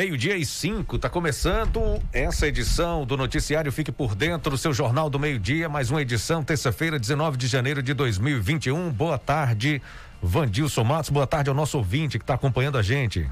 Meio-dia 0.00 0.34
e 0.34 0.46
cinco, 0.46 0.98
tá 0.98 1.10
começando 1.10 2.00
essa 2.10 2.46
edição 2.46 3.04
do 3.04 3.18
Noticiário 3.18 3.70
Fique 3.70 3.92
por 3.92 4.14
Dentro, 4.14 4.56
seu 4.56 4.72
Jornal 4.72 5.10
do 5.10 5.18
Meio-Dia, 5.18 5.68
mais 5.68 5.90
uma 5.90 6.00
edição, 6.00 6.42
terça-feira, 6.42 6.98
19 6.98 7.36
de 7.36 7.46
janeiro 7.46 7.82
de 7.82 7.92
2021. 7.92 8.90
Boa 8.92 9.18
tarde, 9.18 9.82
Vandilson 10.22 10.84
Matos, 10.84 11.10
boa 11.10 11.26
tarde 11.26 11.50
ao 11.50 11.54
nosso 11.54 11.76
ouvinte 11.76 12.18
que 12.18 12.22
está 12.22 12.32
acompanhando 12.32 12.78
a 12.78 12.82
gente. 12.82 13.28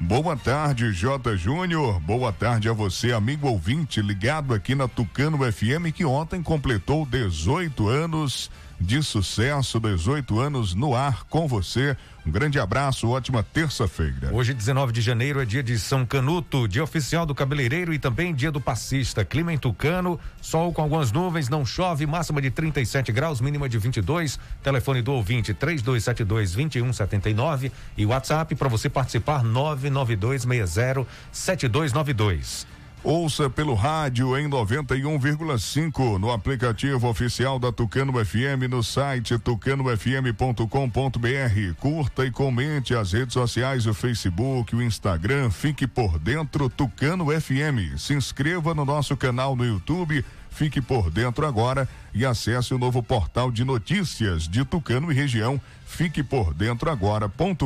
Boa 0.00 0.36
tarde, 0.36 0.92
J. 0.92 1.36
Júnior. 1.36 2.00
Boa 2.00 2.32
tarde 2.32 2.68
a 2.68 2.72
você, 2.72 3.12
amigo 3.12 3.46
ouvinte, 3.46 4.02
ligado 4.02 4.52
aqui 4.52 4.74
na 4.74 4.88
Tucano 4.88 5.38
FM, 5.52 5.94
que 5.94 6.04
ontem 6.04 6.42
completou 6.42 7.06
18 7.06 7.86
anos 7.86 8.50
de 8.80 9.00
sucesso, 9.00 9.78
18 9.78 10.40
anos 10.40 10.74
no 10.74 10.96
ar 10.96 11.22
com 11.30 11.46
você. 11.46 11.96
Um 12.24 12.30
grande 12.30 12.60
abraço, 12.60 13.08
ótima 13.08 13.42
terça-feira. 13.42 14.32
Hoje, 14.32 14.54
19 14.54 14.92
de 14.92 15.00
janeiro, 15.00 15.42
é 15.42 15.44
dia 15.44 15.62
de 15.62 15.76
São 15.76 16.06
Canuto, 16.06 16.68
dia 16.68 16.84
oficial 16.84 17.26
do 17.26 17.34
cabeleireiro 17.34 17.92
e 17.92 17.98
também 17.98 18.32
dia 18.32 18.52
do 18.52 18.60
passista. 18.60 19.24
Clima 19.24 19.52
em 19.52 19.58
Tucano, 19.58 20.20
sol 20.40 20.72
com 20.72 20.82
algumas 20.82 21.10
nuvens, 21.10 21.48
não 21.48 21.66
chove, 21.66 22.06
máxima 22.06 22.40
de 22.40 22.50
37 22.50 23.10
graus, 23.10 23.40
mínima 23.40 23.68
de 23.68 23.76
22. 23.76 24.38
Telefone 24.62 25.02
do 25.02 25.12
ouvinte 25.12 25.52
3272 25.52 26.52
2179 26.52 27.72
e 27.96 28.06
WhatsApp 28.06 28.54
para 28.54 28.68
você 28.68 28.88
participar 28.88 29.42
99260 29.42 31.04
7292. 31.32 32.71
Ouça 33.04 33.50
pelo 33.50 33.74
rádio 33.74 34.38
em 34.38 34.48
91,5 34.48 36.18
no 36.18 36.30
aplicativo 36.30 37.08
oficial 37.08 37.58
da 37.58 37.72
Tucano 37.72 38.12
FM 38.24 38.70
no 38.70 38.80
site 38.80 39.36
tucanofm.com.br. 39.40 41.74
Curta 41.80 42.24
e 42.24 42.30
comente 42.30 42.94
as 42.94 43.12
redes 43.12 43.32
sociais, 43.32 43.88
o 43.88 43.94
Facebook, 43.94 44.76
o 44.76 44.80
Instagram. 44.80 45.50
Fique 45.50 45.84
por 45.84 46.16
dentro 46.16 46.70
Tucano 46.70 47.26
FM. 47.28 47.98
Se 47.98 48.14
inscreva 48.14 48.72
no 48.72 48.84
nosso 48.84 49.16
canal 49.16 49.56
no 49.56 49.64
YouTube 49.64 50.24
Fique 50.52 50.82
por 50.82 51.10
dentro 51.10 51.46
agora 51.46 51.88
e 52.12 52.26
acesse 52.26 52.74
o 52.74 52.78
novo 52.78 53.02
portal 53.02 53.50
de 53.50 53.64
notícias 53.64 54.46
de 54.46 54.64
Tucano 54.64 55.10
e 55.10 55.14
região. 55.14 55.58
Fique 55.92 56.22
por 56.22 56.54
dentro 56.54 56.90
agora.com.br. 56.90 57.60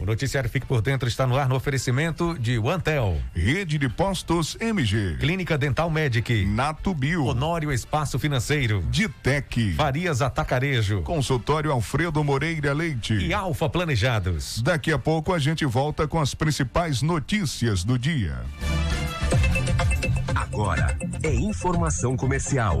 O 0.00 0.06
noticiário 0.06 0.48
Fique 0.48 0.66
por 0.66 0.80
Dentro 0.80 1.06
está 1.06 1.26
no 1.26 1.36
ar 1.36 1.46
no 1.46 1.54
oferecimento 1.54 2.34
de 2.38 2.56
Antel. 2.66 3.20
Rede 3.34 3.76
de 3.76 3.90
Postos 3.90 4.56
MG. 4.58 5.18
Clínica 5.20 5.58
Dental 5.58 5.90
Medic. 5.90 6.46
Nato 6.46 6.94
Bio. 6.94 7.26
Honório 7.26 7.70
Espaço 7.70 8.18
Financeiro. 8.18 8.82
Ditec. 8.90 9.74
Farias 9.74 10.22
Atacarejo. 10.22 11.02
Consultório 11.02 11.70
Alfredo 11.70 12.24
Moreira 12.24 12.72
Leite. 12.72 13.14
E 13.14 13.34
Alfa 13.34 13.68
Planejados. 13.68 14.62
Daqui 14.62 14.90
a 14.90 14.98
pouco 14.98 15.34
a 15.34 15.38
gente 15.38 15.66
volta 15.66 16.08
com 16.08 16.18
as 16.18 16.34
principais 16.34 17.02
notícias 17.02 17.84
do 17.84 17.98
dia. 17.98 18.40
Agora 20.34 20.96
é 21.22 21.34
informação 21.34 22.16
comercial. 22.16 22.80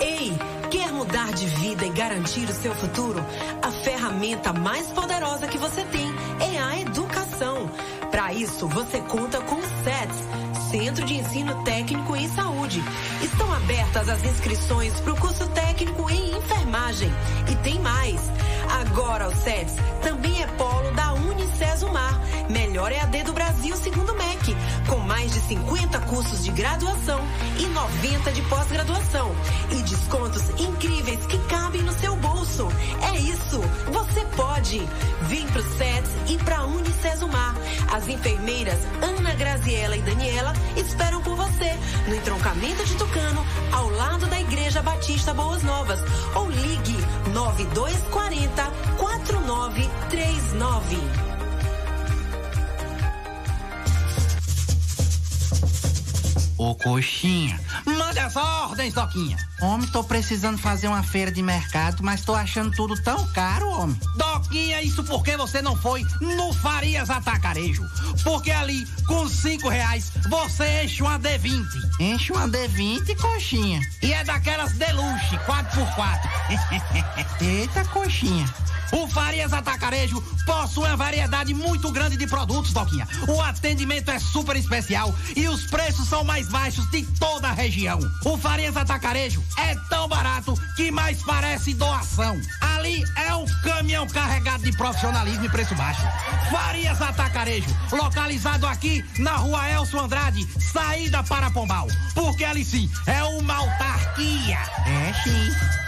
Ei, 0.00 0.32
quer 0.70 0.90
mudar 0.92 1.30
de 1.32 1.44
vida 1.44 1.84
e 1.84 1.90
garantir 1.90 2.48
o 2.48 2.54
seu 2.54 2.74
futuro? 2.74 3.22
A 3.60 3.70
ferramenta 3.70 4.52
mais 4.54 4.86
poderosa 4.86 5.46
que 5.46 5.58
você 5.58 5.84
tem 5.84 6.10
é 6.40 6.58
a 6.58 6.80
educação. 6.80 7.70
Para 8.10 8.32
isso, 8.32 8.66
você 8.66 8.98
conta 9.00 9.40
com 9.42 9.56
o 9.56 9.62
SETS, 9.84 10.70
Centro 10.70 11.04
de 11.04 11.18
Ensino 11.18 11.62
Técnico 11.64 12.16
em 12.16 12.28
Saúde. 12.28 12.82
Estão 13.22 13.52
abertas 13.52 14.08
as 14.08 14.24
inscrições 14.24 14.98
para 15.00 15.12
o 15.12 15.20
curso 15.20 15.46
técnico 15.48 16.10
em 16.10 16.34
enfermagem. 16.34 17.10
E 17.50 17.56
tem 17.56 17.78
mais. 17.80 18.20
Agora 18.70 19.28
o 19.28 19.34
SETS 19.34 19.74
também 20.02 20.42
é 20.42 20.46
polo 20.46 20.90
da 20.92 21.12
Unicesumar, 21.14 22.20
melhor 22.48 22.92
EAD 22.92 23.22
do 23.24 23.32
Brasil 23.32 23.76
segundo 23.76 24.12
o 24.12 24.16
MEC, 24.16 24.56
com 24.88 24.98
mais 24.98 25.32
de 25.32 25.40
50 25.40 25.98
cursos 26.00 26.44
de 26.44 26.50
graduação 26.50 27.20
e 27.58 27.66
90 27.66 28.32
de 28.32 28.42
pós-graduação 28.42 29.34
e 29.70 29.82
descontos 29.82 30.48
incríveis 30.60 31.24
que 31.26 31.38
cabem 31.48 31.82
no 31.82 31.92
seu 31.92 32.14
bolso. 32.16 32.68
É 33.12 33.18
isso, 33.18 33.60
você 33.92 34.24
pode. 34.36 34.86
Vem 35.22 35.46
pro 35.46 35.62
SETS 35.62 36.10
e 36.28 36.38
pra 36.38 36.64
Unicesumar. 36.64 37.54
As 37.92 38.06
enfermeiras 38.08 38.78
Ana 39.02 39.34
Graziela 39.34 39.96
e 39.96 40.02
Daniela 40.02 40.52
esperam 40.76 41.22
por 41.22 41.36
você 41.36 41.76
no 42.06 42.14
entroncamento 42.14 42.84
de 42.84 42.94
Tucano, 42.96 43.44
ao 43.72 43.88
lado 43.90 44.26
da 44.26 44.40
Igreja 44.40 44.82
Batista 44.82 45.32
Boas 45.34 45.62
Novas. 45.62 46.00
Ou 46.34 46.48
ligue 46.50 46.96
9240 47.32 48.57
4939. 48.58 51.27
Ô 56.58 56.74
coxinha, 56.74 57.58
manda 57.86 58.24
as 58.24 58.34
ordens, 58.34 58.92
Doquinha. 58.92 59.36
Homem, 59.60 59.88
tô 59.90 60.02
precisando 60.02 60.58
fazer 60.58 60.88
uma 60.88 61.04
feira 61.04 61.30
de 61.30 61.40
mercado, 61.40 62.02
mas 62.02 62.22
tô 62.22 62.34
achando 62.34 62.72
tudo 62.72 63.00
tão 63.00 63.24
caro, 63.28 63.68
homem. 63.70 63.96
Doquinha, 64.16 64.82
isso 64.82 65.04
porque 65.04 65.36
você 65.36 65.62
não 65.62 65.76
foi 65.76 66.04
no 66.20 66.52
Farias 66.54 67.10
Atacarejo. 67.10 67.88
Porque 68.24 68.50
ali, 68.50 68.84
com 69.06 69.28
cinco 69.28 69.68
reais, 69.68 70.10
você 70.28 70.82
enche 70.82 71.00
uma 71.00 71.16
D20. 71.20 71.64
Enche 72.00 72.32
uma 72.32 72.48
D20, 72.48 73.16
coxinha. 73.16 73.80
E 74.02 74.12
é 74.12 74.24
daquelas 74.24 74.72
deluxe, 74.72 75.36
4x4. 75.46 77.38
Eita, 77.40 77.84
coxinha. 77.84 78.52
O 78.92 79.06
Farias 79.08 79.52
Atacarejo 79.52 80.20
possui 80.46 80.86
uma 80.86 80.96
variedade 80.96 81.52
muito 81.52 81.90
grande 81.90 82.16
de 82.16 82.26
produtos, 82.26 82.72
Doquinha. 82.72 83.06
O 83.28 83.40
atendimento 83.40 84.10
é 84.10 84.18
super 84.18 84.56
especial 84.56 85.14
e 85.36 85.48
os 85.48 85.64
preços 85.66 86.08
são 86.08 86.24
mais 86.24 86.48
baixos 86.48 86.88
de 86.90 87.02
toda 87.18 87.48
a 87.48 87.52
região. 87.52 87.98
O 88.24 88.36
Farias 88.38 88.76
Atacarejo 88.76 89.42
é 89.58 89.74
tão 89.88 90.08
barato 90.08 90.54
que 90.76 90.90
mais 90.90 91.22
parece 91.22 91.74
doação. 91.74 92.40
Ali 92.60 93.04
é 93.16 93.34
um 93.34 93.44
caminhão 93.62 94.06
carregado 94.06 94.62
de 94.62 94.72
profissionalismo 94.76 95.44
e 95.44 95.48
preço 95.48 95.74
baixo. 95.74 96.02
Farias 96.50 97.00
Atacarejo, 97.00 97.76
localizado 97.92 98.66
aqui 98.66 99.04
na 99.18 99.36
rua 99.36 99.70
Elcio 99.70 100.00
Andrade, 100.00 100.46
saída 100.72 101.22
para 101.22 101.50
Pombal. 101.50 101.88
Porque 102.14 102.44
ali 102.44 102.64
sim 102.64 102.90
é 103.06 103.22
uma 103.24 103.54
autarquia. 103.54 104.58
É 104.86 105.12
sim. 105.22 105.87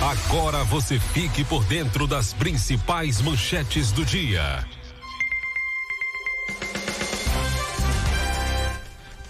Agora 0.00 0.64
você 0.64 0.98
fique 0.98 1.44
por 1.44 1.64
dentro 1.64 2.06
das 2.06 2.32
principais 2.32 3.20
manchetes 3.20 3.92
do 3.92 4.04
dia. 4.04 4.66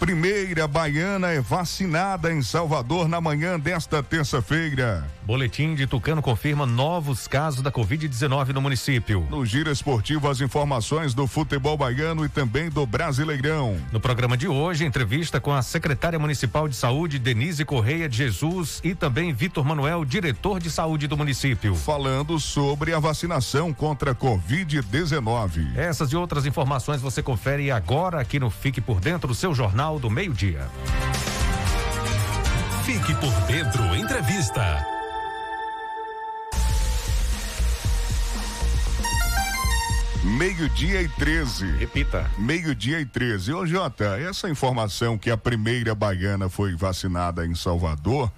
Primeira 0.03 0.67
baiana 0.67 1.29
é 1.31 1.41
vacinada 1.41 2.33
em 2.33 2.43
Salvador 2.43 3.07
na 3.07 3.21
manhã 3.21 3.61
desta 3.61 4.03
terça-feira. 4.03 5.09
Boletim 5.25 5.77
de 5.77 5.87
Tucano 5.87 6.21
confirma 6.21 6.67
novos 6.67 7.29
casos 7.29 7.63
da 7.63 7.71
Covid-19 7.71 8.49
no 8.49 8.61
município. 8.61 9.25
No 9.31 9.47
Giro 9.47 9.71
Esportivo, 9.71 10.29
as 10.29 10.41
informações 10.41 11.15
do 11.15 11.29
futebol 11.29 11.77
baiano 11.77 12.25
e 12.25 12.29
também 12.29 12.69
do 12.69 12.85
Brasileirão. 12.85 13.77
No 13.93 14.01
programa 14.01 14.37
de 14.37 14.49
hoje, 14.49 14.85
entrevista 14.85 15.41
com 15.41 15.53
a 15.53 15.63
secretária 15.63 16.19
municipal 16.19 16.67
de 16.67 16.75
saúde, 16.75 17.21
Denise 17.21 17.65
Correia 17.65 18.09
de 18.09 18.17
Jesus, 18.17 18.81
e 18.83 18.97
também 18.97 19.33
Vitor 19.33 19.65
Manuel, 19.65 20.05
diretor 20.05 20.59
de 20.59 20.71
saúde 20.71 21.07
do 21.07 21.17
município. 21.17 21.77
Falando 21.77 22.41
sobre 22.41 22.93
a 22.93 22.99
vacinação 22.99 23.73
contra 23.73 24.11
a 24.11 24.15
Covid-19. 24.15 25.77
Essas 25.77 26.11
e 26.11 26.17
outras 26.17 26.47
informações 26.47 27.01
você 27.01 27.23
confere 27.23 27.71
agora 27.71 28.21
aqui 28.21 28.41
no 28.41 28.51
Fique 28.51 28.81
por 28.81 29.01
Dentro 29.01 29.29
do 29.29 29.35
seu 29.35 29.55
Jornal 29.55 30.01
do 30.01 30.11
Meio-Dia. 30.11 30.69
Fique 32.85 33.15
por 33.15 33.33
Dentro 33.47 33.95
Entrevista. 33.95 35.01
Meio-dia 40.25 41.02
e 41.02 41.09
13. 41.09 41.67
Repita. 41.79 42.31
Meio-dia 42.38 43.00
e 43.00 43.05
13. 43.05 43.55
Ô, 43.55 43.67
Jota, 43.67 44.21
essa 44.21 44.49
informação 44.49 45.19
que 45.19 45.29
a 45.29 45.37
primeira 45.37 45.97
baiana 45.97 46.49
foi 46.49 46.76
vacinada 46.76 47.45
em 47.45 47.57
Salvador, 47.57 48.33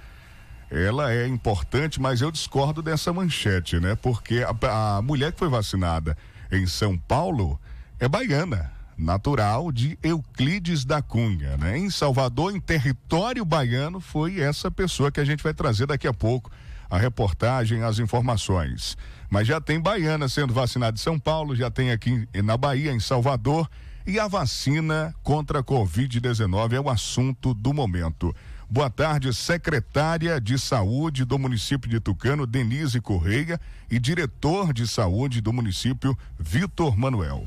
ela 0.71 1.13
é 1.13 1.27
importante, 1.29 2.01
mas 2.01 2.23
eu 2.23 2.31
discordo 2.31 2.81
dessa 2.81 3.13
manchete, 3.13 3.79
né? 3.79 3.95
Porque 3.97 4.43
a, 4.43 4.97
a 4.97 5.03
mulher 5.03 5.33
que 5.33 5.39
foi 5.39 5.51
vacinada 5.51 6.17
em 6.51 6.67
São 6.67 6.97
Paulo 6.97 7.61
é 8.01 8.09
baiana, 8.09 8.73
natural 8.97 9.71
de 9.71 9.99
Euclides 10.03 10.87
da 10.87 11.03
Cunha, 11.03 11.59
né? 11.59 11.77
Em 11.77 11.91
Salvador, 11.91 12.57
em 12.57 12.61
território 12.61 13.45
baiano, 13.45 14.01
foi 14.01 14.41
essa 14.41 14.71
pessoa 14.71 15.13
que 15.13 15.21
a 15.21 15.25
gente 15.25 15.43
vai 15.43 15.53
trazer 15.53 15.87
daqui 15.87 16.09
a 16.09 16.15
pouco 16.15 16.51
a 16.89 16.99
reportagem, 16.99 17.83
as 17.83 17.99
informações. 17.99 18.97
Mas 19.35 19.49
já 19.49 19.61
tem 19.61 19.81
baiana 19.81 20.29
sendo 20.29 20.55
vacinada 20.55 20.95
em 20.95 21.03
São 21.03 21.19
Paulo, 21.19 21.57
já 21.57 21.69
tem 21.69 21.91
aqui 21.91 22.29
na 22.45 22.57
Bahia, 22.57 22.93
em 22.93 23.01
Salvador. 23.01 23.69
E 24.07 24.17
a 24.17 24.29
vacina 24.29 25.13
contra 25.25 25.59
a 25.59 25.65
Covid-19 25.65 26.75
é 26.75 26.81
o 26.81 26.89
assunto 26.89 27.53
do 27.53 27.75
momento. 27.75 28.33
Boa 28.71 28.89
tarde, 28.89 29.35
secretária 29.35 30.41
de 30.41 30.57
Saúde 30.57 31.25
do 31.25 31.37
município 31.37 31.91
de 31.91 31.99
Tucano, 31.99 32.47
Denise 32.47 33.01
Correia, 33.01 33.61
e 33.91 33.99
diretor 33.99 34.73
de 34.73 34.87
saúde 34.87 35.41
do 35.41 35.53
município, 35.53 36.17
Vitor 36.39 36.97
Manuel. 36.97 37.45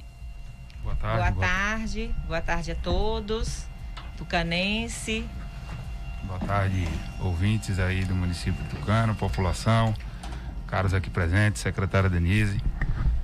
Boa 0.84 0.96
tarde. 0.98 1.36
Boa 1.36 1.48
tarde, 1.48 2.15
boa 2.27 2.41
tarde 2.41 2.72
a 2.74 2.75
todos. 2.75 3.65
Tucanense. 4.17 5.25
Boa 6.25 6.39
tarde, 6.39 6.86
ouvintes 7.22 7.79
aí 7.79 8.03
do 8.03 8.13
município 8.13 8.62
de 8.65 8.72
Tucano, 8.72 9.15
população 9.15 9.96
caros 10.67 10.93
aqui 10.93 11.09
presentes, 11.09 11.62
secretária 11.62 12.09
Denise. 12.09 12.62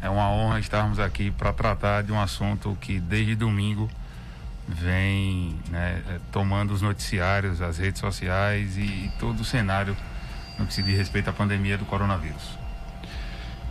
É 0.02 0.10
uma 0.10 0.30
honra 0.30 0.60
estarmos 0.60 1.00
aqui 1.00 1.32
para 1.32 1.54
tratar 1.54 2.04
de 2.04 2.12
um 2.12 2.20
assunto 2.20 2.78
que 2.82 3.00
desde 3.00 3.36
domingo 3.36 3.90
vem 4.68 5.58
né, 5.70 6.02
é, 6.10 6.20
tomando 6.32 6.74
os 6.74 6.82
noticiários, 6.82 7.62
as 7.62 7.78
redes 7.78 8.00
sociais 8.00 8.78
e, 8.78 9.12
todo 9.20 9.42
o 9.42 9.46
cenário 9.46 9.96
no 10.58 10.66
que 10.66 10.74
se 10.74 10.84
diz 10.84 10.98
respeito 10.98 11.30
à 11.30 11.34
pandemia 11.34 11.78
do 11.78 11.86
coronavírus. 11.86 12.58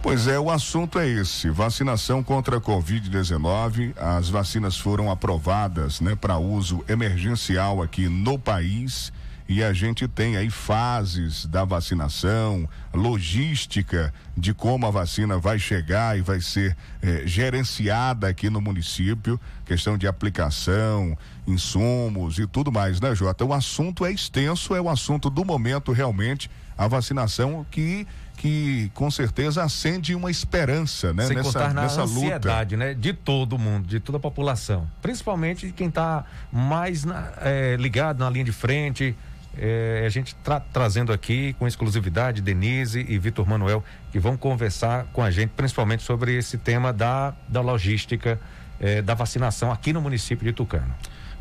Pois 0.02 0.26
é, 0.26 0.38
o 0.38 0.50
assunto 0.50 0.98
é 0.98 1.08
esse: 1.08 1.48
vacinação 1.48 2.22
contra 2.22 2.56
a 2.56 2.60
Covid-19. 2.60 3.96
As 3.96 4.28
vacinas 4.28 4.76
foram 4.76 5.10
aprovadas, 5.10 6.00
né, 6.00 6.16
para 6.16 6.38
uso 6.38 6.84
emergencial 6.88 7.80
aqui 7.80 8.08
no 8.08 8.38
país. 8.38 9.12
E 9.52 9.62
a 9.62 9.70
gente 9.74 10.08
tem 10.08 10.38
aí 10.38 10.48
fases 10.48 11.44
da 11.44 11.62
vacinação, 11.62 12.66
logística 12.94 14.10
de 14.34 14.54
como 14.54 14.86
a 14.86 14.90
vacina 14.90 15.36
vai 15.36 15.58
chegar 15.58 16.16
e 16.16 16.22
vai 16.22 16.40
ser 16.40 16.74
eh, 17.02 17.24
gerenciada 17.26 18.28
aqui 18.28 18.48
no 18.48 18.62
município, 18.62 19.38
questão 19.66 19.98
de 19.98 20.06
aplicação, 20.06 21.18
insumos 21.46 22.38
e 22.38 22.46
tudo 22.46 22.72
mais, 22.72 22.98
né, 22.98 23.14
Jota? 23.14 23.44
O 23.44 23.52
assunto 23.52 24.06
é 24.06 24.10
extenso, 24.10 24.74
é 24.74 24.80
o 24.80 24.88
assunto 24.88 25.28
do 25.28 25.44
momento 25.44 25.92
realmente, 25.92 26.50
a 26.78 26.88
vacinação 26.88 27.66
que 27.70 28.06
que 28.38 28.90
com 28.94 29.10
certeza 29.10 29.62
acende 29.62 30.14
uma 30.14 30.30
esperança, 30.30 31.12
né? 31.12 31.26
Sem 31.26 31.36
nessa, 31.36 31.52
contar 31.52 31.74
na 31.74 31.82
nessa 31.82 32.02
ansiedade, 32.02 32.74
luta. 32.74 32.88
né? 32.88 32.94
De 32.94 33.12
todo 33.12 33.58
mundo, 33.58 33.86
de 33.86 34.00
toda 34.00 34.16
a 34.16 34.20
população. 34.20 34.88
Principalmente 35.00 35.66
de 35.66 35.72
quem 35.72 35.88
está 35.88 36.24
mais 36.50 37.04
na, 37.04 37.30
é, 37.42 37.76
ligado 37.76 38.18
na 38.18 38.30
linha 38.30 38.46
de 38.46 38.50
frente. 38.50 39.14
É, 39.56 40.04
a 40.06 40.08
gente 40.08 40.34
tra 40.36 40.60
trazendo 40.60 41.12
aqui 41.12 41.54
com 41.58 41.66
exclusividade 41.66 42.40
Denise 42.40 43.04
e 43.06 43.18
Vitor 43.18 43.46
Manuel, 43.46 43.84
que 44.10 44.18
vão 44.18 44.36
conversar 44.36 45.04
com 45.12 45.22
a 45.22 45.30
gente, 45.30 45.50
principalmente 45.50 46.02
sobre 46.02 46.34
esse 46.34 46.56
tema 46.56 46.92
da, 46.92 47.34
da 47.48 47.60
logística 47.60 48.40
é, 48.80 49.02
da 49.02 49.14
vacinação 49.14 49.70
aqui 49.70 49.92
no 49.92 50.00
município 50.00 50.44
de 50.44 50.52
Tucano. 50.52 50.94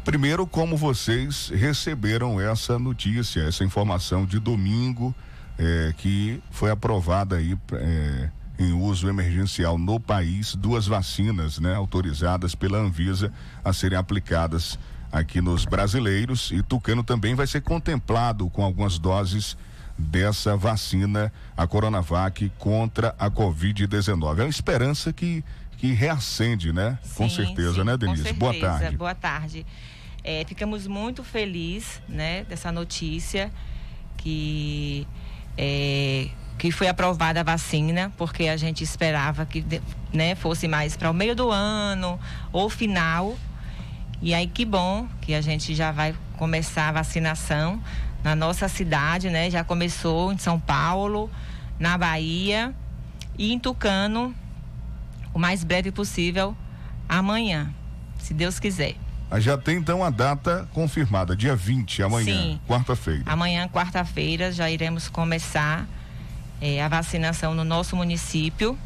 Primeiro, 0.04 0.48
como 0.48 0.76
vocês 0.76 1.50
receberam 1.50 2.42
essa 2.42 2.80
notícia, 2.80 3.42
essa 3.42 3.64
informação 3.64 4.26
de 4.26 4.40
domingo 4.40 5.14
é, 5.58 5.94
que 5.96 6.42
foi 6.50 6.72
aprovada 6.72 7.38
aí 7.38 7.58
é, 7.74 8.30
em 8.58 8.74
uso 8.74 9.08
emergencial 9.08 9.78
no 9.78 10.00
país 10.00 10.56
duas 10.56 10.88
vacinas, 10.88 11.60
né, 11.60 11.76
autorizadas 11.76 12.56
pela 12.56 12.80
Anvisa 12.80 13.32
a 13.64 13.72
serem 13.74 13.98
aplicadas 13.98 14.78
aqui 15.12 15.42
nos 15.42 15.66
brasileiros 15.66 16.52
e 16.52 16.64
Tucano 16.64 17.04
também 17.04 17.36
vai 17.36 17.48
ser 17.48 17.62
contemplado 17.62 18.50
com 18.50 18.64
algumas 18.64 18.98
doses 18.98 19.58
dessa 19.98 20.56
vacina, 20.56 21.32
a 21.56 21.68
Coronavac 21.68 22.52
contra 22.58 23.14
a 23.20 23.30
Covid-19. 23.30 24.40
É 24.40 24.44
uma 24.44 24.50
esperança 24.50 25.12
que 25.14 25.44
que 25.82 25.94
reacende, 25.94 26.72
né? 26.72 27.00
Sim, 27.02 27.16
com 27.16 27.30
certeza, 27.30 27.74
sim, 27.74 27.84
né, 27.84 27.98
Denise? 27.98 28.24
Com 28.26 28.34
Boa 28.36 28.52
certeza. 28.52 28.80
tarde. 28.80 28.98
Boa 28.98 29.16
tarde. 29.16 29.66
É, 30.24 30.46
ficamos 30.48 30.86
muito 30.86 31.24
felizes, 31.24 32.00
né, 32.08 32.44
dessa 32.44 32.72
notícia 32.72 33.52
que 34.18 35.08
é, 35.58 36.30
que 36.60 36.72
foi 36.72 36.88
aprovada 36.88 37.40
a 37.40 37.44
vacina, 37.44 38.14
porque 38.16 38.48
a 38.48 38.56
gente 38.56 38.84
esperava 38.84 39.44
que 39.44 39.66
né, 40.14 40.36
fosse 40.36 40.68
mais 40.68 40.96
para 40.96 41.10
o 41.10 41.14
meio 41.16 41.36
do 41.36 41.50
ano 41.50 42.20
ou 42.52 42.70
final. 42.70 43.36
E 44.22 44.34
aí 44.34 44.46
que 44.48 44.64
bom 44.66 45.08
que 45.20 45.34
a 45.34 45.42
gente 45.42 45.74
já 45.74 45.92
vai 45.92 46.14
começar 46.38 46.90
a 46.90 46.92
vacinação 46.92 47.82
na 48.24 48.36
nossa 48.36 48.68
cidade, 48.68 49.30
né? 49.30 49.50
Já 49.50 49.64
começou 49.64 50.32
em 50.32 50.38
São 50.38 50.60
Paulo, 50.60 51.30
na 51.80 51.98
Bahia 51.98 52.74
e 53.38 53.52
em 53.52 53.60
Tucano 53.60 54.36
o 55.34 55.40
mais 55.40 55.64
breve 55.64 55.92
possível 55.92 56.56
amanhã, 57.10 57.74
se 58.20 58.34
Deus 58.34 58.60
quiser. 58.60 58.96
Já 59.40 59.58
tem 59.58 59.78
então 59.78 60.04
a 60.04 60.10
data 60.10 60.68
confirmada, 60.74 61.36
dia 61.36 61.56
20, 61.56 62.04
amanhã, 62.04 62.60
quarta-feira. 62.68 63.24
Amanhã, 63.26 63.68
quarta-feira, 63.70 64.52
já 64.52 64.70
iremos 64.70 65.08
começar 65.08 65.88
eh, 66.62 66.82
a 66.82 66.90
vacinação 66.90 67.56
no 67.56 67.64
nosso 67.64 67.96
município. 67.96 68.78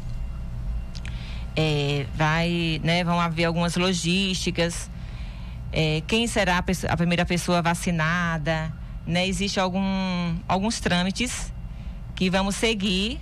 Eh, 1.56 2.06
vai, 2.14 2.80
né, 2.84 3.02
vão 3.02 3.20
haver 3.20 3.44
algumas 3.44 3.76
logísticas. 3.76 4.88
Eh, 5.72 6.02
quem 6.06 6.26
será 6.26 6.58
a, 6.58 6.62
pessoa- 6.62 6.92
a 6.92 6.96
primeira 6.96 7.24
pessoa 7.24 7.60
vacinada? 7.62 8.72
Né? 9.06 9.26
Existem 9.26 9.62
algum, 9.62 10.34
alguns 10.48 10.80
trâmites 10.80 11.52
que 12.14 12.28
vamos 12.30 12.54
seguir 12.56 13.20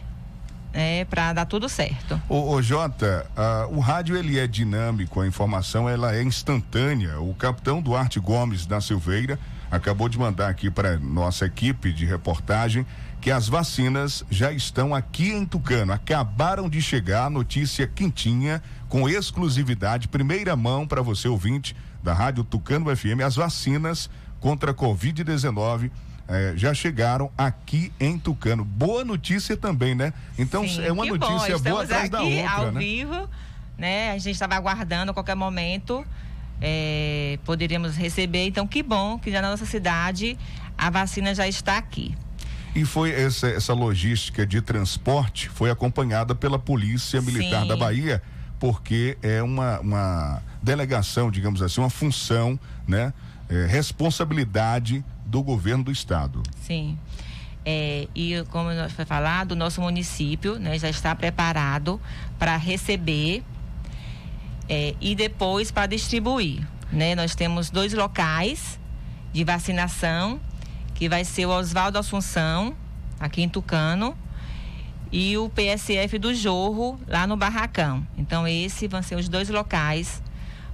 né, 0.73 1.05
para 1.05 1.33
dar 1.33 1.45
tudo 1.47 1.69
certo. 1.69 2.21
Ô, 2.29 2.53
ô 2.53 2.63
Jota, 2.63 3.27
o 3.71 3.81
rádio 3.81 4.17
ele 4.17 4.39
é 4.39 4.47
dinâmico, 4.47 5.21
a 5.21 5.27
informação 5.27 5.89
ela 5.89 6.15
é 6.15 6.23
instantânea. 6.23 7.21
O 7.21 7.35
capitão 7.35 7.81
Duarte 7.83 8.19
Gomes 8.19 8.67
da 8.67 8.81
Silveira 8.81 9.39
acabou 9.71 10.09
de 10.09 10.19
mandar 10.19 10.49
aqui 10.49 10.71
para 10.71 10.99
nossa 10.99 11.47
equipe 11.47 11.93
de 11.93 12.05
reportagem 12.07 12.87
que 13.21 13.31
as 13.31 13.49
vacinas 13.49 14.25
já 14.31 14.53
estão 14.53 14.95
aqui 14.95 15.31
em 15.31 15.47
Tucano. 15.47 15.93
Acabaram 15.93 16.69
de 16.69 16.81
chegar, 16.83 17.31
notícia 17.31 17.87
quentinha, 17.87 18.63
com 18.89 19.09
exclusividade, 19.09 20.09
primeira 20.09 20.55
mão 20.55 20.87
para 20.87 21.01
você 21.03 21.27
ouvinte 21.27 21.75
da 22.05 22.13
Rádio 22.13 22.45
Tucano 22.45 22.95
FM, 22.95 23.23
as 23.27 23.35
vacinas 23.35 24.11
contra 24.39 24.73
a 24.73 24.75
Covid-19 24.75 25.91
eh, 26.29 26.53
já 26.55 26.75
chegaram 26.75 27.31
aqui 27.37 27.91
em 27.99 28.19
Tucano. 28.19 28.63
Boa 28.63 29.03
notícia 29.03 29.57
também, 29.57 29.95
né? 29.95 30.13
Então 30.39 30.69
Sim, 30.69 30.85
é 30.85 30.93
uma 30.93 31.05
que 31.05 31.17
bom, 31.17 31.31
notícia 31.31 31.59
boa 31.59 31.83
atrás 31.83 32.11
da 32.11 32.19
aqui 32.19 32.37
outra, 32.37 32.51
ao 32.51 32.73
né? 32.73 32.79
vivo, 32.79 33.29
né? 33.79 34.11
A 34.11 34.19
gente 34.19 34.33
estava 34.33 34.55
aguardando 34.55 35.13
a 35.13 35.15
qualquer 35.15 35.35
momento 35.35 36.07
é, 36.61 37.39
poderíamos 37.43 37.97
receber. 37.97 38.47
Então, 38.47 38.67
que 38.67 38.83
bom 38.83 39.19
que 39.19 39.31
já 39.31 39.41
na 39.41 39.51
nossa 39.51 39.67
cidade 39.67 40.39
a 40.77 40.91
vacina 40.91 41.35
já 41.35 41.49
está 41.49 41.79
aqui. 41.79 42.15
E 42.75 42.85
foi 42.85 43.13
essa, 43.13 43.49
essa 43.49 43.73
logística 43.73 44.47
de 44.47 44.61
transporte 44.61 45.49
foi 45.49 45.71
acompanhada 45.71 46.35
pela 46.35 46.59
Polícia 46.59 47.23
Militar 47.23 47.63
Sim. 47.63 47.69
da 47.69 47.77
Bahia, 47.77 48.21
porque 48.59 49.17
é 49.23 49.43
uma, 49.43 49.79
uma 49.81 50.43
delegação, 50.65 51.31
digamos 51.31 51.63
assim, 51.63 51.81
uma 51.81 51.91
função, 51.91 52.59
né? 52.89 53.13
É, 53.49 53.67
responsabilidade 53.67 55.05
do 55.27 55.43
governo 55.43 55.85
do 55.85 55.93
estado. 55.93 56.43
Sim. 56.63 56.99
É, 57.65 58.09
e 58.15 58.43
como 58.51 58.71
foi 58.91 59.05
falado, 59.05 59.53
o 59.53 59.55
nosso 59.55 59.81
município 59.81 60.59
né, 60.59 60.79
já 60.79 60.89
está 60.89 61.15
preparado 61.15 62.01
para 62.39 62.57
receber 62.57 63.43
é, 64.69 64.95
e 65.01 65.15
depois 65.15 65.71
para 65.71 65.87
distribuir. 65.87 66.67
Né? 66.91 67.15
Nós 67.15 67.35
temos 67.35 67.71
dois 67.71 67.93
locais 67.93 68.79
de 69.33 69.45
vacinação, 69.45 70.41
que 70.95 71.09
vai 71.09 71.25
ser 71.25 71.47
o 71.47 71.51
Oswaldo 71.51 71.99
Assunção, 71.99 72.75
aqui 73.21 73.43
em 73.43 73.49
Tucano, 73.49 74.17
e 75.11 75.37
o 75.37 75.49
PSF 75.49 76.19
do 76.19 76.35
Jorro, 76.35 76.99
lá 77.07 77.27
no 77.27 77.37
Barracão. 77.37 78.07
Então, 78.17 78.47
esses 78.49 78.91
vão 78.91 79.03
ser 79.03 79.17
os 79.17 79.29
dois 79.29 79.49
locais 79.49 80.23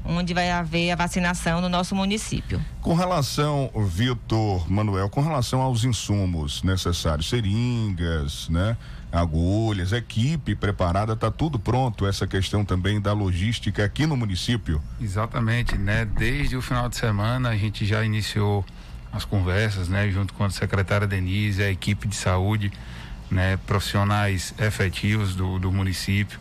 onde 0.05 0.35
vai 0.35 0.51
haver 0.51 0.91
a 0.91 0.97
vacinação 0.97 1.61
no 1.61 1.69
nosso 1.69 1.95
município. 1.95 2.61
Com 2.81 2.95
relação, 2.95 3.71
Vitor 3.89 4.71
Manuel, 4.71 5.09
com 5.09 5.21
relação 5.21 5.61
aos 5.61 5.85
insumos 5.85 6.63
necessários, 6.63 7.29
seringas, 7.29 8.49
né? 8.49 8.77
Agulhas, 9.13 9.93
equipe 9.93 10.55
preparada, 10.55 11.17
tá 11.17 11.31
tudo 11.31 11.59
pronto. 11.59 12.07
Essa 12.07 12.27
questão 12.27 12.65
também 12.65 13.01
da 13.01 13.13
logística 13.13 13.85
aqui 13.85 14.07
no 14.07 14.17
município. 14.17 14.81
Exatamente, 15.01 15.77
né? 15.77 16.05
Desde 16.05 16.57
o 16.57 16.63
final 16.63 16.89
de 16.89 16.97
semana 16.97 17.49
a 17.49 17.57
gente 17.57 17.85
já 17.85 18.05
iniciou 18.05 18.65
as 19.13 19.25
conversas, 19.25 19.89
né? 19.89 20.09
Junto 20.11 20.33
com 20.35 20.45
a 20.45 20.51
secretária 20.51 21.07
Denise, 21.07 21.63
a 21.63 21.71
equipe 21.71 22.07
de 22.07 22.15
saúde, 22.15 22.73
né? 23.29 23.57
Profissionais 23.67 24.55
efetivos 24.59 25.35
do, 25.35 25.59
do 25.59 25.73
município, 25.73 26.39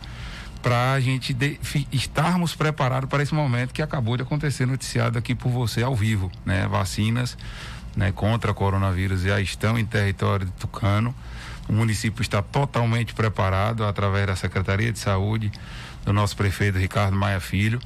para 0.62 0.92
a 0.92 1.00
gente 1.00 1.32
de- 1.32 1.58
estarmos 1.92 2.54
preparados 2.54 3.08
para 3.08 3.22
esse 3.22 3.34
momento 3.34 3.72
que 3.72 3.82
acabou 3.82 4.16
de 4.16 4.22
acontecer 4.22 4.66
noticiado 4.66 5.18
aqui 5.18 5.34
por 5.34 5.50
você 5.50 5.82
ao 5.82 5.94
vivo, 5.94 6.30
né? 6.44 6.66
Vacinas, 6.68 7.36
né? 7.96 8.12
Contra 8.12 8.52
coronavírus 8.52 9.22
já 9.22 9.40
estão 9.40 9.78
em 9.78 9.84
território 9.84 10.46
de 10.46 10.52
Tucano. 10.52 11.14
O 11.68 11.72
município 11.72 12.20
está 12.22 12.42
totalmente 12.42 13.14
preparado 13.14 13.84
através 13.84 14.26
da 14.26 14.36
Secretaria 14.36 14.92
de 14.92 14.98
Saúde, 14.98 15.52
do 16.04 16.12
nosso 16.12 16.36
prefeito 16.36 16.78
Ricardo 16.78 17.16
Maia 17.16 17.38
Filho, 17.38 17.80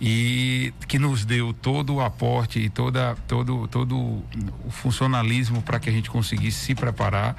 e 0.00 0.72
que 0.88 0.98
nos 0.98 1.24
deu 1.24 1.52
todo 1.52 1.94
o 1.94 2.00
aporte 2.00 2.58
e 2.58 2.68
toda, 2.68 3.14
todo, 3.28 3.68
todo 3.68 3.96
o 3.96 4.70
funcionalismo 4.70 5.62
para 5.62 5.78
que 5.78 5.88
a 5.88 5.92
gente 5.92 6.10
conseguisse 6.10 6.58
se 6.58 6.74
preparar. 6.74 7.36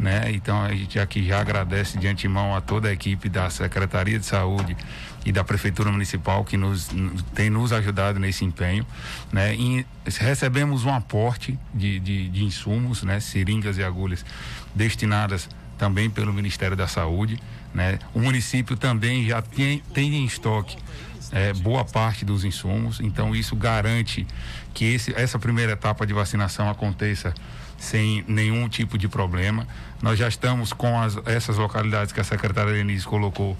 Né? 0.00 0.32
Então 0.32 0.62
a 0.62 0.72
gente 0.72 0.98
aqui 0.98 1.22
já 1.22 1.42
agradece 1.42 1.98
de 1.98 2.08
antemão 2.08 2.56
a 2.56 2.60
toda 2.62 2.88
a 2.88 2.92
equipe 2.92 3.28
da 3.28 3.50
Secretaria 3.50 4.18
de 4.18 4.24
Saúde 4.24 4.74
e 5.26 5.30
da 5.30 5.44
Prefeitura 5.44 5.92
Municipal 5.92 6.42
que 6.42 6.56
nos 6.56 6.88
tem 7.34 7.50
nos 7.50 7.70
ajudado 7.70 8.18
nesse 8.18 8.42
empenho, 8.42 8.86
né? 9.30 9.54
E 9.54 9.84
recebemos 10.18 10.86
um 10.86 10.94
aporte 10.94 11.58
de, 11.74 12.00
de, 12.00 12.30
de 12.30 12.44
insumos, 12.44 13.02
né? 13.02 13.20
Seringas 13.20 13.76
e 13.76 13.84
agulhas 13.84 14.24
destinadas 14.74 15.46
também 15.76 16.08
pelo 16.08 16.32
Ministério 16.32 16.74
da 16.74 16.88
Saúde, 16.88 17.38
né? 17.74 17.98
O 18.14 18.20
município 18.20 18.78
também 18.78 19.26
já 19.26 19.42
tem, 19.42 19.82
tem 19.92 20.14
em 20.14 20.24
estoque 20.24 20.78
é, 21.30 21.52
boa 21.52 21.84
parte 21.84 22.24
dos 22.24 22.42
insumos, 22.42 23.00
então 23.00 23.34
isso 23.34 23.54
garante 23.54 24.26
que 24.72 24.94
esse, 24.94 25.14
essa 25.14 25.38
primeira 25.38 25.72
etapa 25.72 26.06
de 26.06 26.12
vacinação 26.12 26.68
aconteça 26.68 27.34
sem 27.78 28.24
nenhum 28.28 28.68
tipo 28.68 28.98
de 28.98 29.08
problema. 29.08 29.66
Nós 30.02 30.18
já 30.18 30.28
estamos 30.28 30.72
com 30.72 31.00
as, 31.00 31.16
essas 31.26 31.56
localidades 31.56 32.12
que 32.12 32.20
a 32.20 32.24
secretária 32.24 32.72
Denise 32.72 33.06
colocou 33.06 33.56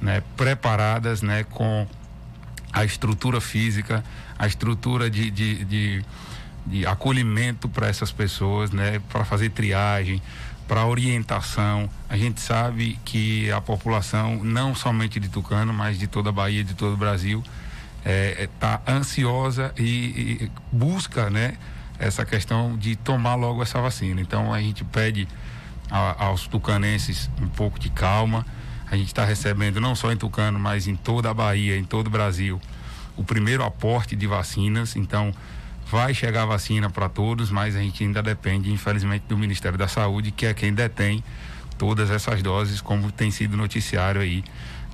né, 0.00 0.22
preparadas 0.36 1.22
né, 1.22 1.44
com 1.44 1.86
a 2.72 2.84
estrutura 2.84 3.40
física, 3.40 4.04
a 4.38 4.46
estrutura 4.46 5.10
de, 5.10 5.30
de, 5.30 5.64
de, 5.64 6.04
de 6.66 6.86
acolhimento 6.86 7.68
para 7.68 7.88
essas 7.88 8.12
pessoas, 8.12 8.70
né, 8.70 9.00
para 9.08 9.24
fazer 9.24 9.50
triagem, 9.50 10.20
para 10.68 10.86
orientação. 10.86 11.88
A 12.08 12.16
gente 12.16 12.40
sabe 12.40 12.98
que 13.04 13.50
a 13.50 13.60
população, 13.60 14.42
não 14.42 14.74
somente 14.74 15.20
de 15.20 15.28
Tucano, 15.28 15.72
mas 15.72 15.98
de 15.98 16.06
toda 16.06 16.30
a 16.30 16.32
Bahia, 16.32 16.64
de 16.64 16.74
todo 16.74 16.94
o 16.94 16.96
Brasil, 16.96 17.42
está 18.04 18.10
é, 18.10 18.48
tá 18.58 18.82
ansiosa 18.88 19.72
e, 19.78 19.84
e, 19.84 20.50
busca 20.70 21.30
né, 21.30 21.54
essa 21.98 22.24
questão 22.24 22.76
de 22.76 22.96
tomar 22.96 23.36
logo 23.36 23.62
essa 23.62 23.80
vacina. 23.80 24.20
Então 24.20 24.52
a 24.52 24.60
gente 24.60 24.84
pede 24.84 25.28
a, 25.90 26.24
aos 26.24 26.46
tucanenses 26.46 27.30
um 27.40 27.48
pouco 27.48 27.78
de 27.78 27.90
calma. 27.90 28.44
A 28.90 28.96
gente 28.96 29.08
está 29.08 29.24
recebendo 29.24 29.80
não 29.80 29.94
só 29.94 30.12
em 30.12 30.16
Tucano, 30.16 30.58
mas 30.58 30.86
em 30.86 30.96
toda 30.96 31.30
a 31.30 31.34
Bahia, 31.34 31.76
em 31.78 31.84
todo 31.84 32.08
o 32.08 32.10
Brasil, 32.10 32.60
o 33.16 33.24
primeiro 33.24 33.64
aporte 33.64 34.16
de 34.16 34.26
vacinas. 34.26 34.96
Então 34.96 35.32
vai 35.90 36.12
chegar 36.12 36.44
vacina 36.44 36.90
para 36.90 37.08
todos, 37.08 37.50
mas 37.50 37.76
a 37.76 37.80
gente 37.80 38.02
ainda 38.02 38.22
depende, 38.22 38.70
infelizmente, 38.72 39.24
do 39.28 39.38
Ministério 39.38 39.78
da 39.78 39.88
Saúde, 39.88 40.30
que 40.30 40.46
é 40.46 40.54
quem 40.54 40.74
detém 40.74 41.22
todas 41.78 42.10
essas 42.10 42.42
doses, 42.42 42.80
como 42.80 43.10
tem 43.10 43.30
sido 43.30 43.56
noticiário 43.56 44.20
aí 44.20 44.44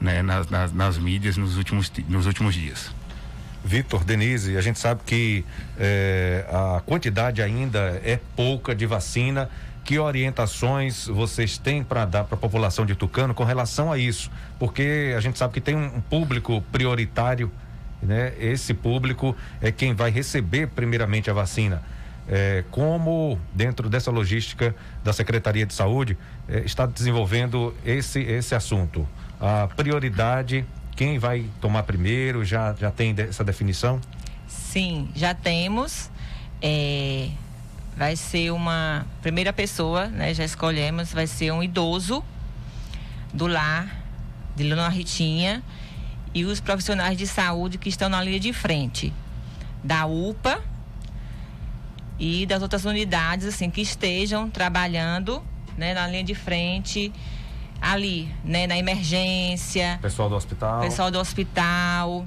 né, 0.01 0.23
nas, 0.23 0.49
nas, 0.49 0.73
nas 0.73 0.99
mídias 0.99 1.37
nos 1.37 1.57
últimos, 1.57 1.91
nos 2.09 2.27
últimos 2.27 2.55
dias. 2.55 2.98
Vitor, 3.69 4.03
Denise, 4.03 4.57
a 4.57 4.63
gente 4.63 4.79
sabe 4.79 5.03
que 5.05 5.45
eh, 5.79 6.43
a 6.49 6.81
quantidade 6.87 7.43
ainda 7.43 8.01
é 8.03 8.19
pouca 8.35 8.75
de 8.75 8.87
vacina. 8.87 9.51
Que 9.85 9.99
orientações 9.99 11.07
vocês 11.07 11.59
têm 11.59 11.85
para 11.85 12.07
dar 12.07 12.25
para 12.25 12.35
a 12.35 12.39
população 12.39 12.87
de 12.87 12.95
Tucano 12.95 13.35
com 13.35 13.45
relação 13.45 13.93
a 13.93 13.99
isso? 13.99 14.31
Porque 14.59 15.15
a 15.15 15.21
gente 15.21 15.39
sabe 15.39 15.53
que 15.53 15.61
tem 15.61 15.77
um 15.77 16.01
público 16.01 16.63
prioritário, 16.73 17.53
né? 18.03 18.33
Esse 18.39 18.73
público 18.73 19.37
é 19.61 19.71
quem 19.71 19.95
vai 19.95 20.11
receber 20.11 20.69
primeiramente 20.69 21.29
a 21.31 21.35
vacina. 21.35 21.83
É, 22.27 22.65
como 22.71 23.39
dentro 23.55 23.89
dessa 23.91 24.11
logística 24.11 24.75
da 25.05 25.13
Secretaria 25.13 25.67
de 25.67 25.75
Saúde 25.75 26.17
é, 26.49 26.61
está 26.61 26.87
desenvolvendo 26.87 27.75
esse 27.85 28.21
esse 28.21 28.55
assunto? 28.55 29.07
A 29.39 29.69
prioridade 29.77 30.65
quem 30.99 31.17
vai 31.17 31.45
tomar 31.61 31.85
primeiro? 31.85 32.45
Já, 32.45 32.75
já 32.75 32.91
tem 32.91 33.15
essa 33.17 33.45
definição? 33.45 34.01
Sim, 34.49 35.09
já 35.15 35.33
temos. 35.33 36.11
É, 36.61 37.29
vai 37.97 38.17
ser 38.17 38.51
uma 38.51 39.07
primeira 39.23 39.53
pessoa, 39.53 40.09
né? 40.09 40.35
Já 40.35 40.45
escolhemos, 40.45 41.13
vai 41.13 41.29
ser 41.29 41.53
um 41.53 41.63
idoso 41.63 42.25
do 43.33 43.47
lar 43.47 44.03
de 44.57 44.65
Luna 44.65 44.89
Ritinha 44.89 45.63
e 46.35 46.45
os 46.45 46.59
profissionais 46.59 47.17
de 47.17 47.29
saúde 47.29 47.79
que 47.79 47.89
estão 47.89 48.09
na 48.09 48.21
linha 48.21 48.41
de 48.41 48.53
frente 48.53 49.13
da 49.85 50.05
UPA 50.05 50.61
e 52.19 52.45
das 52.45 52.61
outras 52.61 52.85
unidades 52.85 53.47
assim 53.47 53.71
que 53.71 53.81
estejam 53.81 54.51
trabalhando, 54.51 55.45
né, 55.77 55.95
na 55.95 56.09
linha 56.09 56.25
de 56.25 56.35
frente 56.35 57.13
ali, 57.81 58.33
né, 58.45 58.67
na 58.67 58.77
emergência. 58.77 59.99
Pessoal 60.03 60.29
do 60.29 60.35
hospital. 60.35 60.81
Pessoal 60.81 61.11
do 61.11 61.19
hospital. 61.19 62.27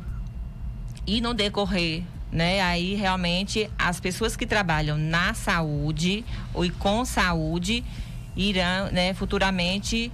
E 1.05 1.20
no 1.20 1.34
decorrer, 1.34 2.03
né, 2.31 2.62
aí 2.62 2.96
realmente 2.96 3.70
as 3.77 4.00
pessoas 4.00 4.36
que 4.36 4.46
trabalham 4.46 4.98
na 4.98 5.34
saúde 5.34 6.24
ou 6.53 6.70
com 6.79 7.03
saúde 7.03 7.84
irão, 8.36 8.91
né, 8.91 9.13
futuramente 9.13 10.12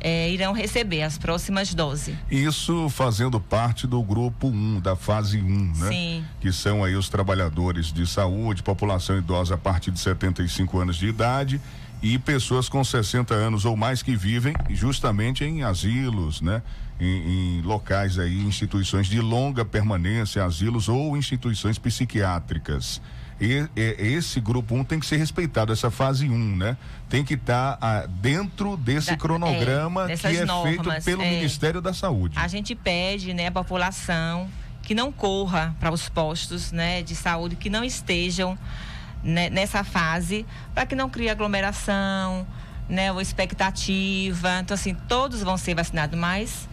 é, 0.00 0.30
irão 0.30 0.52
receber 0.52 1.02
as 1.02 1.18
próximas 1.18 1.74
doses. 1.74 2.16
Isso 2.30 2.88
fazendo 2.88 3.38
parte 3.38 3.86
do 3.86 4.02
grupo 4.02 4.48
1, 4.48 4.50
um, 4.50 4.80
da 4.80 4.96
fase 4.96 5.38
1, 5.38 5.44
um, 5.44 5.72
né? 5.76 5.88
Sim. 5.88 6.24
Que 6.40 6.50
são 6.52 6.82
aí 6.82 6.96
os 6.96 7.08
trabalhadores 7.08 7.92
de 7.92 8.06
saúde, 8.06 8.62
população 8.62 9.18
idosa 9.18 9.54
a 9.54 9.58
partir 9.58 9.90
de 9.90 10.00
75 10.00 10.78
anos 10.78 10.96
de 10.96 11.06
idade 11.06 11.60
e 12.02 12.18
pessoas 12.18 12.68
com 12.68 12.82
60 12.82 13.34
anos 13.34 13.64
ou 13.64 13.76
mais 13.76 14.02
que 14.02 14.16
vivem 14.16 14.54
justamente 14.70 15.44
em 15.44 15.62
asilos, 15.62 16.40
né? 16.40 16.62
Em, 16.98 17.58
em, 17.58 17.62
locais 17.62 18.18
aí, 18.18 18.42
instituições 18.44 19.06
de 19.06 19.20
longa 19.20 19.64
permanência, 19.64 20.44
asilos 20.44 20.88
ou 20.88 21.16
instituições 21.16 21.78
psiquiátricas. 21.78 23.00
E, 23.40 23.66
e 23.74 23.96
esse 23.98 24.38
grupo 24.38 24.74
1 24.74 24.78
um 24.78 24.84
tem 24.84 25.00
que 25.00 25.06
ser 25.06 25.16
respeitado, 25.16 25.72
essa 25.72 25.90
fase 25.90 26.28
1, 26.28 26.32
um, 26.32 26.56
né? 26.56 26.76
Tem 27.08 27.24
que 27.24 27.34
estar 27.34 27.76
tá, 27.76 28.02
ah, 28.02 28.06
dentro 28.06 28.76
desse 28.76 29.12
da, 29.12 29.16
cronograma 29.16 30.10
é, 30.10 30.16
que 30.16 30.26
é 30.26 30.44
normas, 30.44 30.74
feito 30.74 31.04
pelo 31.04 31.22
é, 31.22 31.30
Ministério 31.30 31.80
da 31.80 31.94
Saúde. 31.94 32.38
A 32.38 32.46
gente 32.48 32.74
pede, 32.74 33.32
né, 33.32 33.46
a 33.46 33.52
população 33.52 34.46
que 34.82 34.94
não 34.94 35.10
corra 35.10 35.74
para 35.80 35.90
os 35.90 36.08
postos, 36.08 36.70
né, 36.70 37.02
de 37.02 37.14
saúde, 37.14 37.56
que 37.56 37.70
não 37.70 37.82
estejam 37.82 38.58
né, 39.22 39.50
nessa 39.50 39.84
fase, 39.84 40.46
para 40.74 40.86
que 40.86 40.94
não 40.94 41.08
crie 41.08 41.28
aglomeração, 41.28 42.46
né, 42.88 43.12
ou 43.12 43.20
expectativa. 43.20 44.60
Então, 44.60 44.74
assim, 44.74 44.94
todos 44.94 45.42
vão 45.42 45.56
ser 45.56 45.74
vacinados, 45.74 46.18
mas 46.18 46.68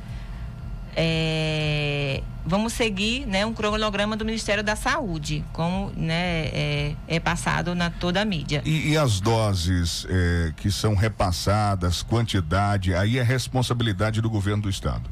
é, 0.99 2.23
vamos 2.43 2.73
seguir 2.73 3.27
né, 3.27 3.45
um 3.45 3.53
cronograma 3.53 4.17
do 4.17 4.25
Ministério 4.25 4.63
da 4.63 4.75
Saúde, 4.75 5.45
como 5.53 5.91
né, 5.95 6.47
é, 6.47 6.95
é 7.07 7.19
passado 7.19 7.75
na 7.75 7.91
toda 7.91 8.19
a 8.19 8.25
mídia. 8.25 8.63
E, 8.65 8.89
e 8.89 8.97
as 8.97 9.19
doses 9.19 10.07
é, 10.10 10.53
que 10.57 10.71
são 10.71 10.95
repassadas, 10.95 12.01
quantidade, 12.01 12.95
aí 12.95 13.19
é 13.19 13.23
responsabilidade 13.23 14.21
do 14.21 14.29
governo 14.29 14.63
do 14.63 14.69
estado. 14.69 15.07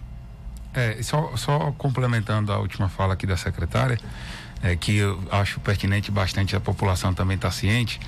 É, 0.74 1.02
só, 1.04 1.38
só 1.38 1.71
complementando 1.78 2.52
a 2.52 2.58
última 2.58 2.89
fala 2.89 3.13
aqui 3.13 3.28
da 3.28 3.38
secretária, 3.38 3.98
é, 4.65 4.75
que 4.75 4.97
eu 4.97 5.21
acho 5.32 5.60
pertinente 5.60 6.10
bastante 6.10 6.56
a 6.56 6.60
população 6.60 7.13
também 7.13 7.36
estar 7.36 7.49
tá 7.49 7.54
ciente, 7.54 7.99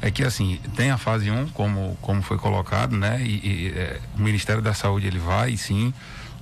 é 0.00 0.10
que 0.10 0.24
assim, 0.24 0.58
tem 0.74 0.90
a 0.90 0.96
fase 0.96 1.30
1, 1.30 1.48
como, 1.48 1.98
como 2.00 2.22
foi 2.22 2.38
colocado, 2.38 2.96
né? 2.96 3.20
E, 3.20 3.34
e 3.46 3.72
é, 3.76 4.00
o 4.16 4.22
Ministério 4.22 4.62
da 4.62 4.72
Saúde 4.72 5.06
ele 5.06 5.18
vai 5.18 5.54
sim 5.58 5.92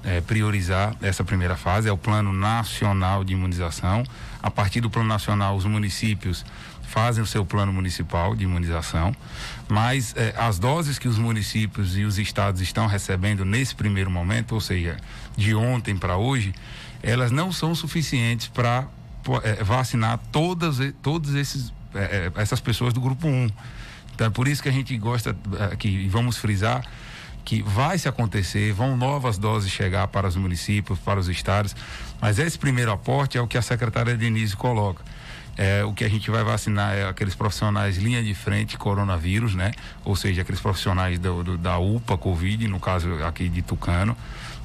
é, 0.04 0.20
priorizar 0.20 0.94
essa 1.02 1.24
primeira 1.24 1.56
fase, 1.56 1.88
é 1.88 1.92
o 1.92 1.98
plano 1.98 2.32
nacional 2.32 3.24
de 3.24 3.32
imunização. 3.32 4.04
A 4.40 4.50
partir 4.50 4.80
do 4.80 4.88
plano 4.88 5.08
nacional, 5.08 5.56
os 5.56 5.64
municípios 5.64 6.44
fazem 6.82 7.20
o 7.20 7.26
seu 7.26 7.44
plano 7.44 7.72
municipal 7.72 8.36
de 8.36 8.44
imunização, 8.44 9.12
mas 9.68 10.14
é, 10.16 10.32
as 10.38 10.60
doses 10.60 10.96
que 10.96 11.08
os 11.08 11.18
municípios 11.18 11.98
e 11.98 12.04
os 12.04 12.18
estados 12.18 12.60
estão 12.60 12.86
recebendo 12.86 13.44
nesse 13.44 13.74
primeiro 13.74 14.12
momento, 14.12 14.52
ou 14.52 14.60
seja, 14.60 14.96
de 15.36 15.56
ontem 15.56 15.96
para 15.96 16.16
hoje, 16.16 16.54
elas 17.02 17.32
não 17.32 17.50
são 17.50 17.74
suficientes 17.74 18.46
para 18.46 18.86
é, 19.42 19.62
vacinar 19.62 20.18
todas, 20.30 20.78
todas 21.02 21.34
esses, 21.34 21.72
é, 21.94 22.30
é, 22.36 22.40
essas 22.40 22.60
pessoas 22.60 22.92
do 22.92 23.00
grupo 23.00 23.26
1. 23.26 23.48
Então 24.14 24.26
é 24.28 24.30
por 24.30 24.48
isso 24.48 24.62
que 24.62 24.68
a 24.68 24.72
gente 24.72 24.96
gosta 24.96 25.36
aqui, 25.70 25.88
e 25.88 26.08
vamos 26.08 26.36
frisar, 26.38 26.82
que 27.44 27.62
vai 27.62 27.98
se 27.98 28.08
acontecer, 28.08 28.72
vão 28.72 28.96
novas 28.96 29.38
doses 29.38 29.70
chegar 29.70 30.08
para 30.08 30.26
os 30.26 30.36
municípios, 30.36 30.98
para 30.98 31.20
os 31.20 31.28
estados, 31.28 31.76
mas 32.20 32.38
esse 32.38 32.58
primeiro 32.58 32.90
aporte 32.90 33.38
é 33.38 33.40
o 33.40 33.46
que 33.46 33.56
a 33.56 33.62
secretária 33.62 34.16
Denise 34.16 34.56
coloca. 34.56 35.04
É, 35.58 35.82
o 35.84 35.94
que 35.94 36.04
a 36.04 36.08
gente 36.08 36.30
vai 36.30 36.44
vacinar 36.44 36.94
é 36.94 37.08
aqueles 37.08 37.34
profissionais 37.34 37.96
linha 37.96 38.22
de 38.22 38.34
frente 38.34 38.76
coronavírus, 38.76 39.54
né? 39.54 39.70
Ou 40.04 40.14
seja, 40.14 40.42
aqueles 40.42 40.60
profissionais 40.60 41.18
do, 41.18 41.42
do, 41.42 41.56
da 41.56 41.78
UPA 41.78 42.18
Covid, 42.18 42.68
no 42.68 42.78
caso 42.78 43.24
aqui 43.24 43.48
de 43.48 43.62
Tucano, 43.62 44.14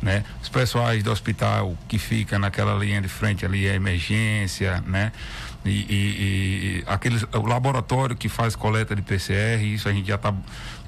né? 0.02 0.24
Os 0.42 0.50
pessoais 0.50 1.04
do 1.04 1.12
hospital 1.12 1.78
que 1.88 2.00
fica 2.00 2.40
naquela 2.40 2.74
linha 2.74 3.02
de 3.02 3.08
frente 3.08 3.46
ali, 3.46 3.70
a 3.70 3.76
emergência, 3.76 4.84
né? 4.88 5.12
E, 5.64 5.70
e, 5.70 5.84
e 5.94 6.84
aqueles, 6.88 7.24
o 7.24 7.46
laboratório 7.46 8.16
que 8.16 8.28
faz 8.28 8.56
coleta 8.56 8.96
de 8.96 9.02
PCR, 9.02 9.64
isso 9.64 9.88
a 9.88 9.94
gente 9.94 10.08
já 10.08 10.16
está 10.16 10.34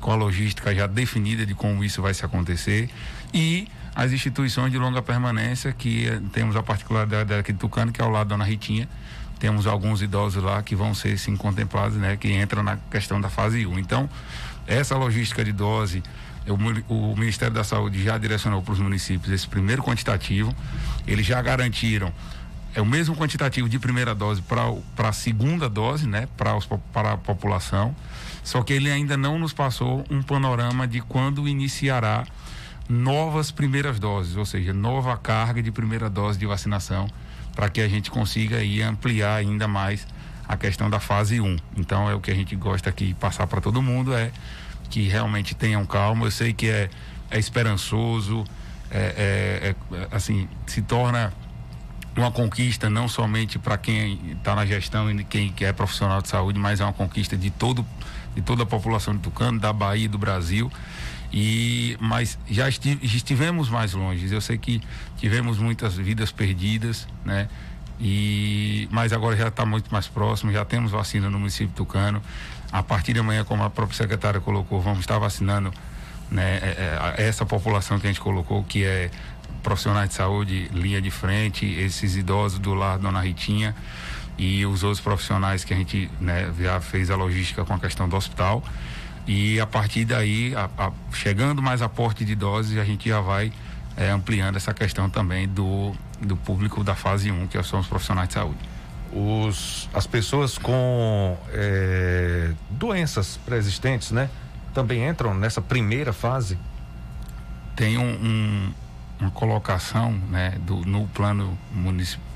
com 0.01 0.11
a 0.11 0.15
logística 0.15 0.73
já 0.73 0.87
definida 0.87 1.45
de 1.45 1.53
como 1.53 1.83
isso 1.83 2.01
vai 2.01 2.13
se 2.13 2.25
acontecer. 2.25 2.89
E 3.33 3.67
as 3.95 4.11
instituições 4.11 4.71
de 4.71 4.77
longa 4.77 5.01
permanência, 5.01 5.71
que 5.71 6.07
eh, 6.07 6.19
temos 6.31 6.55
a 6.55 6.63
particularidade 6.63 7.33
aqui 7.33 7.53
de 7.53 7.59
Tucano, 7.59 7.91
que 7.91 8.01
é 8.01 8.03
ao 8.03 8.09
lado 8.09 8.29
da 8.29 8.35
Dona 8.35 8.43
Ritinha, 8.43 8.89
temos 9.39 9.67
alguns 9.67 10.01
idosos 10.01 10.41
lá 10.41 10.63
que 10.63 10.75
vão 10.75 10.95
ser 10.95 11.17
sim 11.19 11.35
contemplados, 11.35 11.97
né? 11.97 12.17
Que 12.17 12.33
entram 12.33 12.63
na 12.63 12.77
questão 12.89 13.21
da 13.21 13.29
fase 13.29 13.67
1. 13.67 13.77
Então, 13.77 14.09
essa 14.65 14.97
logística 14.97 15.43
de 15.43 15.51
dose 15.51 16.01
o, 16.51 16.93
o 16.93 17.17
Ministério 17.17 17.53
da 17.53 17.63
Saúde 17.63 18.03
já 18.03 18.17
direcionou 18.17 18.61
para 18.61 18.73
os 18.73 18.79
municípios 18.79 19.31
esse 19.31 19.47
primeiro 19.47 19.83
quantitativo. 19.83 20.53
Eles 21.07 21.25
já 21.25 21.41
garantiram 21.41 22.11
é 22.75 22.81
o 22.81 22.85
mesmo 22.85 23.15
quantitativo 23.15 23.69
de 23.69 23.77
primeira 23.77 24.15
dose 24.15 24.41
para 24.41 25.07
a 25.07 25.13
segunda 25.13 25.69
dose, 25.69 26.07
né, 26.07 26.27
para, 26.35 26.55
os, 26.55 26.67
para 26.91 27.13
a 27.13 27.17
população. 27.17 27.95
Só 28.43 28.63
que 28.63 28.73
ele 28.73 28.91
ainda 28.91 29.15
não 29.15 29.37
nos 29.37 29.53
passou 29.53 30.03
um 30.09 30.21
panorama 30.21 30.87
de 30.87 30.99
quando 30.99 31.47
iniciará 31.47 32.25
novas 32.89 33.51
primeiras 33.51 33.99
doses, 33.99 34.35
ou 34.35 34.45
seja, 34.45 34.73
nova 34.73 35.15
carga 35.17 35.61
de 35.61 35.71
primeira 35.71 36.09
dose 36.09 36.37
de 36.37 36.45
vacinação, 36.45 37.07
para 37.55 37.69
que 37.69 37.79
a 37.79 37.87
gente 37.87 38.09
consiga 38.09 38.57
aí 38.57 38.81
ampliar 38.81 39.35
ainda 39.35 39.67
mais 39.67 40.05
a 40.47 40.57
questão 40.57 40.89
da 40.89 40.99
fase 40.99 41.39
1. 41.39 41.57
Então 41.77 42.09
é 42.09 42.15
o 42.15 42.19
que 42.19 42.31
a 42.31 42.35
gente 42.35 42.55
gosta 42.55 42.89
aqui 42.89 43.13
passar 43.13 43.47
para 43.47 43.61
todo 43.61 43.81
mundo 43.81 44.13
é 44.13 44.31
que 44.89 45.07
realmente 45.07 45.55
tenham 45.55 45.85
calma. 45.85 46.25
Eu 46.25 46.31
sei 46.31 46.53
que 46.53 46.69
é, 46.69 46.89
é 47.29 47.39
esperançoso, 47.39 48.43
é, 48.91 49.75
é, 49.91 49.95
é 49.95 50.07
assim, 50.11 50.47
se 50.67 50.81
torna 50.81 51.33
uma 52.15 52.31
conquista 52.31 52.89
não 52.89 53.07
somente 53.07 53.57
para 53.57 53.77
quem 53.77 54.19
está 54.37 54.55
na 54.55 54.65
gestão 54.65 55.09
e 55.09 55.23
quem 55.23 55.51
que 55.51 55.65
é 55.65 55.73
profissional 55.73 56.21
de 56.21 56.27
saúde, 56.27 56.59
mas 56.59 56.79
é 56.79 56.83
uma 56.83 56.93
conquista 56.93 57.35
de 57.35 57.49
todo 57.49 57.85
de 58.35 58.41
toda 58.41 58.63
a 58.63 58.65
população 58.65 59.13
de 59.13 59.19
Tucano, 59.19 59.59
da 59.59 59.71
Bahia 59.71 60.09
do 60.09 60.17
Brasil. 60.17 60.71
E 61.31 61.97
mas 61.99 62.37
já 62.47 62.69
estivemos 62.69 63.69
mais 63.69 63.93
longe. 63.93 64.31
Eu 64.31 64.41
sei 64.41 64.57
que 64.57 64.81
tivemos 65.17 65.57
muitas 65.57 65.95
vidas 65.95 66.31
perdidas, 66.31 67.07
né? 67.25 67.47
E 67.99 68.87
mas 68.91 69.11
agora 69.13 69.35
já 69.35 69.47
está 69.47 69.65
muito 69.65 69.91
mais 69.91 70.07
próximo. 70.07 70.51
Já 70.51 70.63
temos 70.63 70.91
vacina 70.91 71.29
no 71.29 71.39
município 71.39 71.69
de 71.69 71.73
Tucano. 71.73 72.21
A 72.73 72.81
partir 72.81 73.13
de 73.13 73.19
amanhã, 73.19 73.43
como 73.43 73.63
a 73.63 73.69
própria 73.69 73.95
secretária 73.95 74.41
colocou, 74.41 74.81
vamos 74.81 75.01
estar 75.01 75.19
vacinando 75.19 75.71
né, 76.31 76.57
é, 76.57 77.15
é, 77.17 77.27
essa 77.27 77.45
população 77.45 77.99
que 77.99 78.07
a 78.07 78.09
gente 78.09 78.19
colocou, 78.19 78.63
que 78.63 78.83
é 78.83 79.11
profissionais 79.61 80.09
de 80.09 80.15
saúde, 80.15 80.71
linha 80.73 80.99
de 80.99 81.11
frente, 81.11 81.67
esses 81.67 82.15
idosos 82.15 82.57
do 82.57 82.73
lar 82.73 82.97
Dona 82.97 83.21
Ritinha 83.21 83.75
e 84.39 84.65
os 84.65 84.81
outros 84.81 84.99
profissionais 84.99 85.63
que 85.63 85.71
a 85.71 85.77
gente 85.77 86.09
né, 86.19 86.51
já 86.59 86.81
fez 86.81 87.11
a 87.11 87.15
logística 87.15 87.63
com 87.63 87.75
a 87.75 87.79
questão 87.79 88.09
do 88.09 88.15
hospital. 88.15 88.63
E 89.27 89.59
a 89.59 89.67
partir 89.67 90.03
daí, 90.05 90.55
a, 90.55 90.67
a, 90.75 90.91
chegando 91.13 91.61
mais 91.61 91.83
a 91.83 91.87
porte 91.87 92.25
de 92.25 92.33
doses, 92.33 92.79
a 92.79 92.83
gente 92.83 93.07
já 93.07 93.21
vai 93.21 93.53
é, 93.95 94.09
ampliando 94.09 94.55
essa 94.55 94.73
questão 94.73 95.11
também 95.11 95.47
do, 95.47 95.93
do 96.19 96.35
público 96.35 96.83
da 96.83 96.95
fase 96.95 97.31
1, 97.31 97.45
que 97.49 97.61
são 97.61 97.79
os 97.79 97.87
profissionais 97.87 98.29
de 98.29 98.33
saúde. 98.33 98.72
Os, 99.15 99.89
as 99.93 100.07
pessoas 100.07 100.57
com 100.57 101.37
é, 101.51 102.51
doenças 102.69 103.39
pré-existentes, 103.45 104.11
né? 104.11 104.29
Também 104.73 105.07
entram 105.07 105.33
nessa 105.33 105.61
primeira 105.61 106.11
fase? 106.11 106.57
Tem 107.75 107.97
um, 107.97 108.03
um, 108.03 108.73
uma 109.19 109.31
colocação, 109.31 110.11
né? 110.29 110.57
Do, 110.61 110.77
no 110.77 111.07
plano 111.07 111.57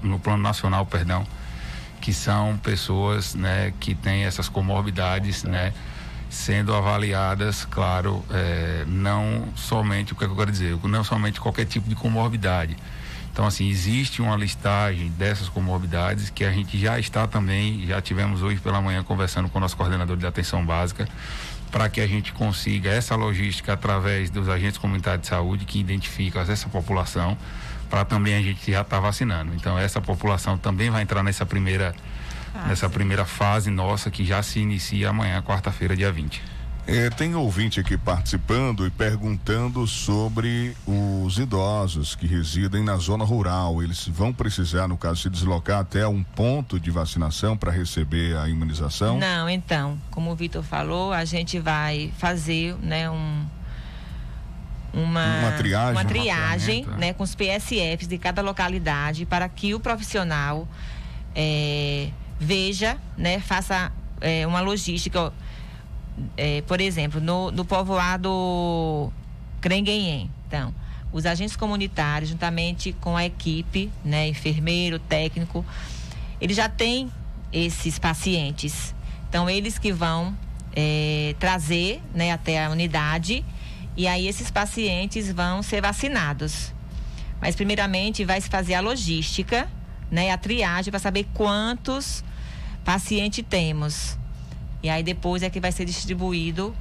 no 0.03 0.19
plano 0.19 0.43
nacional, 0.43 0.85
perdão, 0.85 1.25
que 1.99 2.13
são 2.13 2.57
pessoas, 2.57 3.33
né? 3.33 3.73
Que 3.79 3.95
têm 3.95 4.25
essas 4.25 4.47
comorbidades, 4.47 5.43
né? 5.43 5.73
sendo 6.29 6.73
avaliadas, 6.73 7.65
claro, 7.65 8.23
é, 8.31 8.83
não 8.87 9.47
somente 9.55 10.13
o 10.13 10.15
que, 10.15 10.25
é 10.25 10.27
eu 10.27 10.35
quero 10.35 10.51
dizer, 10.51 10.77
não 10.83 11.03
somente 11.03 11.39
qualquer 11.39 11.65
tipo 11.65 11.87
de 11.87 11.95
comorbidade. 11.95 12.75
Então, 13.31 13.45
assim, 13.45 13.69
existe 13.69 14.21
uma 14.21 14.35
listagem 14.35 15.09
dessas 15.11 15.47
comorbidades 15.47 16.29
que 16.29 16.43
a 16.43 16.51
gente 16.51 16.77
já 16.77 16.99
está 16.99 17.27
também, 17.27 17.85
já 17.85 18.01
tivemos 18.01 18.41
hoje 18.41 18.59
pela 18.59 18.81
manhã 18.81 19.03
conversando 19.03 19.47
com 19.47 19.57
o 19.57 19.61
nosso 19.61 19.77
coordenador 19.77 20.17
de 20.17 20.25
atenção 20.25 20.65
básica, 20.65 21.07
para 21.71 21.87
que 21.89 22.01
a 22.01 22.07
gente 22.07 22.33
consiga 22.33 22.89
essa 22.89 23.15
logística 23.15 23.73
através 23.73 24.29
dos 24.29 24.49
agentes 24.49 24.77
comunitários 24.77 25.21
de 25.21 25.27
saúde 25.27 25.65
que 25.65 25.79
identificam 25.79 26.41
essa 26.41 26.67
população, 26.69 27.37
para 27.89 28.03
também 28.03 28.35
a 28.35 28.41
gente 28.41 28.71
já 28.71 28.81
estar 28.81 28.95
tá 28.95 28.99
vacinando. 28.99 29.53
Então, 29.53 29.77
essa 29.77 30.01
população 30.01 30.57
também 30.57 30.89
vai 30.89 31.03
entrar 31.03 31.23
nessa 31.23 31.45
primeira 31.45 31.93
nessa 32.65 32.89
primeira 32.89 33.23
fase 33.23 33.69
nossa 33.69 34.09
que 34.09 34.25
já 34.25 34.41
se 34.41 34.59
inicia 34.59 35.09
amanhã, 35.09 35.41
quarta-feira, 35.43 35.95
dia 35.95 36.11
20. 36.11 36.56
É, 36.87 37.09
tem 37.09 37.35
ouvinte 37.35 37.81
aqui 37.81 37.97
participando 37.97 38.87
e 38.87 38.89
perguntando 38.89 39.85
sobre 39.85 40.73
os 40.85 41.37
idosos 41.37 42.15
que 42.15 42.25
residem 42.25 42.81
na 42.81 42.95
zona 42.95 43.25
rural. 43.25 43.83
Eles 43.83 44.07
vão 44.07 44.31
precisar, 44.31 44.87
no 44.87 44.95
caso, 44.95 45.23
se 45.23 45.29
deslocar 45.29 45.81
até 45.81 46.07
um 46.07 46.23
ponto 46.23 46.79
de 46.79 46.89
vacinação 46.89 47.57
para 47.57 47.73
receber 47.73 48.37
a 48.37 48.47
imunização? 48.47 49.19
Não, 49.19 49.49
então, 49.49 49.99
como 50.09 50.31
o 50.31 50.35
Vitor 50.35 50.63
falou, 50.63 51.11
a 51.11 51.25
gente 51.25 51.59
vai 51.59 52.13
fazer, 52.17 52.73
né, 52.81 53.09
um 53.09 53.45
uma, 54.93 55.39
uma 55.39 55.51
triagem, 55.51 55.91
uma 55.91 56.05
triagem 56.05 56.85
né, 56.97 57.13
com 57.13 57.21
os 57.21 57.35
PSFs 57.35 58.07
de 58.07 58.17
cada 58.17 58.41
localidade 58.41 59.25
para 59.25 59.47
que 59.49 59.75
o 59.75 59.79
profissional 59.79 60.67
é, 61.35 62.09
veja, 62.39 62.97
né, 63.17 63.39
faça 63.39 63.91
é, 64.21 64.47
uma 64.47 64.61
logística. 64.61 65.33
É, 66.35 66.61
por 66.63 66.81
exemplo, 66.81 67.21
no, 67.21 67.51
no 67.51 67.63
povoado 67.63 69.11
Crenguenhem. 69.61 70.31
Então, 70.47 70.73
os 71.11 71.25
agentes 71.25 71.55
comunitários, 71.55 72.29
juntamente 72.29 72.93
com 72.93 73.15
a 73.15 73.25
equipe, 73.25 73.91
né, 74.03 74.27
enfermeiro, 74.27 74.99
técnico, 74.99 75.65
eles 76.39 76.55
já 76.55 76.69
têm 76.69 77.11
esses 77.51 77.97
pacientes. 77.99 78.93
Então, 79.29 79.49
eles 79.49 79.77
que 79.77 79.91
vão 79.91 80.35
é, 80.75 81.35
trazer 81.39 82.01
né, 82.13 82.31
até 82.31 82.63
a 82.63 82.69
unidade 82.69 83.43
e 83.95 84.07
aí 84.07 84.27
esses 84.27 84.51
pacientes 84.51 85.31
vão 85.31 85.63
ser 85.63 85.81
vacinados. 85.81 86.73
Mas, 87.41 87.55
primeiramente, 87.55 88.23
vai 88.23 88.39
se 88.39 88.49
fazer 88.49 88.75
a 88.75 88.79
logística, 88.79 89.67
né, 90.11 90.31
a 90.31 90.37
triagem 90.37 90.91
para 90.91 90.99
saber 90.99 91.25
quantos 91.33 92.23
paciente 92.85 93.43
temos. 93.43 94.17
E 94.87 94.89
aí 94.89 95.03
depois 95.03 95.43
é 95.43 95.49
que 95.49 95.59
vai 95.59 95.69
ser 95.69 95.83
distribuído 95.83 96.73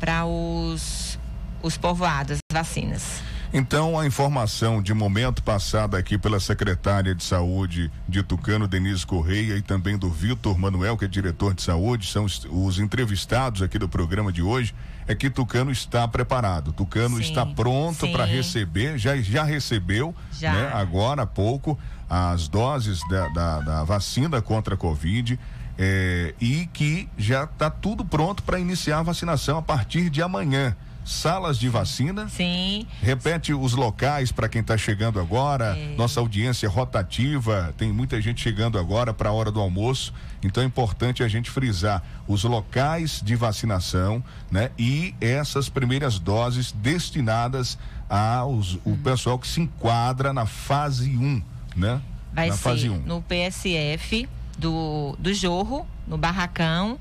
para 0.00 0.26
os, 0.26 1.16
os 1.62 1.76
povoados, 1.76 2.38
as 2.50 2.52
vacinas. 2.52 3.22
Então, 3.52 3.96
a 3.96 4.04
informação 4.04 4.82
de 4.82 4.92
momento 4.92 5.44
passada 5.44 5.96
aqui 5.96 6.18
pela 6.18 6.40
secretária 6.40 7.14
de 7.14 7.22
saúde 7.22 7.88
de 8.08 8.20
Tucano, 8.24 8.66
Denise 8.66 9.06
Correia, 9.06 9.56
e 9.56 9.62
também 9.62 9.96
do 9.96 10.10
Vitor 10.10 10.58
Manuel, 10.58 10.96
que 10.96 11.04
é 11.04 11.08
diretor 11.08 11.54
de 11.54 11.62
saúde, 11.62 12.08
são 12.08 12.24
os, 12.24 12.44
os, 12.50 12.80
entrevistados 12.80 13.62
aqui 13.62 13.78
do 13.78 13.88
programa 13.88 14.32
de 14.32 14.42
hoje, 14.42 14.74
é 15.06 15.14
que 15.14 15.30
Tucano 15.30 15.70
está 15.70 16.08
preparado. 16.08 16.72
Tucano 16.72 17.18
sim, 17.18 17.22
está 17.22 17.46
pronto 17.46 18.10
para 18.10 18.24
receber, 18.24 18.98
já, 18.98 19.16
já 19.18 19.44
recebeu, 19.44 20.12
já. 20.32 20.52
Né, 20.52 20.70
agora 20.74 21.22
há 21.22 21.26
pouco, 21.26 21.78
as 22.10 22.48
doses 22.48 22.98
da, 23.08 23.28
da, 23.28 23.60
da 23.60 23.84
vacina 23.84 24.42
contra 24.42 24.74
a 24.74 24.76
Covid. 24.76 25.38
É, 25.78 26.34
e 26.40 26.66
que 26.72 27.08
já 27.18 27.44
está 27.44 27.68
tudo 27.68 28.04
pronto 28.04 28.42
para 28.42 28.58
iniciar 28.58 29.00
a 29.00 29.02
vacinação 29.02 29.58
a 29.58 29.62
partir 29.62 30.08
de 30.10 30.22
amanhã. 30.22 30.74
Salas 31.04 31.56
de 31.56 31.68
vacina. 31.68 32.28
Sim. 32.28 32.84
Repete 33.00 33.54
os 33.54 33.74
locais 33.74 34.32
para 34.32 34.48
quem 34.48 34.60
está 34.60 34.76
chegando 34.76 35.20
agora. 35.20 35.76
É. 35.76 35.94
Nossa 35.96 36.18
audiência 36.18 36.68
rotativa. 36.68 37.72
Tem 37.78 37.92
muita 37.92 38.20
gente 38.20 38.40
chegando 38.42 38.76
agora 38.76 39.14
para 39.14 39.28
a 39.28 39.32
hora 39.32 39.52
do 39.52 39.60
almoço. 39.60 40.12
Então 40.42 40.64
é 40.64 40.66
importante 40.66 41.22
a 41.22 41.28
gente 41.28 41.48
frisar 41.48 42.02
os 42.26 42.42
locais 42.42 43.22
de 43.24 43.36
vacinação, 43.36 44.22
né? 44.50 44.72
E 44.76 45.14
essas 45.20 45.68
primeiras 45.68 46.18
doses 46.18 46.72
destinadas 46.72 47.78
aos 48.08 48.74
o 48.74 48.80
uhum. 48.86 48.96
pessoal 48.96 49.38
que 49.38 49.46
se 49.46 49.60
enquadra 49.60 50.32
na 50.32 50.44
fase 50.44 51.16
1. 51.16 51.22
Um 51.22 51.42
né? 51.76 52.00
Vai 52.32 52.48
Na 52.48 52.56
ser 52.56 52.88
no 53.06 53.22
PSF 53.22 54.28
do, 54.58 55.16
do 55.18 55.32
Jorro, 55.32 55.86
no 56.06 56.16
Barracão 56.16 56.98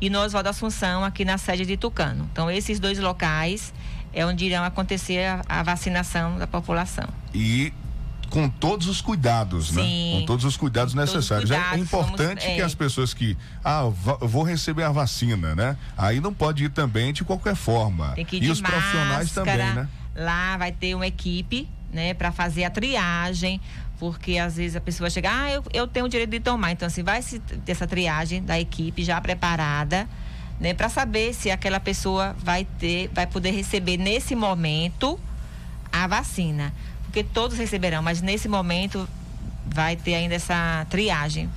e 0.00 0.10
no 0.10 0.18
Oswaldo 0.20 0.48
Assunção, 0.48 1.04
aqui 1.04 1.24
na 1.24 1.38
sede 1.38 1.64
de 1.64 1.76
Tucano. 1.76 2.28
Então, 2.32 2.50
esses 2.50 2.78
dois 2.78 2.98
locais 2.98 3.72
é 4.12 4.24
onde 4.24 4.44
irão 4.46 4.64
acontecer 4.64 5.24
a, 5.24 5.42
a 5.48 5.62
vacinação 5.62 6.38
da 6.38 6.46
população. 6.46 7.08
E 7.34 7.72
com 8.30 8.48
todos 8.48 8.88
os 8.88 9.00
cuidados, 9.00 9.70
né? 9.72 9.82
Sim, 9.82 10.14
né? 10.14 10.20
Com 10.20 10.26
todos 10.26 10.44
os 10.44 10.56
cuidados 10.56 10.94
necessários. 10.94 11.50
Cuidados, 11.50 11.78
é 11.78 11.80
importante 11.80 12.46
que 12.46 12.60
é. 12.60 12.64
as 12.64 12.74
pessoas 12.74 13.14
que, 13.14 13.36
ah, 13.64 13.84
vou 14.20 14.42
receber 14.42 14.82
a 14.82 14.90
vacina, 14.90 15.54
né? 15.54 15.76
Aí 15.96 16.20
não 16.20 16.34
pode 16.34 16.64
ir 16.64 16.70
também 16.70 17.12
de 17.12 17.24
qualquer 17.24 17.54
forma. 17.54 18.12
Tem 18.14 18.24
que 18.24 18.36
ir 18.36 18.44
e 18.44 18.50
os 18.50 18.60
máscara, 18.60 18.82
profissionais 18.82 19.30
também, 19.32 19.56
né? 19.56 19.88
Lá 20.14 20.56
vai 20.56 20.72
ter 20.72 20.94
uma 20.94 21.06
equipe, 21.06 21.68
né, 21.92 22.14
para 22.14 22.32
fazer 22.32 22.64
a 22.64 22.70
triagem, 22.70 23.60
porque 23.98 24.38
às 24.38 24.56
vezes 24.56 24.76
a 24.76 24.80
pessoa 24.80 25.08
chega, 25.08 25.30
ah, 25.32 25.50
eu, 25.50 25.64
eu 25.72 25.86
tenho 25.86 26.06
o 26.06 26.08
direito 26.08 26.30
de 26.30 26.40
tomar. 26.40 26.72
Então, 26.72 26.86
assim, 26.86 27.02
vai 27.02 27.22
se 27.22 27.38
ter 27.38 27.72
essa 27.72 27.86
triagem 27.86 28.42
da 28.42 28.58
equipe 28.58 29.02
já 29.02 29.20
preparada, 29.20 30.08
né, 30.60 30.72
para 30.74 30.88
saber 30.88 31.34
se 31.34 31.50
aquela 31.50 31.80
pessoa 31.80 32.34
vai 32.38 32.64
ter, 32.78 33.10
vai 33.12 33.26
poder 33.26 33.50
receber 33.50 33.96
nesse 33.96 34.34
momento 34.34 35.18
a 35.92 36.06
vacina. 36.06 36.72
Porque 37.04 37.22
todos 37.22 37.56
receberão, 37.56 38.02
mas 38.02 38.20
nesse 38.20 38.48
momento 38.48 39.08
vai 39.66 39.96
ter 39.96 40.14
ainda 40.14 40.34
essa 40.34 40.86
triagem. 40.88 41.50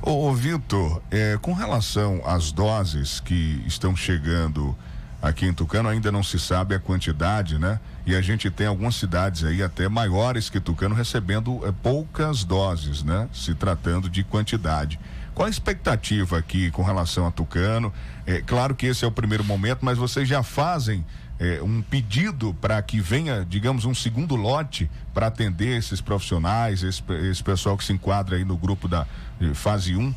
Ô, 0.00 0.28
ô 0.28 0.34
Vitor, 0.34 1.00
é, 1.10 1.38
com 1.40 1.52
relação 1.52 2.20
às 2.26 2.52
doses 2.52 3.20
que 3.20 3.62
estão 3.66 3.96
chegando 3.96 4.76
aqui 5.22 5.46
em 5.46 5.54
Tucano, 5.54 5.88
ainda 5.88 6.12
não 6.12 6.22
se 6.22 6.38
sabe 6.38 6.74
a 6.74 6.78
quantidade, 6.78 7.58
né? 7.58 7.80
E 8.06 8.14
a 8.14 8.20
gente 8.20 8.50
tem 8.50 8.66
algumas 8.66 8.96
cidades 8.96 9.44
aí 9.44 9.62
até 9.62 9.88
maiores 9.88 10.50
que 10.50 10.60
Tucano 10.60 10.94
recebendo 10.94 11.66
é, 11.66 11.72
poucas 11.72 12.44
doses, 12.44 13.02
né? 13.02 13.28
Se 13.32 13.54
tratando 13.54 14.08
de 14.10 14.22
quantidade. 14.22 14.98
Qual 15.34 15.46
a 15.46 15.50
expectativa 15.50 16.38
aqui 16.38 16.70
com 16.70 16.82
relação 16.82 17.26
a 17.26 17.30
Tucano? 17.30 17.92
É 18.26 18.40
claro 18.40 18.74
que 18.74 18.86
esse 18.86 19.04
é 19.04 19.08
o 19.08 19.10
primeiro 19.10 19.42
momento, 19.42 19.84
mas 19.84 19.98
vocês 19.98 20.28
já 20.28 20.42
fazem 20.42 21.04
é, 21.40 21.60
um 21.62 21.82
pedido 21.82 22.54
para 22.60 22.80
que 22.82 23.00
venha, 23.00 23.44
digamos, 23.48 23.84
um 23.84 23.94
segundo 23.94 24.36
lote 24.36 24.88
para 25.12 25.26
atender 25.26 25.76
esses 25.76 26.00
profissionais, 26.00 26.82
esse, 26.82 27.02
esse, 27.28 27.42
pessoal 27.42 27.76
que 27.76 27.84
se 27.84 27.92
enquadra 27.92 28.36
aí 28.36 28.44
no 28.44 28.56
grupo 28.56 28.86
da 28.86 29.06
fase 29.54 29.96
1? 29.96 30.14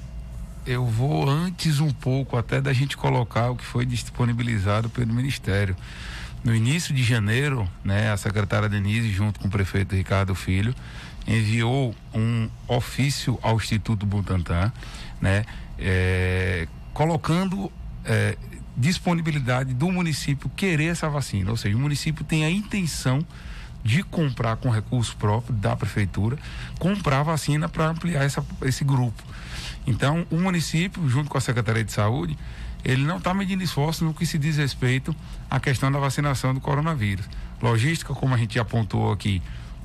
eu 0.68 0.86
vou 0.86 1.30
antes 1.30 1.80
um 1.80 1.92
pouco 1.92 2.36
até 2.36 2.60
da 2.60 2.74
gente 2.74 2.98
colocar 2.98 3.50
o 3.50 3.56
que 3.56 3.64
foi 3.64 3.86
disponibilizado 3.86 4.90
pelo 4.90 5.14
Ministério. 5.14 5.76
No 6.48 6.56
início 6.56 6.96
de 6.96 7.04
janeiro, 7.04 7.70
né, 7.84 8.10
a 8.10 8.16
secretária 8.16 8.70
Denise, 8.70 9.12
junto 9.12 9.38
com 9.38 9.50
o 9.50 9.52
prefeito 9.52 9.94
Ricardo 9.94 10.34
Filho, 10.34 10.74
enviou 11.28 11.94
um 12.16 12.50
ofício 12.70 13.38
ao 13.42 13.58
Instituto 13.58 14.06
Butantan, 14.06 14.72
né, 15.20 15.44
é, 15.78 16.66
colocando 16.94 17.70
é, 18.06 18.38
disponibilidade 18.78 19.74
do 19.74 19.92
município 19.92 20.50
querer 20.56 20.86
essa 20.86 21.10
vacina, 21.10 21.52
ou 21.52 21.58
seja, 21.58 21.76
o 21.76 21.80
município 21.82 22.24
tem 22.24 22.46
a 22.46 22.50
intenção 22.50 23.20
de 23.84 24.02
comprar 24.02 24.56
com 24.56 24.70
recurso 24.70 25.18
próprio 25.18 25.54
da 25.54 25.76
prefeitura, 25.76 26.38
comprar 26.80 27.24
vacina 27.24 27.68
para 27.68 27.90
ampliar 27.90 28.24
essa, 28.24 28.42
esse 28.62 28.86
grupo. 28.86 29.22
Então, 29.86 30.26
o 30.32 30.38
município, 30.38 31.10
junto 31.10 31.30
com 31.30 31.38
a 31.38 31.42
Secretaria 31.42 31.84
de 31.84 31.92
Saúde, 31.92 32.38
ele 32.88 33.04
não 33.04 33.18
está 33.18 33.34
medindo 33.34 33.62
esforço 33.62 34.06
no 34.06 34.14
que 34.14 34.26
se 34.26 34.38
diz 34.38 34.56
respeito 34.56 35.14
à 35.52 35.60
questão 35.60 35.92
da 35.92 36.00
vacinação 36.00 36.54
do 36.54 36.62
coronavírus. 36.62 37.30
Logística, 37.62 38.14
como 38.14 38.34
a 38.34 38.38
gente 38.38 38.58
apontou 38.58 39.12
aqui, 39.12 39.44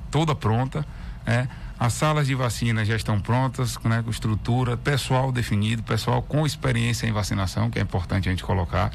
toda 0.09 0.37
pronta, 0.37 0.87
né? 1.27 1.49
As 1.81 1.95
salas 1.95 2.29
de 2.29 2.35
vacina 2.37 2.85
já 2.85 2.95
estão 2.95 3.21
prontas, 3.21 3.77
né, 3.83 4.03
com 4.05 4.11
estrutura, 4.11 4.77
pessoal 4.77 5.33
definido, 5.33 5.83
pessoal 5.83 6.23
com 6.23 6.47
experiência 6.47 7.09
em 7.09 7.13
vacinação, 7.13 7.69
que 7.71 7.81
é 7.81 7.83
importante 7.83 8.29
a 8.29 8.31
gente 8.31 8.45
colocar, 8.45 8.93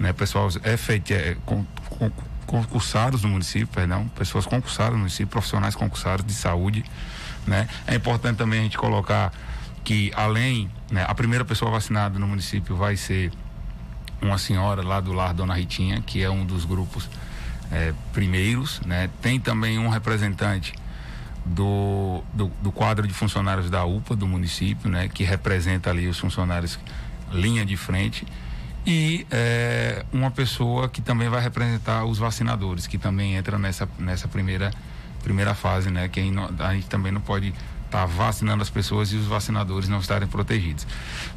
né, 0.00 0.12
pessoal 0.12 0.48
é 0.64 1.36
com, 1.46 1.64
com, 1.90 2.10
concursados 2.44 3.22
no 3.22 3.28
município, 3.28 3.68
perdão, 3.68 4.08
pessoas 4.08 4.46
concursadas 4.46 4.94
no 4.94 4.98
município, 4.98 5.28
profissionais 5.28 5.76
concursados 5.76 6.26
de 6.26 6.34
saúde, 6.34 6.84
né. 7.46 7.68
É 7.86 7.94
importante 7.94 8.36
também 8.36 8.58
a 8.58 8.62
gente 8.64 8.78
colocar 8.78 9.32
que 9.84 10.10
além, 10.16 10.68
né, 10.90 11.04
a 11.06 11.14
primeira 11.14 11.44
pessoa 11.44 11.70
vacinada 11.70 12.18
no 12.18 12.26
município 12.26 12.74
vai 12.74 12.96
ser 12.96 13.30
uma 14.20 14.38
senhora 14.38 14.82
lá 14.82 15.00
do 15.00 15.12
lar 15.12 15.34
Dona 15.34 15.54
Ritinha, 15.54 16.00
que 16.00 16.22
é 16.22 16.30
um 16.30 16.44
dos 16.44 16.64
grupos 16.64 17.08
é, 17.70 17.92
primeiros, 18.12 18.80
né? 18.86 19.10
Tem 19.20 19.38
também 19.40 19.78
um 19.78 19.88
representante 19.88 20.74
do, 21.44 22.22
do, 22.32 22.50
do, 22.62 22.72
quadro 22.72 23.06
de 23.06 23.12
funcionários 23.12 23.68
da 23.68 23.84
UPA 23.84 24.16
do 24.16 24.26
município, 24.26 24.88
né, 24.88 25.08
que 25.08 25.24
representa 25.24 25.90
ali 25.90 26.08
os 26.08 26.18
funcionários 26.18 26.78
linha 27.30 27.66
de 27.66 27.76
frente, 27.76 28.26
e 28.86 29.26
é, 29.30 30.04
uma 30.12 30.30
pessoa 30.30 30.88
que 30.88 31.02
também 31.02 31.28
vai 31.28 31.42
representar 31.42 32.04
os 32.04 32.18
vacinadores, 32.18 32.86
que 32.86 32.96
também 32.96 33.34
entra 33.34 33.58
nessa, 33.58 33.88
nessa 33.98 34.28
primeira, 34.28 34.70
primeira 35.22 35.54
fase, 35.54 35.90
né, 35.90 36.08
que 36.08 36.20
a 36.20 36.72
gente 36.72 36.86
também 36.88 37.12
não 37.12 37.20
pode 37.20 37.52
tá 37.94 38.06
vacinando 38.06 38.60
as 38.60 38.68
pessoas 38.68 39.12
e 39.12 39.16
os 39.16 39.26
vacinadores 39.26 39.88
não 39.88 40.00
estarem 40.00 40.26
protegidos. 40.26 40.84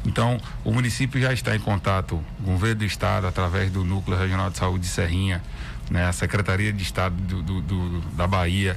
Então, 0.04 0.40
o 0.64 0.72
município 0.72 1.20
já 1.20 1.32
está 1.32 1.54
em 1.54 1.60
contato 1.60 2.20
com 2.42 2.50
o 2.50 2.52
governo 2.54 2.80
do 2.80 2.84
estado, 2.84 3.28
através 3.28 3.70
do 3.70 3.84
Núcleo 3.84 4.18
Regional 4.18 4.50
de 4.50 4.58
Saúde 4.58 4.80
de 4.80 4.88
Serrinha, 4.88 5.40
né, 5.88 6.06
a 6.06 6.12
Secretaria 6.12 6.72
de 6.72 6.82
Estado 6.82 7.14
do, 7.14 7.42
do, 7.42 7.60
do 7.60 8.00
da 8.16 8.26
Bahia, 8.26 8.76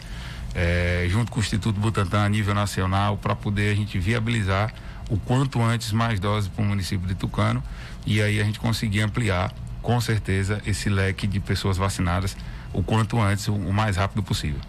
é, 0.53 1.07
junto 1.09 1.31
com 1.31 1.39
o 1.39 1.41
Instituto 1.41 1.79
Butantan 1.79 2.23
a 2.23 2.29
nível 2.29 2.53
nacional, 2.53 3.17
para 3.17 3.35
poder 3.35 3.71
a 3.71 3.75
gente 3.75 3.97
viabilizar 3.97 4.71
o 5.09 5.17
quanto 5.17 5.59
antes 5.59 5.91
mais 5.91 6.19
doses 6.19 6.49
para 6.49 6.63
o 6.63 6.67
município 6.67 7.07
de 7.07 7.15
Tucano 7.15 7.63
e 8.05 8.21
aí 8.21 8.39
a 8.39 8.43
gente 8.43 8.59
conseguir 8.59 9.01
ampliar, 9.01 9.51
com 9.81 9.99
certeza, 9.99 10.61
esse 10.67 10.87
leque 10.87 11.25
de 11.25 11.39
pessoas 11.39 11.77
vacinadas 11.77 12.37
o 12.73 12.83
quanto 12.83 13.19
antes, 13.19 13.47
o 13.47 13.73
mais 13.73 13.97
rápido 13.97 14.21
possível. 14.21 14.61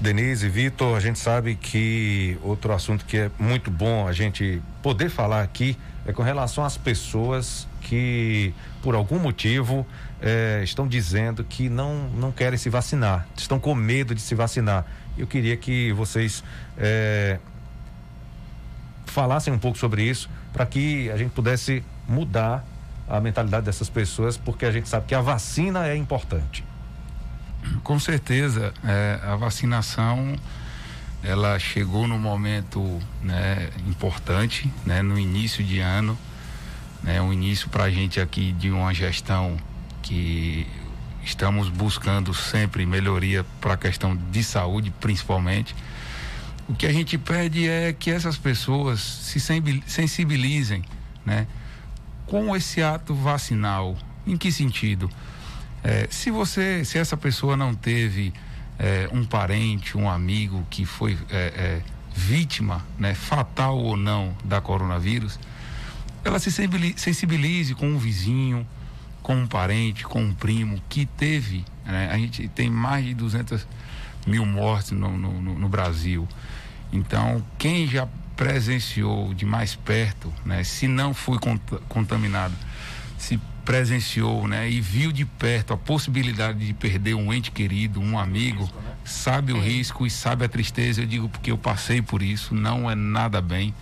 Denise, 0.00 0.48
Vitor, 0.48 0.96
a 0.96 1.00
gente 1.00 1.18
sabe 1.18 1.54
que 1.54 2.38
outro 2.42 2.72
assunto 2.72 3.04
que 3.04 3.16
é 3.16 3.30
muito 3.38 3.70
bom 3.70 4.06
a 4.06 4.12
gente 4.12 4.60
poder 4.82 5.08
falar 5.08 5.42
aqui 5.42 5.76
é 6.06 6.12
com 6.12 6.22
relação 6.22 6.64
às 6.64 6.76
pessoas 6.76 7.66
que, 7.80 8.52
por 8.82 8.94
algum 8.94 9.18
motivo, 9.18 9.86
eh, 10.20 10.60
estão 10.62 10.86
dizendo 10.86 11.44
que 11.44 11.68
não, 11.68 12.08
não 12.10 12.32
querem 12.32 12.58
se 12.58 12.68
vacinar, 12.68 13.26
estão 13.36 13.58
com 13.58 13.74
medo 13.74 14.14
de 14.14 14.20
se 14.20 14.34
vacinar. 14.34 14.84
Eu 15.16 15.26
queria 15.26 15.56
que 15.56 15.92
vocês 15.92 16.44
eh, 16.76 17.38
falassem 19.06 19.52
um 19.52 19.58
pouco 19.58 19.78
sobre 19.78 20.02
isso, 20.02 20.28
para 20.52 20.66
que 20.66 21.10
a 21.10 21.16
gente 21.16 21.30
pudesse 21.30 21.82
mudar 22.08 22.64
a 23.08 23.20
mentalidade 23.20 23.64
dessas 23.64 23.88
pessoas, 23.88 24.36
porque 24.36 24.66
a 24.66 24.70
gente 24.70 24.88
sabe 24.88 25.06
que 25.06 25.14
a 25.14 25.20
vacina 25.20 25.86
é 25.86 25.96
importante. 25.96 26.64
Com 27.82 27.98
certeza, 27.98 28.72
é, 28.84 29.20
a 29.22 29.36
vacinação 29.36 30.36
ela 31.22 31.58
chegou 31.58 32.06
no 32.06 32.18
momento 32.18 33.00
né, 33.22 33.70
importante, 33.86 34.70
né, 34.84 35.02
no 35.02 35.18
início 35.18 35.64
de 35.64 35.78
ano 35.80 36.18
né, 37.04 37.20
um 37.20 37.32
início 37.32 37.68
para 37.68 37.84
a 37.84 37.90
gente 37.90 38.18
aqui 38.18 38.52
de 38.52 38.70
uma 38.70 38.92
gestão 38.94 39.56
que 40.02 40.66
estamos 41.22 41.68
buscando 41.68 42.32
sempre 42.32 42.84
melhoria 42.86 43.44
para 43.60 43.74
a 43.74 43.76
questão 43.76 44.16
de 44.30 44.42
saúde, 44.42 44.90
principalmente. 45.00 45.74
O 46.66 46.74
que 46.74 46.86
a 46.86 46.92
gente 46.92 47.18
pede 47.18 47.68
é 47.68 47.92
que 47.92 48.10
essas 48.10 48.38
pessoas 48.38 49.00
se 49.00 49.38
sensibilizem, 49.86 50.82
né, 51.24 51.46
com 52.26 52.56
esse 52.56 52.82
ato 52.82 53.14
vacinal. 53.14 53.96
Em 54.26 54.38
que 54.38 54.50
sentido? 54.50 55.10
É, 55.84 56.08
se 56.10 56.30
você, 56.30 56.82
se 56.82 56.96
essa 56.96 57.14
pessoa 57.14 57.58
não 57.58 57.74
teve 57.74 58.32
é, 58.78 59.06
um 59.12 59.22
parente, 59.24 59.98
um 59.98 60.08
amigo 60.08 60.66
que 60.70 60.86
foi 60.86 61.18
é, 61.30 61.36
é 61.36 61.82
vítima, 62.16 62.82
né, 62.98 63.14
fatal 63.14 63.76
ou 63.76 63.96
não, 63.96 64.34
da 64.42 64.60
coronavírus, 64.62 65.38
ela 66.24 66.38
se 66.38 66.50
sensibilize 66.96 67.74
com 67.74 67.86
um 67.86 67.98
vizinho, 67.98 68.66
com 69.22 69.36
um 69.36 69.46
parente, 69.46 70.04
com 70.04 70.22
um 70.22 70.32
primo 70.32 70.80
que 70.88 71.04
teve. 71.04 71.64
Né? 71.84 72.08
A 72.10 72.16
gente 72.16 72.48
tem 72.48 72.70
mais 72.70 73.04
de 73.04 73.12
200 73.14 73.66
mil 74.26 74.46
mortes 74.46 74.92
no, 74.92 75.18
no, 75.18 75.40
no 75.40 75.68
Brasil. 75.68 76.26
Então, 76.90 77.44
quem 77.58 77.86
já 77.86 78.08
presenciou 78.36 79.34
de 79.34 79.44
mais 79.44 79.74
perto, 79.74 80.32
né, 80.46 80.64
se 80.64 80.88
não 80.88 81.12
foi 81.12 81.38
cont 81.38 81.60
contaminado, 81.88 82.54
se 83.18 83.38
presenciou 83.64 84.46
né, 84.46 84.68
e 84.68 84.80
viu 84.80 85.10
de 85.10 85.24
perto 85.24 85.72
a 85.72 85.76
possibilidade 85.76 86.66
de 86.66 86.74
perder 86.74 87.14
um 87.14 87.32
ente 87.32 87.50
querido, 87.50 88.00
um 88.00 88.18
amigo, 88.18 88.68
sabe 89.04 89.52
o 89.52 89.60
risco 89.60 90.06
e 90.06 90.10
sabe 90.10 90.44
a 90.44 90.48
tristeza. 90.48 91.02
Eu 91.02 91.06
digo 91.06 91.28
porque 91.28 91.50
eu 91.50 91.58
passei 91.58 92.02
por 92.02 92.22
isso, 92.22 92.54
não 92.54 92.90
é 92.90 92.94
nada 92.94 93.40
bem. 93.40 93.74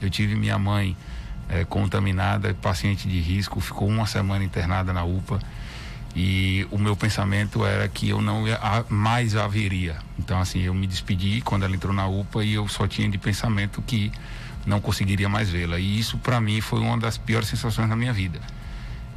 Eu 0.00 0.10
tive 0.10 0.34
minha 0.34 0.58
mãe 0.58 0.96
é, 1.48 1.64
contaminada, 1.64 2.54
paciente 2.54 3.08
de 3.08 3.20
risco, 3.20 3.60
ficou 3.60 3.88
uma 3.88 4.06
semana 4.06 4.44
internada 4.44 4.92
na 4.92 5.04
UPA 5.04 5.40
e 6.14 6.66
o 6.70 6.78
meu 6.78 6.96
pensamento 6.96 7.64
era 7.64 7.88
que 7.88 8.08
eu 8.08 8.20
não 8.20 8.46
ia, 8.46 8.58
mais 8.88 9.36
a 9.36 9.46
veria. 9.46 9.96
Então, 10.18 10.40
assim, 10.40 10.60
eu 10.60 10.74
me 10.74 10.86
despedi 10.86 11.40
quando 11.40 11.64
ela 11.64 11.74
entrou 11.74 11.94
na 11.94 12.06
UPA 12.06 12.44
e 12.44 12.54
eu 12.54 12.66
só 12.68 12.86
tinha 12.86 13.08
de 13.08 13.18
pensamento 13.18 13.80
que 13.82 14.12
não 14.66 14.80
conseguiria 14.80 15.28
mais 15.28 15.48
vê-la. 15.48 15.78
E 15.78 15.98
isso, 15.98 16.18
para 16.18 16.40
mim, 16.40 16.60
foi 16.60 16.80
uma 16.80 16.98
das 16.98 17.16
piores 17.16 17.48
sensações 17.48 17.88
da 17.88 17.96
minha 17.96 18.12
vida. 18.12 18.40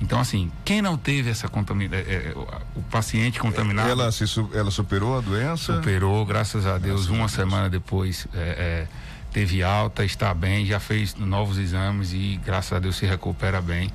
Então, 0.04 0.20
assim, 0.20 0.52
quem 0.66 0.82
não 0.82 0.98
teve 0.98 1.30
essa 1.30 1.48
contaminação, 1.48 2.06
é, 2.06 2.14
é, 2.14 2.34
o 2.76 2.84
paciente 2.84 3.40
contaminado. 3.40 3.90
Ela, 3.90 4.12
se, 4.12 4.26
ela 4.54 4.70
superou 4.70 5.18
a 5.18 5.22
doença? 5.22 5.78
Superou, 5.78 6.26
graças 6.26 6.66
a 6.66 6.78
Deus, 6.78 7.06
graças 7.06 7.08
uma 7.08 7.24
a 7.24 7.28
Deus. 7.28 7.32
semana 7.32 7.70
depois. 7.70 8.28
É, 8.34 8.40
é 8.40 8.88
teve 9.32 9.64
alta, 9.64 10.06
está 10.06 10.32
bem, 10.34 10.66
já 10.66 10.80
fez 10.80 11.16
novos 11.16 11.58
exames 11.58 12.14
e 12.14 12.40
graças 12.46 12.74
a 12.74 12.80
Deus 12.80 12.98
se 12.98 13.06
recupera 13.06 13.60
bem. 13.62 13.90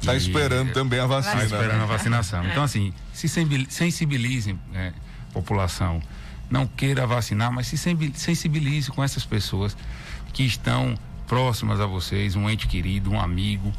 Está 0.00 0.16
esperando 0.16 0.72
também 0.72 0.98
a 0.98 1.06
vacina. 1.06 1.44
Está 1.44 1.56
esperando 1.56 1.78
né? 1.78 1.84
a 1.84 1.86
vacinação. 1.86 2.44
Então, 2.48 2.64
assim, 2.64 2.92
se 3.12 3.28
sensibilizem, 3.28 4.58
né, 4.72 4.92
população. 5.32 6.02
Não 6.50 6.66
queira 6.66 7.06
vacinar, 7.06 7.52
mas 7.52 7.68
se 7.68 7.76
sensibilize 7.78 8.90
com 8.90 9.04
essas 9.04 9.24
pessoas 9.24 9.76
que 10.32 10.42
estão 10.42 10.98
próximas 11.28 11.78
a 11.78 11.86
vocês, 11.86 12.34
um 12.34 12.50
ente 12.50 12.66
querido, 12.66 13.10
um 13.12 13.20
amigo, 13.20 13.72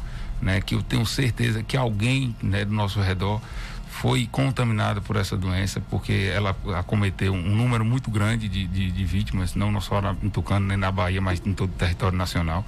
né, 0.44 0.60
que 0.60 0.74
eu 0.74 0.82
tenho 0.82 1.06
certeza 1.06 1.62
que 1.62 1.74
alguém 1.74 2.36
né, 2.42 2.66
do 2.66 2.72
nosso 2.74 3.00
redor 3.00 3.40
foi 3.88 4.28
contaminada 4.30 5.00
por 5.00 5.16
essa 5.16 5.36
doença, 5.36 5.80
porque 5.88 6.30
ela 6.34 6.54
acometeu 6.76 7.32
um 7.32 7.56
número 7.56 7.82
muito 7.82 8.10
grande 8.10 8.46
de, 8.46 8.66
de, 8.66 8.90
de 8.90 9.04
vítimas, 9.04 9.54
não 9.54 9.80
só 9.80 10.00
em 10.22 10.28
Tucano 10.28 10.66
nem 10.66 10.76
na 10.76 10.92
Bahia, 10.92 11.20
mas 11.20 11.40
em 11.46 11.54
todo 11.54 11.70
o 11.70 11.74
território 11.74 12.18
nacional. 12.18 12.62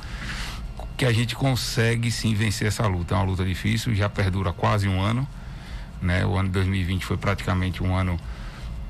Que 0.96 1.04
a 1.04 1.12
gente 1.12 1.36
consegue 1.36 2.10
sim 2.10 2.34
vencer 2.34 2.68
essa 2.68 2.86
luta. 2.86 3.14
É 3.14 3.18
uma 3.18 3.24
luta 3.26 3.44
difícil, 3.44 3.94
já 3.94 4.08
perdura 4.08 4.52
quase 4.54 4.88
um 4.88 4.98
ano. 4.98 5.28
Né? 6.00 6.24
O 6.24 6.38
ano 6.38 6.48
de 6.48 6.54
2020 6.54 7.04
foi 7.04 7.18
praticamente 7.18 7.82
um 7.82 7.94
ano 7.94 8.18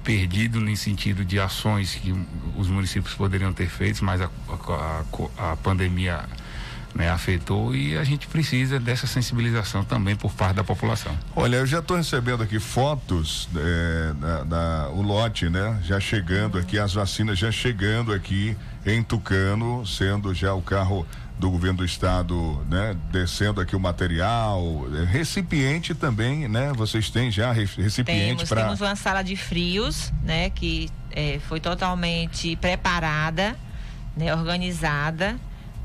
perdido 0.05 0.61
no 0.61 0.77
sentido 0.77 1.25
de 1.25 1.41
ações 1.41 1.97
que 1.97 2.15
os 2.57 2.69
municípios 2.69 3.15
poderiam 3.15 3.53
ter 3.53 3.69
feito, 3.69 4.05
mas 4.05 4.21
a, 4.21 4.31
a, 5.39 5.53
a 5.53 5.57
pandemia 5.57 6.25
né, 6.97 7.11
afetou 7.11 7.75
e 7.75 7.97
a 7.97 8.03
gente 8.05 8.27
precisa 8.27 8.81
dessa 8.81 9.07
sensibilização 9.07 9.85
também 9.85 10.17
por 10.17 10.33
parte 10.33 10.57
da 10.57 10.65
população. 10.65 11.17
Olha, 11.35 11.57
eu 11.57 11.67
já 11.67 11.81
estou 11.81 11.97
recebendo 11.97 12.43
aqui 12.43 12.59
fotos 12.59 13.49
é, 13.55 14.13
da, 14.15 14.45
da, 14.45 14.89
o 14.91 15.03
lote, 15.03 15.49
né? 15.49 15.79
Já 15.85 16.01
chegando 16.01 16.59
aqui, 16.59 16.79
as 16.79 16.95
vacinas 16.95 17.39
já 17.39 17.53
chegando 17.53 18.13
aqui 18.13 18.57
em 18.85 19.03
Tucano, 19.03 19.87
sendo 19.87 20.33
já 20.35 20.55
o 20.55 20.63
carro 20.63 21.07
do 21.39 21.51
governo 21.51 21.79
do 21.79 21.85
estado, 21.85 22.65
né, 22.71 22.97
descendo 23.13 23.61
aqui 23.61 23.77
o 23.77 23.81
material, 23.81 24.87
é, 24.95 25.05
recipiente 25.05 25.95
também, 25.95 26.49
né? 26.49 26.73
Vocês 26.75 27.11
têm 27.11 27.31
já 27.31 27.53
recipiente 27.53 28.47
para 28.47 28.63
temos 28.63 28.81
uma 28.81 28.97
sala 28.97 29.23
de 29.23 29.37
frios, 29.37 30.11
né, 30.23 30.49
que 30.49 30.89
é, 31.11 31.39
foi 31.47 31.61
totalmente 31.61 32.57
preparada, 32.57 33.55
né, 34.17 34.35
organizada 34.35 35.37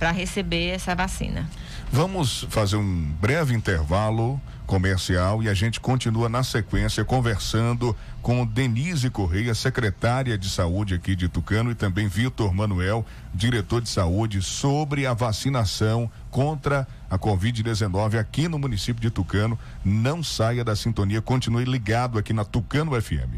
para 0.01 0.09
receber 0.09 0.69
essa 0.69 0.95
vacina. 0.95 1.47
Vamos 1.91 2.47
fazer 2.49 2.75
um 2.75 3.03
breve 3.21 3.53
intervalo 3.53 4.41
comercial 4.65 5.43
e 5.43 5.49
a 5.49 5.53
gente 5.53 5.79
continua 5.79 6.27
na 6.27 6.41
sequência 6.41 7.05
conversando 7.05 7.95
com 8.19 8.43
Denise 8.43 9.11
Correia, 9.11 9.53
secretária 9.53 10.35
de 10.39 10.49
saúde 10.49 10.95
aqui 10.95 11.15
de 11.15 11.29
Tucano, 11.29 11.69
e 11.69 11.75
também 11.75 12.07
Vitor 12.07 12.51
Manuel, 12.51 13.05
diretor 13.31 13.79
de 13.79 13.89
saúde, 13.89 14.41
sobre 14.41 15.05
a 15.05 15.13
vacinação 15.13 16.09
contra 16.31 16.87
a 17.07 17.19
Covid-19 17.19 18.17
aqui 18.17 18.47
no 18.47 18.57
município 18.57 18.99
de 18.99 19.11
Tucano. 19.11 19.59
Não 19.85 20.23
saia 20.23 20.63
da 20.63 20.75
sintonia, 20.75 21.21
continue 21.21 21.65
ligado 21.65 22.17
aqui 22.17 22.33
na 22.33 22.43
Tucano 22.43 22.99
FM. 22.99 23.37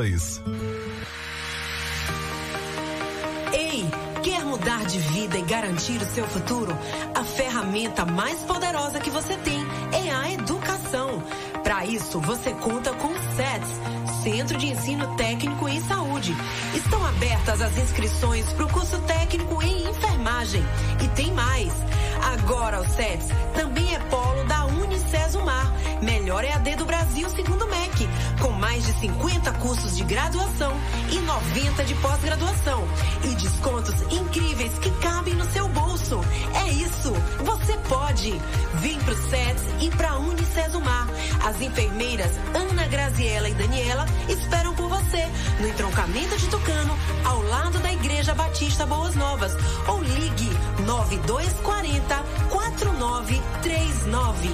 Ei, 3.53 3.85
quer 4.23 4.43
mudar 4.43 4.85
de 4.85 4.97
vida 4.97 5.37
e 5.37 5.41
garantir 5.43 6.01
o 6.01 6.05
seu 6.05 6.25
futuro? 6.27 6.75
A 7.13 7.23
ferramenta 7.23 8.05
mais 8.05 8.39
poderosa 8.39 8.99
que 8.99 9.09
você 9.09 9.37
tem 9.37 9.59
é 9.91 10.11
a 10.11 10.31
educação. 10.31 11.21
Para 11.63 11.85
isso, 11.85 12.19
você 12.19 12.51
conta 12.53 12.91
com 12.93 13.09
o 13.09 13.35
SETS, 13.35 14.23
Centro 14.23 14.57
de 14.57 14.67
Ensino 14.67 15.15
Técnico 15.15 15.69
em 15.69 15.79
Saúde. 15.81 16.35
Estão 16.73 17.05
abertas 17.05 17.61
as 17.61 17.77
inscrições 17.77 18.51
para 18.53 18.65
o 18.65 18.69
curso 18.73 18.99
técnico 19.01 19.61
em 19.61 19.87
enfermagem. 19.87 20.63
E 21.03 21.07
tem 21.09 21.31
mais. 21.31 21.73
Agora 22.21 22.81
o 22.81 22.85
SETS 22.85 23.27
também 23.53 23.95
é 23.95 23.99
polo 23.99 24.43
da 24.45 24.65
Unicesumar, 24.65 25.73
melhor 26.01 26.43
EAD 26.43 26.75
do 26.75 26.85
Brasil 26.85 27.29
segundo 27.29 27.65
o 27.65 27.69
MEC 27.69 28.07
com 28.41 28.51
mais 28.51 28.85
de 28.85 28.93
50 28.93 29.51
cursos 29.53 29.95
de 29.95 30.03
graduação 30.03 30.73
e 31.11 31.19
90 31.19 31.83
de 31.85 31.95
pós-graduação. 31.95 32.83
E 33.23 33.35
descontos 33.35 33.95
incríveis 34.11 34.77
que 34.79 34.89
cabem 34.99 35.35
no 35.35 35.45
seu 35.51 35.67
bolso. 35.69 36.19
É 36.55 36.69
isso, 36.71 37.13
você 37.43 37.77
pode. 37.87 38.31
Vem 38.75 38.97
pro 38.99 39.15
SETS 39.29 39.63
e 39.79 39.89
pra 39.91 40.17
Unicesumar. 40.17 41.07
As 41.45 41.61
enfermeiras 41.61 42.31
Ana 42.53 42.87
Graziela 42.87 43.49
e 43.49 43.53
Daniela 43.53 44.05
esperam 44.27 44.73
por 44.73 44.89
você 44.89 45.27
no 45.59 45.67
entroncamento 45.67 46.37
de 46.37 46.47
Tucano, 46.47 46.97
ao 47.25 47.41
lado 47.43 47.79
da 47.79 47.93
Igreja 47.93 48.33
Batista 48.33 48.85
Boas 48.85 49.15
Novas. 49.15 49.53
Ou 49.87 50.01
ligue 50.01 50.49
9240 50.85 52.10
4939. 52.49 54.49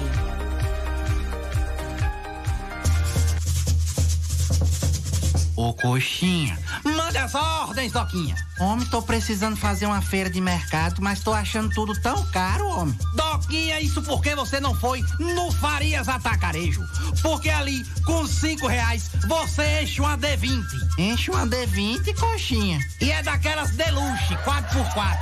Ô 5.56 5.74
coxinha, 5.74 6.56
manda 6.84 7.24
as 7.24 7.34
ordens, 7.34 7.92
Doquinha. 7.92 8.47
Homem, 8.60 8.84
tô 8.86 9.00
precisando 9.00 9.56
fazer 9.56 9.86
uma 9.86 10.02
feira 10.02 10.28
de 10.28 10.40
mercado, 10.40 11.00
mas 11.00 11.20
tô 11.20 11.32
achando 11.32 11.70
tudo 11.70 11.98
tão 12.00 12.24
caro, 12.26 12.66
homem. 12.68 12.98
Doquinha, 13.14 13.80
isso 13.80 14.02
porque 14.02 14.34
você 14.34 14.58
não 14.58 14.74
foi 14.74 15.04
no 15.18 15.52
Farias 15.52 16.08
Atacarejo. 16.08 16.84
Porque 17.22 17.48
ali, 17.48 17.84
com 18.04 18.26
cinco 18.26 18.66
reais, 18.66 19.10
você 19.28 19.82
enche 19.82 20.00
uma 20.00 20.18
D20. 20.18 20.64
Enche 20.98 21.30
uma 21.30 21.46
D20, 21.46 22.14
coxinha. 22.18 22.80
E 23.00 23.12
é 23.12 23.22
daquelas 23.22 23.70
deluxe, 23.70 24.34
4x4. 24.44 25.18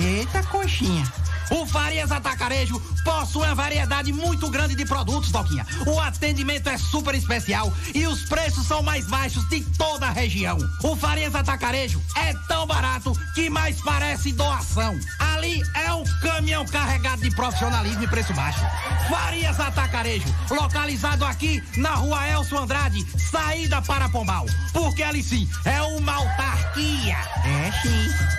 Eita, 0.00 0.42
coxinha. 0.44 1.04
O 1.50 1.64
Farias 1.66 2.12
Atacarejo 2.12 2.78
possui 3.02 3.46
uma 3.46 3.54
variedade 3.54 4.12
muito 4.12 4.50
grande 4.50 4.74
de 4.74 4.84
produtos, 4.84 5.32
Doquinha. 5.32 5.66
O 5.86 5.98
atendimento 5.98 6.68
é 6.68 6.76
super 6.76 7.14
especial 7.14 7.72
e 7.94 8.06
os 8.06 8.24
preços 8.24 8.66
são 8.66 8.82
mais 8.82 9.06
baixos 9.06 9.48
de 9.48 9.62
toda 9.78 10.06
a 10.06 10.10
região. 10.10 10.58
O 10.82 10.94
Farias 10.94 11.34
Atacarejo 11.34 12.02
é 12.16 12.34
tão 12.46 12.66
barato 12.66 13.12
que 13.34 13.48
mais 13.48 13.80
parece 13.82 14.32
doação. 14.32 14.98
Ali 15.18 15.62
é 15.74 15.92
um 15.92 16.04
caminhão 16.20 16.64
carregado 16.66 17.22
de 17.22 17.30
profissionalismo 17.30 18.04
e 18.04 18.06
preço 18.06 18.32
baixo. 18.34 18.60
Farias 19.08 19.58
Atacarejo, 19.58 20.34
localizado 20.50 21.24
aqui 21.24 21.62
na 21.76 21.94
rua 21.94 22.28
Elcio 22.28 22.58
Andrade, 22.58 23.06
saída 23.30 23.80
para 23.82 24.08
Pombal. 24.08 24.46
Porque 24.72 25.02
ali 25.02 25.22
sim 25.22 25.48
é 25.64 25.80
uma 25.82 26.14
autarquia. 26.14 27.16
É 27.44 27.72
sim. 27.82 28.38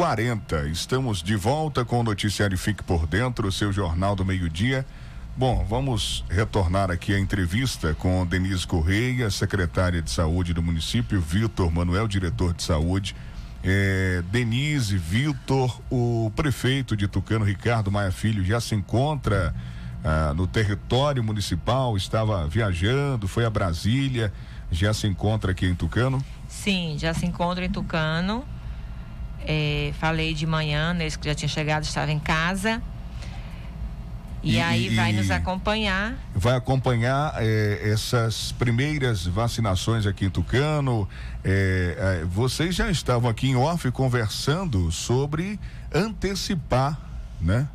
40. 0.00 0.66
Estamos 0.68 1.22
de 1.22 1.36
volta 1.36 1.84
com 1.84 2.00
o 2.00 2.02
noticiário 2.02 2.56
Fique 2.56 2.82
por 2.82 3.06
Dentro, 3.06 3.48
o 3.48 3.52
seu 3.52 3.70
jornal 3.70 4.16
do 4.16 4.24
meio-dia. 4.24 4.86
Bom, 5.36 5.62
vamos 5.68 6.24
retornar 6.30 6.90
aqui 6.90 7.14
a 7.14 7.18
entrevista 7.18 7.92
com 7.92 8.24
Denise 8.24 8.66
Correia, 8.66 9.28
secretária 9.30 10.00
de 10.00 10.10
saúde 10.10 10.54
do 10.54 10.62
município, 10.62 11.20
Vitor 11.20 11.70
Manuel, 11.70 12.08
diretor 12.08 12.54
de 12.54 12.62
saúde. 12.62 13.14
É, 13.62 14.22
Denise, 14.32 14.96
Vitor, 14.96 15.78
o 15.90 16.32
prefeito 16.34 16.96
de 16.96 17.06
Tucano, 17.06 17.44
Ricardo 17.44 17.92
Maia 17.92 18.10
Filho, 18.10 18.42
já 18.42 18.58
se 18.58 18.74
encontra 18.74 19.54
ah, 20.02 20.32
no 20.34 20.46
território 20.46 21.22
municipal, 21.22 21.94
estava 21.94 22.48
viajando, 22.48 23.28
foi 23.28 23.44
a 23.44 23.50
Brasília, 23.50 24.32
já 24.72 24.94
se 24.94 25.06
encontra 25.06 25.50
aqui 25.50 25.66
em 25.66 25.74
Tucano? 25.74 26.24
Sim, 26.48 26.96
já 26.98 27.12
se 27.12 27.26
encontra 27.26 27.66
em 27.66 27.70
Tucano. 27.70 28.46
É, 29.46 29.92
falei 29.98 30.34
de 30.34 30.46
manhã, 30.46 30.92
nesse 30.92 31.18
que 31.18 31.28
já 31.28 31.34
tinha 31.34 31.48
chegado, 31.48 31.84
estava 31.84 32.10
em 32.10 32.18
casa. 32.18 32.82
E, 34.42 34.54
e 34.54 34.60
aí 34.60 34.88
vai 34.94 35.12
e 35.12 35.16
nos 35.16 35.30
acompanhar. 35.30 36.14
Vai 36.34 36.56
acompanhar 36.56 37.34
eh, 37.38 37.90
essas 37.92 38.52
primeiras 38.52 39.26
vacinações 39.26 40.06
aqui 40.06 40.24
em 40.24 40.30
Tucano. 40.30 41.06
Eh, 41.44 41.96
eh, 41.98 42.24
vocês 42.24 42.74
já 42.74 42.90
estavam 42.90 43.28
aqui 43.28 43.48
em 43.48 43.56
off 43.56 43.90
conversando 43.90 44.90
sobre 44.90 45.60
antecipar, 45.92 46.98
né? 47.40 47.68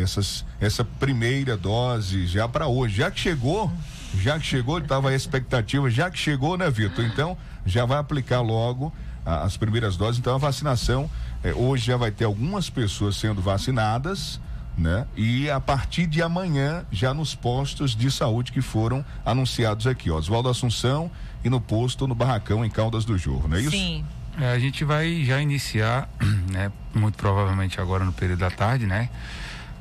Essas, 0.00 0.42
essa 0.58 0.82
primeira 0.82 1.54
dose 1.54 2.26
já 2.26 2.48
para 2.48 2.66
hoje. 2.66 2.96
Já 2.96 3.10
que 3.10 3.20
chegou, 3.20 3.70
já 4.18 4.38
que 4.38 4.46
chegou, 4.46 4.78
estava 4.78 5.10
a 5.10 5.14
expectativa, 5.14 5.90
já 5.90 6.10
que 6.10 6.18
chegou, 6.18 6.56
né, 6.56 6.70
Vitor? 6.70 7.04
Então, 7.04 7.36
já 7.66 7.84
vai 7.84 7.98
aplicar 7.98 8.40
logo 8.40 8.90
as 9.24 9.56
primeiras 9.56 9.96
doses. 9.96 10.18
Então, 10.18 10.34
a 10.34 10.38
vacinação, 10.38 11.10
hoje 11.54 11.86
já 11.86 11.96
vai 11.96 12.10
ter 12.10 12.24
algumas 12.24 12.68
pessoas 12.68 13.16
sendo 13.16 13.40
vacinadas 13.40 14.40
né? 14.76 15.06
E 15.16 15.48
a 15.48 15.60
partir 15.60 16.06
de 16.06 16.20
amanhã, 16.22 16.84
já 16.90 17.14
nos 17.14 17.34
postos 17.34 17.94
de 17.94 18.10
saúde 18.10 18.52
que 18.52 18.60
foram 18.60 19.04
anunciados 19.24 19.86
aqui, 19.86 20.10
ó, 20.10 20.16
Oswaldo 20.16 20.48
Assunção 20.48 21.10
e 21.44 21.50
no 21.50 21.60
posto 21.60 22.06
no 22.06 22.14
Barracão 22.14 22.64
em 22.64 22.70
Caldas 22.70 23.04
do 23.04 23.16
Jorro, 23.16 23.48
não 23.48 23.56
é 23.56 23.60
isso? 23.60 23.70
Sim. 23.70 24.04
É, 24.40 24.50
a 24.50 24.58
gente 24.58 24.84
vai 24.84 25.22
já 25.24 25.40
iniciar, 25.40 26.08
né? 26.50 26.72
Muito 26.92 27.16
provavelmente 27.16 27.80
agora 27.80 28.04
no 28.04 28.12
período 28.12 28.40
da 28.40 28.50
tarde, 28.50 28.84
né? 28.84 29.08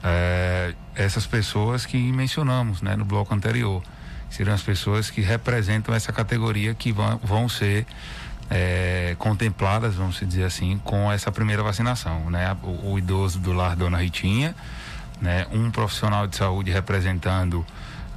É, 0.04 0.76
essas 0.96 1.26
pessoas 1.26 1.86
que 1.88 1.98
mencionamos, 1.98 2.82
né? 2.82 2.96
No 2.96 3.06
bloco 3.06 3.34
anterior. 3.34 3.82
Serão 4.30 4.54
as 4.54 4.62
pessoas 4.62 5.10
que 5.10 5.22
representam 5.22 5.94
essa 5.94 6.12
categoria 6.12 6.74
que 6.74 6.92
vão, 6.92 7.20
vão 7.24 7.50
ser 7.50 7.86
é, 8.50 9.16
contempladas, 9.18 9.96
vamos 9.96 10.20
dizer 10.20 10.44
assim, 10.44 10.80
com 10.84 11.12
essa 11.12 11.32
primeira 11.32 11.64
vacinação, 11.64 12.30
né? 12.30 12.56
O, 12.64 12.94
o 12.94 13.00
idoso 13.00 13.40
do 13.40 13.54
lar 13.54 13.76
Dona 13.76 13.98
Ritinha, 13.98 14.56
né? 15.22 15.48
Um 15.52 15.72
profissional 15.72 16.28
de 16.28 16.36
saúde 16.36 16.72
representando 16.72 17.66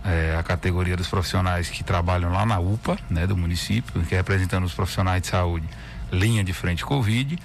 é, 0.06 0.36
a 0.38 0.42
categoria 0.42 0.96
dos 0.96 1.08
profissionais 1.08 1.68
que 1.68 1.82
trabalham 1.82 2.30
lá 2.30 2.46
na 2.46 2.58
UPA, 2.60 2.96
né, 3.10 3.26
do 3.26 3.36
município, 3.36 4.02
que 4.02 4.14
é 4.14 4.18
representando 4.18 4.64
os 4.64 4.72
profissionais 4.72 5.20
de 5.22 5.28
saúde, 5.28 5.66
linha 6.12 6.44
de 6.44 6.52
frente 6.52 6.84
Covid, 6.84 7.36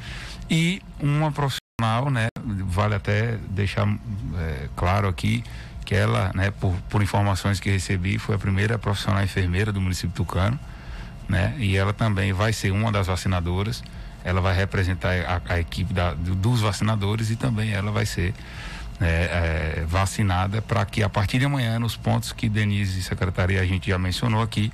e 0.49 0.81
uma 0.99 1.31
profissional, 1.31 2.11
né, 2.11 2.27
vale 2.65 2.93
até 2.93 3.37
deixar 3.49 3.87
é, 3.87 4.69
claro 4.75 5.07
aqui 5.07 5.43
que 5.83 5.95
ela, 5.95 6.31
né, 6.35 6.51
por, 6.51 6.73
por 6.89 7.01
informações 7.01 7.59
que 7.59 7.69
recebi, 7.69 8.19
foi 8.19 8.35
a 8.35 8.39
primeira 8.39 8.77
profissional 8.77 9.23
enfermeira 9.23 9.71
do 9.71 9.81
município 9.81 10.15
Tucano, 10.15 10.59
né, 11.27 11.55
e 11.57 11.77
ela 11.77 11.93
também 11.93 12.33
vai 12.33 12.53
ser 12.53 12.71
uma 12.71 12.91
das 12.91 13.07
vacinadoras. 13.07 13.83
Ela 14.23 14.39
vai 14.39 14.55
representar 14.55 15.13
a, 15.25 15.53
a 15.53 15.59
equipe 15.59 15.93
da, 15.93 16.13
dos 16.13 16.61
vacinadores 16.61 17.31
e 17.31 17.35
também 17.35 17.71
ela 17.71 17.91
vai 17.91 18.05
ser 18.05 18.33
é, 18.99 19.79
é, 19.79 19.85
vacinada 19.87 20.61
para 20.61 20.85
que 20.85 21.01
a 21.01 21.09
partir 21.09 21.39
de 21.39 21.45
amanhã, 21.45 21.79
nos 21.79 21.97
pontos 21.97 22.31
que 22.31 22.47
Denise 22.47 23.01
Secretaria 23.01 23.59
a 23.59 23.65
gente 23.65 23.89
já 23.89 23.97
mencionou 23.97 24.41
aqui, 24.43 24.71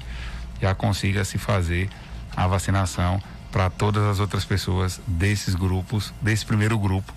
já 0.62 0.76
consiga 0.76 1.24
se 1.24 1.38
fazer 1.38 1.90
a 2.36 2.46
vacinação 2.46 3.22
para 3.52 3.70
todas 3.70 4.04
as 4.04 4.20
outras 4.20 4.44
pessoas 4.44 5.00
desses 5.08 5.56
grupos, 5.56 6.14
desse 6.22 6.46
primeiro 6.46 6.78
grupo, 6.78 7.14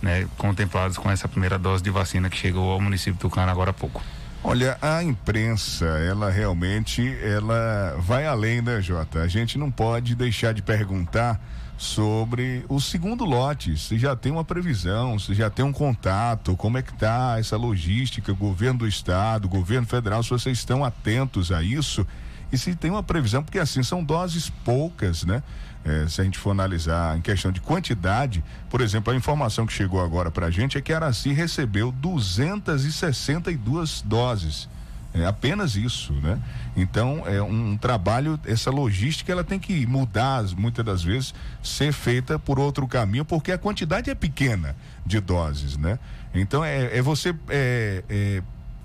né, 0.00 0.26
contemplados 0.38 0.96
com 0.96 1.10
essa 1.10 1.28
primeira 1.28 1.58
dose 1.58 1.82
de 1.82 1.90
vacina 1.90 2.30
que 2.30 2.36
chegou 2.36 2.70
ao 2.70 2.80
município 2.80 3.14
de 3.14 3.18
Tucano 3.18 3.50
agora 3.50 3.70
há 3.70 3.74
pouco. 3.74 4.02
Olha, 4.44 4.76
a 4.82 5.04
imprensa, 5.04 5.84
ela 5.84 6.28
realmente, 6.28 7.16
ela 7.22 7.96
vai 8.00 8.26
além, 8.26 8.60
né, 8.60 8.82
Jota? 8.82 9.20
A 9.20 9.28
gente 9.28 9.56
não 9.56 9.70
pode 9.70 10.16
deixar 10.16 10.52
de 10.52 10.60
perguntar 10.60 11.40
sobre 11.78 12.64
o 12.68 12.80
segundo 12.80 13.24
lote, 13.24 13.76
se 13.76 13.96
já 13.98 14.16
tem 14.16 14.32
uma 14.32 14.44
previsão, 14.44 15.16
se 15.16 15.32
já 15.32 15.48
tem 15.48 15.64
um 15.64 15.72
contato, 15.72 16.56
como 16.56 16.76
é 16.76 16.82
que 16.82 16.92
está 16.92 17.36
essa 17.38 17.56
logística, 17.56 18.32
governo 18.32 18.80
do 18.80 18.88
estado, 18.88 19.48
governo 19.48 19.86
federal, 19.86 20.22
se 20.22 20.30
vocês 20.30 20.58
estão 20.58 20.84
atentos 20.84 21.52
a 21.52 21.62
isso 21.62 22.06
e 22.52 22.58
se 22.58 22.74
tem 22.74 22.90
uma 22.90 23.02
previsão, 23.02 23.42
porque 23.42 23.58
assim 23.58 23.82
são 23.82 24.04
doses 24.04 24.50
poucas, 24.50 25.24
né? 25.24 25.42
É, 25.84 26.06
se 26.06 26.20
a 26.20 26.24
gente 26.24 26.38
for 26.38 26.50
analisar 26.50 27.18
em 27.18 27.20
questão 27.20 27.50
de 27.50 27.60
quantidade, 27.60 28.44
por 28.70 28.80
exemplo, 28.80 29.12
a 29.12 29.16
informação 29.16 29.66
que 29.66 29.72
chegou 29.72 30.00
agora 30.00 30.30
para 30.30 30.46
a 30.46 30.50
gente 30.50 30.78
é 30.78 30.80
que 30.80 30.92
Araci 30.92 31.32
recebeu 31.32 31.90
262 31.90 34.02
doses. 34.02 34.68
É 35.14 35.26
apenas 35.26 35.76
isso, 35.76 36.14
né? 36.14 36.40
Então, 36.74 37.22
é 37.26 37.42
um, 37.42 37.76
trabalho, 37.76 38.40
essa 38.46 38.70
logística, 38.70 39.30
ela 39.30 39.44
tem 39.44 39.58
que 39.58 39.86
mudar, 39.86 40.42
muitas 40.56 40.84
das 40.84 41.02
vezes, 41.02 41.34
ser 41.62 41.92
feita 41.92 42.38
por 42.38 42.58
outro 42.58 42.88
caminho, 42.88 43.24
porque 43.24 43.52
a 43.52 43.58
quantidade 43.58 44.08
é 44.08 44.14
pequena 44.14 44.74
de 45.04 45.20
doses, 45.20 45.76
né? 45.76 45.98
Então, 46.34 46.64
é, 46.64 46.96
é 46.96 47.02
você 47.02 47.34
é, 47.50 48.02
é 48.08 48.42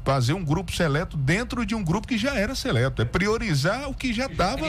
fazer 0.08 0.32
um 0.32 0.42
grupo 0.42 0.74
seleto 0.74 1.18
dentro 1.18 1.66
de 1.66 1.76
um 1.76 1.84
grupo 1.84 2.08
que 2.08 2.18
já 2.18 2.34
era 2.34 2.56
seleto, 2.56 3.02
é 3.02 3.06
priorizar 3.06 3.90
o 3.90 3.94
que 3.94 4.14
já 4.14 4.28
estava 4.28 4.66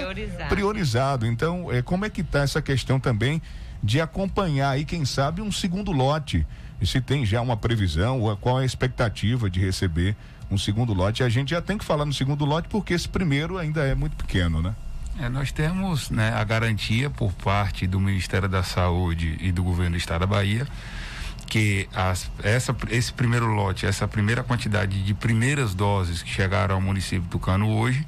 priorizado. 0.48 1.24
Então, 1.24 1.70
é, 1.70 1.80
como 1.80 2.04
é 2.04 2.10
que 2.10 2.22
está 2.22 2.40
essa 2.40 2.60
questão 2.60 2.98
também 2.98 3.40
de 3.80 4.00
acompanhar 4.00 4.70
aí, 4.70 4.84
quem 4.84 5.04
sabe, 5.04 5.40
um 5.40 5.52
segundo 5.52 5.92
lote? 5.92 6.44
E 6.80 6.86
se 6.88 7.00
tem 7.00 7.24
já 7.24 7.40
uma 7.40 7.56
previsão, 7.56 8.36
qual 8.40 8.58
é 8.58 8.64
a 8.64 8.66
expectativa 8.66 9.48
de 9.48 9.60
receber 9.60 10.16
um 10.50 10.58
segundo 10.58 10.92
lote. 10.92 11.22
A 11.22 11.28
gente 11.28 11.50
já 11.50 11.62
tem 11.62 11.78
que 11.78 11.84
falar 11.84 12.04
no 12.04 12.12
segundo 12.12 12.44
lote 12.44 12.66
porque 12.68 12.92
esse 12.92 13.08
primeiro 13.08 13.58
ainda 13.58 13.82
é 13.82 13.94
muito 13.94 14.16
pequeno, 14.16 14.60
né? 14.60 14.74
É, 15.20 15.28
nós 15.28 15.52
temos 15.52 16.10
né, 16.10 16.32
a 16.32 16.42
garantia 16.42 17.10
por 17.10 17.32
parte 17.32 17.86
do 17.86 18.00
Ministério 18.00 18.48
da 18.48 18.64
Saúde 18.64 19.36
e 19.40 19.52
do 19.52 19.62
Governo 19.62 19.92
do 19.92 19.98
Estado 19.98 20.20
da 20.20 20.26
Bahia 20.26 20.66
que 21.48 21.88
as, 21.94 22.30
essa, 22.42 22.76
esse 22.90 23.12
primeiro 23.12 23.46
lote, 23.46 23.86
essa 23.86 24.06
primeira 24.06 24.42
quantidade 24.42 25.02
de 25.02 25.14
primeiras 25.14 25.74
doses 25.74 26.22
que 26.22 26.30
chegaram 26.30 26.74
ao 26.74 26.80
município 26.80 27.28
do 27.28 27.38
Cano 27.38 27.68
hoje, 27.68 28.06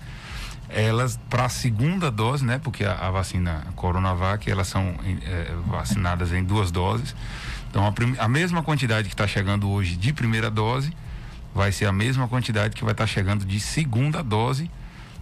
elas 0.68 1.18
para 1.28 1.47
a 1.47 1.49
segunda 1.49 2.11
dose, 2.11 2.45
né? 2.45 2.61
Porque 2.62 2.84
a, 2.84 2.95
a 2.95 3.11
vacina 3.11 3.66
Coronavac 3.74 4.49
elas 4.49 4.68
são 4.68 4.95
é, 5.24 5.53
vacinadas 5.66 6.32
em 6.32 6.45
duas 6.45 6.70
doses. 6.70 7.14
Então 7.70 7.86
a, 7.86 7.93
prim, 7.93 8.14
a 8.18 8.28
mesma 8.28 8.62
quantidade 8.62 9.09
que 9.09 9.14
está 9.14 9.26
chegando 9.26 9.68
hoje 9.68 9.97
de 9.97 10.12
primeira 10.12 10.51
dose 10.51 10.93
vai 11.55 11.72
ser 11.72 11.86
a 11.86 11.93
mesma 11.93 12.28
quantidade 12.28 12.76
que 12.76 12.84
vai 12.84 12.93
estar 12.93 13.05
tá 13.05 13.09
chegando 13.09 13.45
de 13.45 13.59
segunda 13.59 14.22
dose 14.22 14.70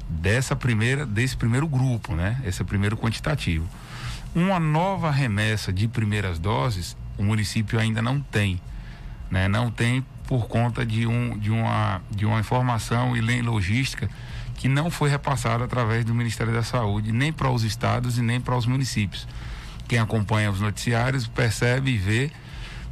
dessa 0.09 0.57
primeira 0.57 1.07
desse 1.07 1.37
primeiro 1.37 1.69
grupo, 1.69 2.15
né? 2.15 2.41
Esse 2.45 2.65
primeiro 2.65 2.97
quantitativo. 2.97 3.67
Uma 4.35 4.61
nova 4.61 5.11
remessa 5.11 5.73
de 5.73 5.89
primeiras 5.89 6.39
doses, 6.39 6.97
o 7.19 7.23
município 7.25 7.79
ainda 7.79 8.01
não 8.01 8.21
tem, 8.21 8.61
né? 9.31 9.49
Não 9.49 9.71
tem 9.71 10.05
por 10.27 10.47
conta 10.47 10.87
de 10.87 11.07
um 11.07 11.37
de 11.39 11.51
uma 11.51 12.01
de 12.11 12.25
uma 12.25 12.41
informação 12.41 13.17
e 13.17 13.43
logística 13.43 14.09
que 14.55 14.69
não 14.69 14.91
foi 14.91 15.09
repassada 15.09 15.65
através 15.65 16.05
do 16.05 16.15
Ministério 16.15 16.53
da 16.53 16.63
Saúde, 16.63 17.13
nem 17.13 17.33
para 17.33 17.51
os 17.51 17.63
estados 17.63 18.19
e 18.19 18.23
nem 18.23 18.41
para 18.41 18.57
os 18.57 18.67
municípios. 18.67 19.27
Quem 19.87 19.99
acompanha 19.99 20.51
os 20.51 20.61
noticiários 20.61 21.27
percebe 21.29 21.93
e 21.93 21.97
vê 21.97 22.31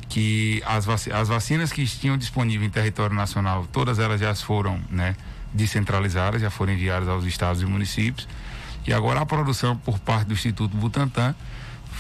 que 0.08 0.62
as, 0.64 0.84
vac 0.84 1.10
as 1.12 1.28
vacinas 1.28 1.72
que 1.72 1.84
tinham 1.84 2.16
disponível 2.16 2.66
em 2.66 2.70
território 2.70 3.14
nacional, 3.14 3.66
todas 3.72 3.98
elas 3.98 4.20
já 4.20 4.34
foram 4.34 4.80
né, 4.88 5.16
descentralizadas, 5.52 6.40
já 6.40 6.50
foram 6.50 6.72
enviadas 6.72 7.08
aos 7.08 7.24
estados 7.24 7.60
e 7.62 7.66
municípios. 7.66 8.28
E 8.86 8.92
agora 8.92 9.20
a 9.20 9.26
produção 9.26 9.76
por 9.76 9.98
parte 9.98 10.28
do 10.28 10.34
Instituto 10.34 10.76
Butantan, 10.76 11.34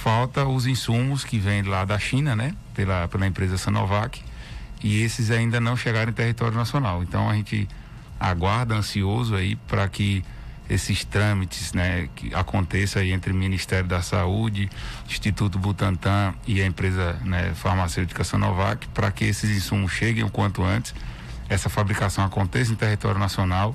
falta 0.06 0.44
os 0.44 0.68
insumos 0.68 1.24
que 1.24 1.36
vêm 1.36 1.62
lá 1.62 1.84
da 1.84 1.98
China, 1.98 2.36
né, 2.36 2.54
pela, 2.72 3.08
pela 3.08 3.26
empresa 3.26 3.58
Sanovac, 3.58 4.22
e 4.80 5.02
esses 5.02 5.32
ainda 5.32 5.58
não 5.58 5.76
chegaram 5.76 6.12
em 6.12 6.14
território 6.14 6.56
nacional. 6.56 7.02
Então 7.02 7.28
a 7.28 7.34
gente 7.34 7.68
aguarda 8.20 8.76
ansioso 8.76 9.34
aí 9.34 9.56
para 9.56 9.88
que 9.88 10.24
esses 10.70 11.04
trâmites 11.04 11.72
né, 11.72 12.08
que 12.14 12.32
aconteça 12.32 13.00
aí 13.00 13.10
entre 13.10 13.32
o 13.32 13.34
Ministério 13.34 13.88
da 13.88 14.00
Saúde, 14.00 14.70
Instituto 15.08 15.58
Butantan 15.58 16.34
e 16.46 16.62
a 16.62 16.66
empresa 16.66 17.14
né, 17.24 17.52
farmacêutica 17.56 18.22
Sanovac, 18.22 18.86
para 18.94 19.10
que 19.10 19.24
esses 19.24 19.50
insumos 19.50 19.90
cheguem 19.90 20.22
o 20.22 20.30
quanto 20.30 20.62
antes, 20.62 20.94
essa 21.48 21.68
fabricação 21.68 22.24
aconteça 22.24 22.70
em 22.70 22.76
território 22.76 23.18
nacional 23.18 23.74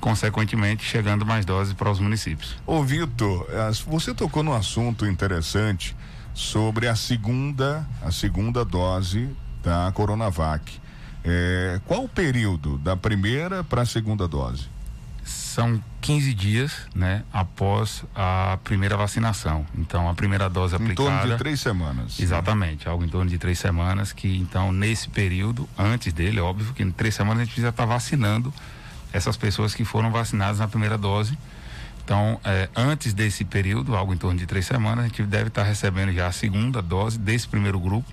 consequentemente 0.00 0.84
chegando 0.84 1.24
mais 1.24 1.44
doses 1.44 1.72
para 1.72 1.90
os 1.90 1.98
municípios. 1.98 2.56
Ô 2.66 2.82
Vitor, 2.82 3.46
você 3.86 4.14
tocou 4.14 4.42
num 4.42 4.52
assunto 4.52 5.06
interessante 5.06 5.96
sobre 6.34 6.86
a 6.86 6.94
segunda, 6.94 7.86
a 8.02 8.12
segunda 8.12 8.64
dose 8.64 9.28
da 9.62 9.90
Coronavac. 9.92 10.80
É, 11.24 11.80
qual 11.86 12.04
o 12.04 12.08
período 12.08 12.78
da 12.78 12.96
primeira 12.96 13.64
para 13.64 13.82
a 13.82 13.86
segunda 13.86 14.28
dose? 14.28 14.68
São 15.24 15.82
15 16.02 16.34
dias, 16.34 16.72
né, 16.94 17.24
após 17.32 18.04
a 18.14 18.58
primeira 18.62 18.96
vacinação. 18.96 19.66
Então, 19.76 20.08
a 20.08 20.14
primeira 20.14 20.48
dose 20.48 20.76
aplicada. 20.76 20.92
Em 21.08 21.12
torno 21.12 21.32
de 21.32 21.38
três 21.38 21.58
semanas. 21.58 22.20
Exatamente, 22.20 22.88
algo 22.88 23.02
em 23.02 23.08
torno 23.08 23.28
de 23.28 23.38
três 23.38 23.58
semanas. 23.58 24.12
Que 24.12 24.36
então, 24.36 24.70
nesse 24.70 25.08
período, 25.08 25.68
antes 25.76 26.12
dele, 26.12 26.38
óbvio 26.38 26.72
que 26.74 26.82
em 26.82 26.92
três 26.92 27.14
semanas 27.14 27.40
a 27.40 27.44
gente 27.44 27.54
precisa 27.54 27.70
estar 27.70 27.86
vacinando 27.86 28.54
essas 29.16 29.36
pessoas 29.36 29.74
que 29.74 29.84
foram 29.84 30.10
vacinadas 30.10 30.58
na 30.58 30.68
primeira 30.68 30.98
dose. 30.98 31.36
Então, 32.04 32.38
é, 32.44 32.68
antes 32.76 33.12
desse 33.12 33.44
período, 33.44 33.96
algo 33.96 34.14
em 34.14 34.16
torno 34.16 34.38
de 34.38 34.46
três 34.46 34.66
semanas, 34.66 35.06
a 35.06 35.08
gente 35.08 35.22
deve 35.22 35.48
estar 35.48 35.64
recebendo 35.64 36.12
já 36.12 36.28
a 36.28 36.32
segunda 36.32 36.80
dose 36.80 37.18
desse 37.18 37.48
primeiro 37.48 37.80
grupo, 37.80 38.08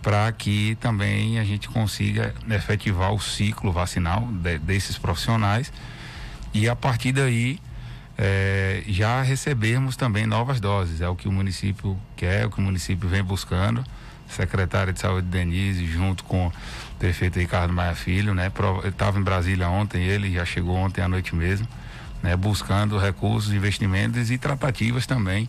para 0.00 0.30
que 0.32 0.76
também 0.80 1.38
a 1.38 1.44
gente 1.44 1.68
consiga 1.68 2.34
efetivar 2.48 3.12
o 3.12 3.20
ciclo 3.20 3.70
vacinal 3.70 4.26
de, 4.30 4.58
desses 4.58 4.96
profissionais 4.96 5.72
e 6.54 6.68
a 6.68 6.74
partir 6.76 7.12
daí 7.12 7.60
é, 8.16 8.82
já 8.86 9.22
recebermos 9.22 9.96
também 9.96 10.26
novas 10.26 10.60
doses. 10.60 11.00
É 11.00 11.08
o 11.08 11.16
que 11.16 11.28
o 11.28 11.32
município 11.32 11.98
quer, 12.16 12.42
é 12.42 12.46
o 12.46 12.50
que 12.50 12.58
o 12.58 12.62
município 12.62 13.08
vem 13.08 13.22
buscando. 13.22 13.84
Secretária 14.28 14.92
de 14.92 15.00
Saúde 15.00 15.26
Denise, 15.26 15.86
junto 15.86 16.24
com 16.24 16.50
prefeito 17.02 17.36
Ricardo 17.36 17.72
Maia 17.72 17.96
Filho, 17.96 18.32
né? 18.32 18.48
Estava 18.84 19.18
em 19.18 19.22
Brasília 19.24 19.68
ontem, 19.68 20.04
ele 20.04 20.32
já 20.32 20.44
chegou 20.44 20.76
ontem 20.76 21.02
à 21.02 21.08
noite 21.08 21.34
mesmo, 21.34 21.66
né? 22.22 22.36
Buscando 22.36 22.96
recursos, 22.96 23.52
investimentos 23.52 24.30
e 24.30 24.38
tratativas 24.38 25.04
também 25.04 25.48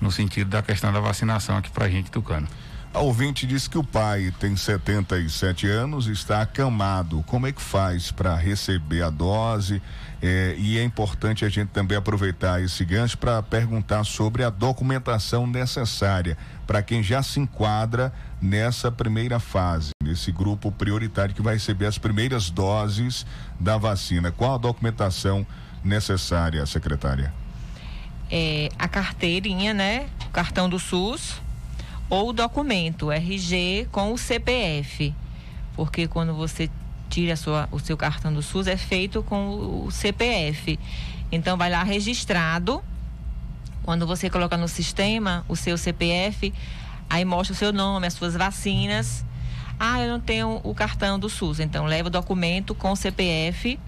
no 0.00 0.12
sentido 0.12 0.50
da 0.50 0.62
questão 0.62 0.92
da 0.92 1.00
vacinação 1.00 1.56
aqui 1.56 1.72
para 1.72 1.86
a 1.86 1.90
gente 1.90 2.08
tucano. 2.08 2.46
A 2.94 3.00
ouvinte 3.00 3.48
disse 3.48 3.68
que 3.68 3.76
o 3.76 3.82
pai 3.82 4.32
tem 4.38 4.54
77 4.54 5.66
anos, 5.66 6.06
está 6.06 6.40
acamado. 6.42 7.24
Como 7.26 7.48
é 7.48 7.52
que 7.52 7.60
faz 7.60 8.12
para 8.12 8.36
receber 8.36 9.02
a 9.02 9.10
dose? 9.10 9.82
É, 10.24 10.54
e 10.56 10.78
é 10.78 10.84
importante 10.84 11.44
a 11.44 11.48
gente 11.48 11.70
também 11.70 11.98
aproveitar 11.98 12.62
esse 12.62 12.84
gancho 12.84 13.18
para 13.18 13.42
perguntar 13.42 14.04
sobre 14.04 14.44
a 14.44 14.50
documentação 14.50 15.48
necessária 15.48 16.38
para 16.64 16.80
quem 16.80 17.02
já 17.02 17.24
se 17.24 17.40
enquadra 17.40 18.12
nessa 18.40 18.92
primeira 18.92 19.40
fase, 19.40 19.90
nesse 20.00 20.30
grupo 20.30 20.70
prioritário 20.70 21.34
que 21.34 21.42
vai 21.42 21.54
receber 21.54 21.86
as 21.86 21.98
primeiras 21.98 22.50
doses 22.50 23.26
da 23.58 23.76
vacina. 23.76 24.30
Qual 24.30 24.54
a 24.54 24.58
documentação 24.58 25.44
necessária, 25.82 26.64
secretária? 26.66 27.34
É, 28.30 28.68
a 28.78 28.86
carteirinha, 28.86 29.74
né? 29.74 30.06
O 30.26 30.30
cartão 30.30 30.68
do 30.68 30.78
SUS 30.78 31.42
ou 32.08 32.28
o 32.28 32.32
documento 32.32 33.10
RG 33.10 33.88
com 33.90 34.12
o 34.12 34.18
CPF. 34.18 35.12
Porque 35.74 36.06
quando 36.06 36.32
você 36.32 36.70
tira 37.12 37.36
sua, 37.36 37.68
o 37.70 37.78
seu 37.78 37.94
cartão 37.94 38.32
do 38.32 38.40
SUS 38.40 38.66
é 38.66 38.76
feito 38.76 39.22
com 39.22 39.84
o 39.84 39.90
CPF. 39.90 40.78
Então 41.30 41.58
vai 41.58 41.70
lá 41.70 41.82
registrado. 41.82 42.82
Quando 43.82 44.06
você 44.06 44.30
coloca 44.30 44.56
no 44.56 44.66
sistema 44.66 45.44
o 45.46 45.54
seu 45.54 45.76
CPF, 45.76 46.54
aí 47.10 47.24
mostra 47.24 47.52
o 47.52 47.56
seu 47.56 47.70
nome, 47.70 48.06
as 48.06 48.14
suas 48.14 48.34
vacinas. 48.34 49.24
Ah, 49.78 50.00
eu 50.00 50.10
não 50.10 50.20
tenho 50.20 50.60
o 50.64 50.74
cartão 50.74 51.18
do 51.18 51.28
SUS. 51.28 51.60
Então 51.60 51.84
leva 51.84 52.08
o 52.08 52.10
documento 52.10 52.74
com 52.74 52.92
o 52.92 52.96
CPF 52.96 53.78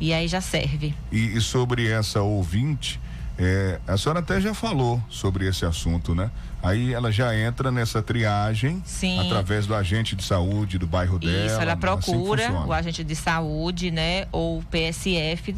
e 0.00 0.12
aí 0.12 0.28
já 0.28 0.40
serve. 0.40 0.94
E, 1.10 1.36
e 1.36 1.40
sobre 1.40 1.88
essa 1.88 2.22
ouvinte, 2.22 3.00
é, 3.38 3.80
a 3.86 3.96
senhora 3.96 4.20
até 4.20 4.40
já 4.40 4.54
falou 4.54 5.02
sobre 5.08 5.46
esse 5.48 5.64
assunto, 5.64 6.14
né? 6.14 6.30
Aí 6.62 6.92
ela 6.92 7.10
já 7.10 7.34
entra 7.36 7.72
nessa 7.72 8.02
triagem 8.02 8.82
Sim. 8.84 9.18
através 9.18 9.66
do 9.66 9.74
agente 9.74 10.14
de 10.14 10.22
saúde 10.22 10.78
do 10.78 10.86
bairro 10.86 11.18
dela. 11.18 11.46
Isso, 11.46 11.60
ela 11.60 11.72
assim 11.72 11.80
procura 11.80 12.46
assim 12.46 12.68
o 12.68 12.72
agente 12.72 13.02
de 13.02 13.16
saúde, 13.16 13.90
né, 13.90 14.26
ou 14.30 14.58
o 14.58 14.62
PSF 14.64 15.56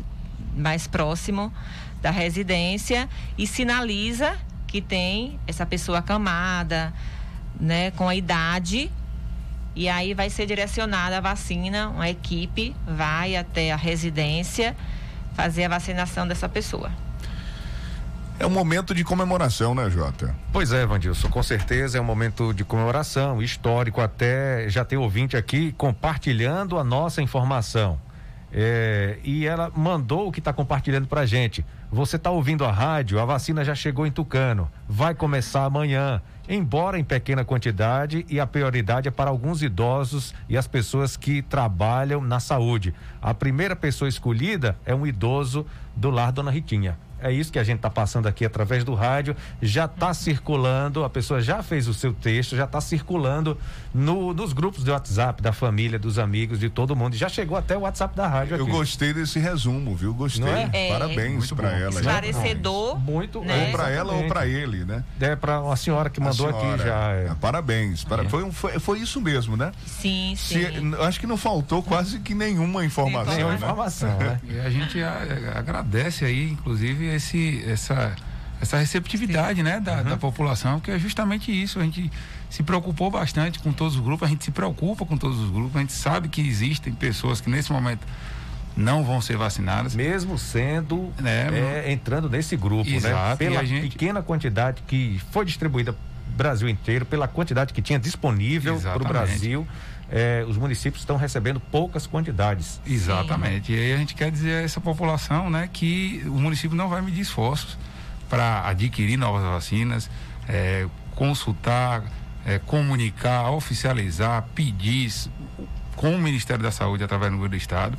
mais 0.57 0.87
próximo 0.87 1.53
da 2.01 2.11
residência 2.11 3.09
e 3.37 3.47
sinaliza 3.47 4.39
que 4.67 4.81
tem 4.81 5.39
essa 5.47 5.67
pessoa 5.67 5.99
acamada, 5.99 6.93
né, 7.61 7.91
com 7.91 8.09
a 8.09 8.15
idade 8.15 8.91
e 9.77 9.89
aí 9.89 10.15
vai 10.15 10.31
ser 10.31 10.47
direcionada 10.47 11.19
a 11.19 11.21
vacina, 11.21 11.89
uma 11.89 12.09
equipe 12.09 12.75
vai 12.87 13.37
até 13.37 13.73
a 13.73 13.77
residência 13.77 14.77
fazer 15.35 15.65
a 15.65 15.69
vacinação 15.69 16.27
dessa 16.27 16.49
pessoa. 16.49 16.91
É 18.37 18.45
um 18.45 18.51
momento 18.51 18.93
de 18.93 19.05
comemoração, 19.05 19.77
né, 19.77 19.89
Jota? 19.89 20.35
Pois 20.53 20.73
é, 20.73 20.85
Vandilson, 20.85 21.29
com 21.29 21.43
certeza 21.43 21.99
é 21.99 22.01
um 22.01 22.05
momento 22.05 22.53
de 22.53 22.65
comemoração, 22.65 23.41
histórico 23.41 24.01
até. 24.01 24.69
Já 24.69 24.85
tem 24.85 24.99
ouvinte 24.99 25.37
aqui 25.37 25.71
compartilhando 25.73 26.77
a 26.77 26.83
nossa 26.83 27.23
informação. 27.23 27.99
É, 28.53 29.19
e 29.23 29.47
ela 29.47 29.71
mandou 29.75 30.29
o 30.29 30.33
que 30.33 30.41
está 30.41 30.53
compartilhando 30.53 31.07
para 31.07 31.25
gente. 31.25 31.65
Você 31.93 32.17
está 32.17 32.31
ouvindo 32.31 32.65
a 32.65 32.73
rádio, 32.73 33.21
a 33.21 33.25
vacina 33.25 33.65
já 33.65 33.75
chegou 33.75 34.05
em 34.05 34.11
Tucano, 34.11 34.69
vai 34.89 35.15
começar 35.15 35.65
amanhã, 35.65 36.21
embora 36.49 36.99
em 36.99 37.05
pequena 37.05 37.45
quantidade 37.45 38.27
e 38.29 38.41
a 38.41 38.47
prioridade 38.47 39.07
é 39.07 39.11
para 39.13 39.31
alguns 39.31 39.63
idosos 39.63 40.35
e 40.49 40.57
as 40.57 40.67
pessoas 40.67 41.17
que 41.17 41.41
trabalham 41.41 42.21
na 42.21 42.41
saúde. 42.41 42.95
A 43.23 43.33
primeira 43.33 43.77
pessoa 43.77 44.09
escolhida 44.09 44.77
é 44.85 44.95
um 44.95 45.07
idoso 45.07 45.65
do 45.95 46.11
lar 46.11 46.33
Dona 46.33 46.51
Ritinha 46.51 46.99
é 47.25 47.33
isso 47.33 47.51
que 47.51 47.59
a 47.59 47.65
gente 47.65 47.77
está 47.77 47.89
passando 47.89 48.27
aqui 48.27 48.45
através 48.45 48.85
do 48.85 48.95
rádio. 48.95 49.35
Já 49.63 49.87
está 49.87 50.13
circulando, 50.13 51.05
a 51.05 51.09
pessoa 51.09 51.41
já 51.41 51.63
fez 51.63 51.89
o 51.89 51.95
seu 51.95 52.13
texto, 52.13 52.55
já 52.55 52.65
está 52.65 52.83
circulando 52.83 53.57
no, 53.95 54.35
nos 54.35 54.53
grupos 54.53 54.85
de 54.85 54.91
WhatsApp, 54.91 55.43
da 55.43 55.53
família, 55.53 55.99
dos 55.99 56.19
amigos, 56.19 56.59
de 56.59 56.69
todo 56.69 56.95
mundo. 56.95 57.17
Já 57.17 57.31
chegou 57.31 57.57
até 57.57 57.77
o 57.77 57.81
WhatsApp 57.81 58.15
da 58.15 58.27
rádio. 58.27 58.57
Eu 58.57 58.65
aqui. 58.65 58.73
gostei 58.73 59.15
desse 59.15 59.39
resumo, 59.39 59.97
viu? 59.97 60.13
Gostei. 60.13 60.45
É? 60.73 60.89
Parabéns 60.91 61.51
para 61.51 61.73
ela. 61.73 61.95
Esclarecedor. 61.95 62.99
Muito. 62.99 63.41
Né? 63.41 63.67
Ou 63.67 63.73
para 63.73 63.91
ela 63.91 64.13
ou 64.13 64.27
para 64.27 64.47
ele, 64.47 64.85
né? 64.85 65.03
É 65.19 65.35
para 65.35 65.61
uma 65.61 65.77
senhora 65.77 66.11
que 66.11 66.21
mandou 66.21 66.49
aqui 66.49 66.83
já. 66.83 67.13
É. 67.13 67.29
Ah, 67.31 67.37
parabéns. 67.41 68.05
Para... 68.05 68.29
Foi, 68.29 68.45
um, 68.45 68.53
foi, 68.53 68.79
foi, 68.79 68.99
isso 68.99 69.21
mesmo, 69.21 69.57
né? 69.57 69.73
Sim, 69.87 70.35
sim. 70.37 70.55
Se, 70.55 71.03
acho 71.03 71.19
que 71.19 71.27
não 71.27 71.39
faltou 71.39 71.83
quase 71.83 72.19
que 72.19 72.35
nenhuma 72.35 72.85
informação. 72.85 73.35
Nenhuma 73.35 73.53
né? 73.53 73.57
informação, 73.57 74.19
né? 74.19 74.41
E 74.47 74.61
a 74.61 74.69
gente 74.69 75.03
a, 75.03 75.55
agradece 75.57 76.25
aí, 76.25 76.51
inclusive, 76.51 77.14
esse, 77.15 77.65
essa, 77.67 78.15
essa 78.61 78.79
receptividade 78.79 79.63
né, 79.63 79.81
da, 79.81 79.99
uhum. 79.99 80.05
da 80.05 80.17
população, 80.17 80.81
que 80.81 80.91
é 80.91 80.99
justamente 80.99 81.51
isso. 81.51 81.79
A 81.79 81.85
gente 81.85 82.11
se 82.51 82.63
preocupou 82.63 83.11
bastante 83.11 83.59
com 83.59 83.73
todos 83.73 83.97
os 83.97 84.01
grupos, 84.01 84.27
a 84.27 84.31
gente 84.31 84.45
se 84.45 84.51
preocupa 84.51 85.05
com 85.05 85.17
todos 85.17 85.39
os 85.39 85.51
grupos, 85.51 85.77
a 85.77 85.81
gente 85.81 85.93
sabe 85.93 86.29
que 86.29 86.41
existem 86.41 86.93
pessoas 86.93 87.41
que 87.41 87.51
nesse 87.51 87.73
momento 87.73 88.07
não 88.77 89.05
vão 89.05 89.21
ser 89.21 89.37
vacinadas. 89.37 89.95
Mesmo 89.95 90.39
sendo 90.39 91.13
né, 91.21 91.49
é, 91.85 91.93
entrando 91.93 92.29
nesse 92.29 92.57
grupo, 92.57 92.89
né? 92.89 92.97
Exato, 92.97 93.31
né? 93.31 93.37
Pela 93.37 93.65
gente... 93.65 93.89
pequena 93.89 94.23
quantidade 94.23 94.83
que 94.87 95.21
foi 95.31 95.45
distribuída 95.45 95.95
Brasil 96.37 96.69
inteiro, 96.69 97.07
pela 97.07 97.29
quantidade 97.29 97.73
que 97.73 97.81
tinha 97.81 97.99
disponível 97.99 98.81
para 98.81 99.03
o 99.03 99.07
Brasil. 99.07 99.67
É, 100.17 100.45
os 100.47 100.57
municípios 100.57 101.03
estão 101.03 101.17
recebendo 101.17 101.59
poucas 101.59 102.07
quantidades. 102.07 102.81
Exatamente. 102.87 103.73
E 103.73 103.77
aí 103.77 103.93
a 103.93 103.97
gente 103.97 104.15
quer 104.15 104.31
dizer 104.31 104.55
a 104.55 104.63
essa 104.63 104.81
população 104.81 105.51
né, 105.51 105.69
que 105.73 106.23
o 106.27 106.39
município 106.39 106.77
não 106.77 106.89
vai 106.89 107.03
medir 107.03 107.23
esforços 107.23 107.77
para 108.29 108.65
adquirir 108.69 109.17
novas 109.17 109.43
vacinas, 109.43 110.09
é, 110.49 110.87
consultar, 111.17 112.05
é, 112.47 112.61
comunicar, 112.61 113.51
oficializar, 113.51 114.45
pedir 114.55 115.13
com 115.97 116.15
o 116.15 116.19
Ministério 116.19 116.63
da 116.63 116.71
Saúde 116.71 117.03
através 117.03 117.33
do 117.33 117.37
governo 117.37 117.57
do 117.57 117.61
Estado. 117.61 117.99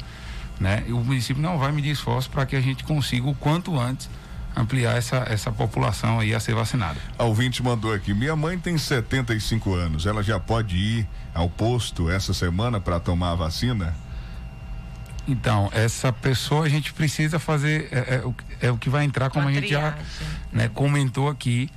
Né? 0.58 0.86
E 0.88 0.94
o 0.94 1.00
município 1.04 1.44
não 1.44 1.58
vai 1.58 1.74
medir 1.74 1.92
esforços 1.92 2.30
para 2.30 2.46
que 2.46 2.56
a 2.56 2.62
gente 2.62 2.86
consiga 2.86 3.28
o 3.28 3.36
quanto 3.36 3.78
antes 3.78 4.10
ampliar 4.56 4.98
essa, 4.98 5.18
essa 5.30 5.52
população 5.52 6.20
aí 6.20 6.34
a 6.34 6.40
ser 6.40 6.56
vacinada. 6.56 7.00
A 7.18 7.24
ouvinte 7.24 7.62
mandou 7.62 7.94
aqui: 7.94 8.14
minha 8.14 8.36
mãe 8.36 8.58
tem 8.58 8.78
75 8.78 9.74
anos, 9.74 10.06
ela 10.06 10.24
já 10.24 10.40
pode 10.40 10.76
ir 10.78 11.08
ao 11.34 11.50
posto 11.50 12.10
essa 12.10 12.34
semana 12.34 12.80
para 12.80 13.00
tomar 13.00 13.32
a 13.32 13.36
vacina? 13.36 13.94
Então, 15.28 15.70
essa 15.74 16.14
pessoa 16.14 16.66
a 16.66 16.70
gente 16.70 16.94
precisa 16.94 17.40
fazer, 17.40 17.90
é, 17.92 18.22
é, 18.62 18.68
é 18.68 18.72
o 18.72 18.78
que 18.78 18.90
vai 18.90 19.04
entrar, 19.04 19.30
como 19.32 19.46
Uma 19.46 19.52
a 19.52 19.54
gente 19.54 19.68
triagem. 19.68 20.00
já 20.00 20.26
né, 20.52 20.70
comentou 20.70 21.30
aqui, 21.30 21.68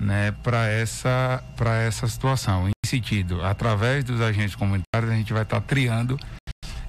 né, 0.00 0.32
para 0.42 0.66
essa, 0.66 1.42
essa 1.86 2.08
situação. 2.08 2.68
Em 2.68 2.72
sentido, 2.84 3.44
através 3.44 4.02
dos 4.02 4.20
agentes 4.20 4.56
comunitários, 4.56 5.12
a 5.12 5.14
gente 5.14 5.32
vai 5.32 5.42
estar 5.42 5.60
tá 5.60 5.66
triando 5.66 6.18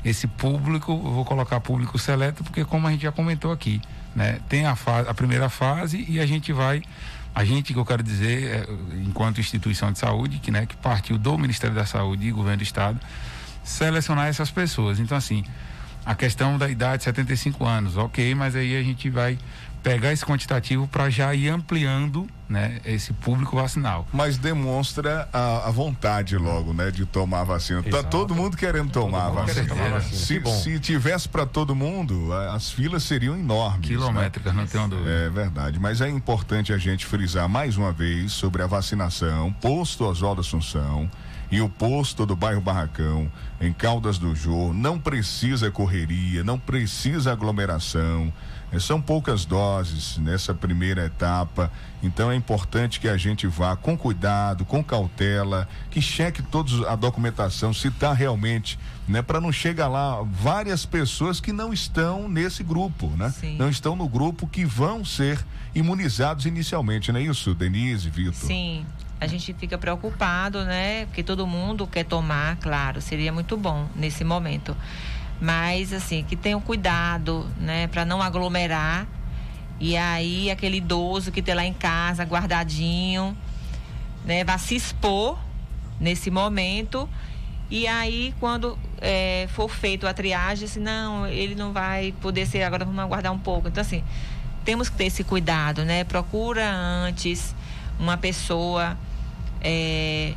esse 0.04 0.26
público, 0.26 0.92
eu 0.92 1.12
vou 1.12 1.26
colocar 1.26 1.60
público 1.60 2.00
seleto, 2.00 2.44
porque 2.44 2.66
como 2.66 2.88
a 2.88 2.92
gente 2.92 3.02
já 3.02 3.12
comentou 3.12 3.52
aqui, 3.52 3.80
né? 4.16 4.40
Tem 4.48 4.66
a, 4.66 4.76
fase, 4.76 5.10
a 5.10 5.14
primeira 5.14 5.50
fase 5.50 6.06
e 6.08 6.20
a 6.20 6.26
gente 6.26 6.52
vai, 6.52 6.82
a 7.34 7.44
gente 7.46 7.74
que 7.74 7.80
eu 7.80 7.86
quero 7.86 8.04
dizer, 8.04 8.44
é, 8.44 8.68
enquanto 9.06 9.40
instituição 9.40 9.92
de 9.92 10.00
saúde, 10.00 10.40
que, 10.40 10.52
né, 10.52 10.66
que 10.66 10.76
partiu 10.78 11.18
do 11.18 11.38
Ministério 11.38 11.76
da 11.76 11.86
Saúde 11.86 12.28
e 12.28 12.32
Governo 12.32 12.58
do 12.58 12.64
Estado, 12.64 13.00
selecionar 13.64 14.28
essas 14.28 14.50
pessoas. 14.50 15.00
Então, 15.00 15.18
assim, 15.18 15.44
a 16.06 16.16
questão 16.16 16.58
da 16.58 16.68
idade 16.70 17.04
75 17.04 17.66
anos, 17.66 17.98
ok, 17.98 18.34
mas 18.34 18.56
aí 18.56 18.76
a 18.76 18.82
gente 18.82 19.10
vai 19.10 19.38
pegar 19.84 20.12
esse 20.12 20.26
quantitativo 20.26 20.88
para 20.88 21.10
já 21.10 21.34
ir 21.34 21.50
ampliando 21.50 22.28
né, 22.48 22.80
esse 22.84 23.14
público 23.14 23.56
vacinal. 23.56 24.08
Mas 24.12 24.38
demonstra 24.38 25.30
a, 25.32 25.68
a 25.68 25.72
vontade 25.72 26.36
logo, 26.36 26.74
né, 26.74 26.90
de 26.90 27.06
tomar 27.06 27.42
a 27.42 27.44
vacina. 27.44 27.84
Tá 27.84 28.02
todo 28.02 28.34
mundo 28.34 28.58
querendo 28.58 28.92
tomar 28.92 29.28
a 29.28 29.30
vacina. 29.30 29.68
tomar 29.68 29.90
vacina. 29.92 30.50
Se, 30.50 30.64
se 30.64 30.80
tivesse 30.80 31.30
para 31.30 31.46
todo 31.46 31.76
mundo, 31.76 32.34
as 32.34 32.72
filas 32.72 33.04
seriam 33.04 33.38
enormes. 33.38 33.88
Quilométricas, 33.88 34.54
né? 34.54 34.62
não 34.62 34.68
tenho 34.68 34.88
dúvida. 34.88 35.10
É 35.10 35.30
verdade. 35.30 35.80
Mas 35.80 36.02
é 36.02 36.10
importante 36.10 36.74
a 36.74 36.78
gente 36.78 37.06
frisar 37.06 37.48
mais 37.48 37.78
uma 37.78 37.92
vez 37.92 38.32
sobre 38.32 38.64
a 38.64 38.68
vacinação, 38.68 39.54
posto 39.54 40.06
Oswaldo 40.06 40.42
Assunção 40.42 41.10
e 41.52 41.62
o 41.62 41.70
posto 41.70 42.26
do 42.26 42.36
bairro 42.36 42.62
Barracão, 42.62 43.32
em 43.60 43.74
Caldas 43.74 44.18
do 44.18 44.36
Jô, 44.36 44.72
não 44.72 45.00
precisa 45.00 45.72
correria, 45.72 46.44
não 46.44 46.60
precisa 46.60 47.32
aglomeração. 47.32 48.32
É, 48.72 48.80
são 48.80 49.02
poucas 49.02 49.46
doses 49.46 50.18
nessa 50.18 50.54
primeira 50.54 51.06
etapa, 51.06 51.72
então 52.04 52.32
é 52.32 52.36
importante 52.36 53.00
que 53.00 53.08
a 53.08 53.18
gente 53.18 53.48
vá 53.48 53.76
com 53.76 53.98
cuidado, 53.98 54.64
com 54.64 54.84
cautela, 54.84 55.68
que 55.90 56.00
cheque 56.02 56.42
toda 56.44 56.90
a 56.90 56.96
documentação, 56.96 57.74
se 57.74 57.88
está 57.88 58.14
realmente, 58.14 58.78
né, 59.08 59.22
para 59.24 59.42
não 59.42 59.52
chegar 59.52 59.88
lá 59.88 60.22
várias 60.22 60.86
pessoas 60.86 61.40
que 61.40 61.52
não 61.52 61.74
estão 61.74 62.30
nesse 62.30 62.64
grupo, 62.64 63.08
né? 63.18 63.32
Sim. 63.32 63.58
Não 63.58 63.70
estão 63.70 63.96
no 63.96 64.08
grupo 64.08 64.48
que 64.48 64.64
vão 64.66 65.04
ser 65.04 65.44
imunizados 65.74 66.46
inicialmente, 66.46 67.12
não 67.12 67.20
é 67.20 67.24
isso, 67.24 67.56
Denise, 67.56 68.10
Vitor? 68.10 68.34
Sim. 68.34 68.86
A 69.20 69.28
gente 69.28 69.54
fica 69.54 69.78
preocupado, 69.78 70.64
né? 70.64 71.06
Porque 71.08 71.24
todo 71.24 71.46
mundo 71.46 71.86
quer 71.86 72.06
tomar, 72.06 72.56
claro, 72.58 73.02
seria 73.02 73.34
muito 73.34 73.58
bom 73.58 73.90
nesse 73.96 74.24
momento 74.24 74.78
mas 75.42 75.94
assim, 75.94 76.24
que 76.24 76.36
tenham 76.36 76.60
cuidado, 76.60 77.46
né, 77.58 77.88
para 77.88 78.06
não 78.06 78.22
aglomerar. 78.22 79.08
E 79.80 79.96
aí 79.96 80.52
aquele 80.52 80.78
idoso 80.78 81.32
que 81.32 81.42
tem 81.42 81.56
lá 81.56 81.66
em 81.66 81.74
casa 81.74 82.24
guardadinho, 82.24 83.36
né, 84.26 84.44
vai 84.44 84.60
se 84.60 84.76
expor 84.76 85.38
nesse 86.00 86.30
momento. 86.30 87.10
E 87.72 87.86
aí, 87.86 88.34
quando 88.40 88.80
é, 89.00 89.48
for 89.52 89.70
feito 89.70 90.08
a 90.08 90.14
triagem, 90.14 90.66
assim, 90.66 90.80
não, 90.80 91.28
ele 91.28 91.54
não 91.54 91.72
vai 91.72 92.14
poder 92.20 92.48
ser, 92.48 92.64
agora 92.64 92.84
vamos 92.84 93.00
aguardar 93.00 93.32
um 93.32 93.38
pouco. 93.38 93.68
Então, 93.68 93.82
assim, 93.82 94.04
temos 94.66 94.90
que 94.90 94.98
ter 94.98 95.06
esse 95.06 95.24
cuidado, 95.24 95.86
né? 95.86 96.04
Procura 96.04 96.68
antes 96.68 97.56
uma 98.00 98.18
pessoa 98.18 98.98
é, 99.62 100.34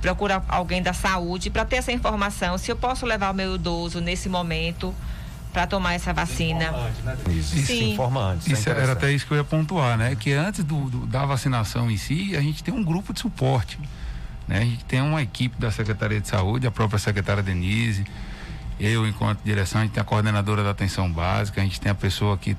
procura 0.00 0.42
alguém 0.48 0.82
da 0.82 0.92
saúde 0.92 1.50
para 1.50 1.64
ter 1.64 1.76
essa 1.76 1.92
informação. 1.92 2.56
Se 2.58 2.70
eu 2.70 2.76
posso 2.76 3.04
levar 3.06 3.30
o 3.30 3.34
meu 3.34 3.54
idoso 3.56 4.00
nesse 4.00 4.28
momento 4.28 4.94
para 5.52 5.66
tomar 5.66 5.92
essa 5.94 6.12
vacina. 6.12 6.72
né, 6.72 7.16
Isso, 7.28 7.56
isso 7.56 7.66
Sim. 7.68 7.92
informa 7.92 8.20
antes. 8.32 8.46
Isso 8.48 8.68
é 8.68 8.72
era 8.72 8.92
até 8.92 9.12
isso 9.12 9.24
que 9.26 9.32
eu 9.32 9.36
ia 9.36 9.44
pontuar, 9.44 9.96
né? 9.96 10.16
Que 10.16 10.32
antes 10.32 10.64
do, 10.64 10.90
do- 10.90 11.06
da 11.06 11.24
vacinação 11.24 11.88
em 11.90 11.96
si, 11.96 12.34
a 12.36 12.40
gente 12.40 12.64
tem 12.64 12.74
um 12.74 12.82
grupo 12.82 13.12
de 13.12 13.20
suporte. 13.20 13.78
Né? 14.48 14.58
A 14.58 14.62
gente 14.62 14.84
tem 14.84 15.00
uma 15.00 15.22
equipe 15.22 15.56
da 15.60 15.70
Secretaria 15.70 16.20
de 16.20 16.26
Saúde, 16.28 16.66
a 16.66 16.70
própria 16.72 16.98
secretária 16.98 17.42
Denise, 17.42 18.04
eu, 18.80 19.06
enquanto 19.06 19.40
direção, 19.44 19.80
a 19.80 19.84
gente 19.84 19.92
tem 19.92 20.00
a 20.00 20.04
coordenadora 20.04 20.64
da 20.64 20.70
atenção 20.70 21.08
básica, 21.10 21.60
a 21.60 21.64
gente 21.64 21.80
tem 21.80 21.92
a 21.92 21.94
pessoa 21.94 22.36
que 22.36 22.56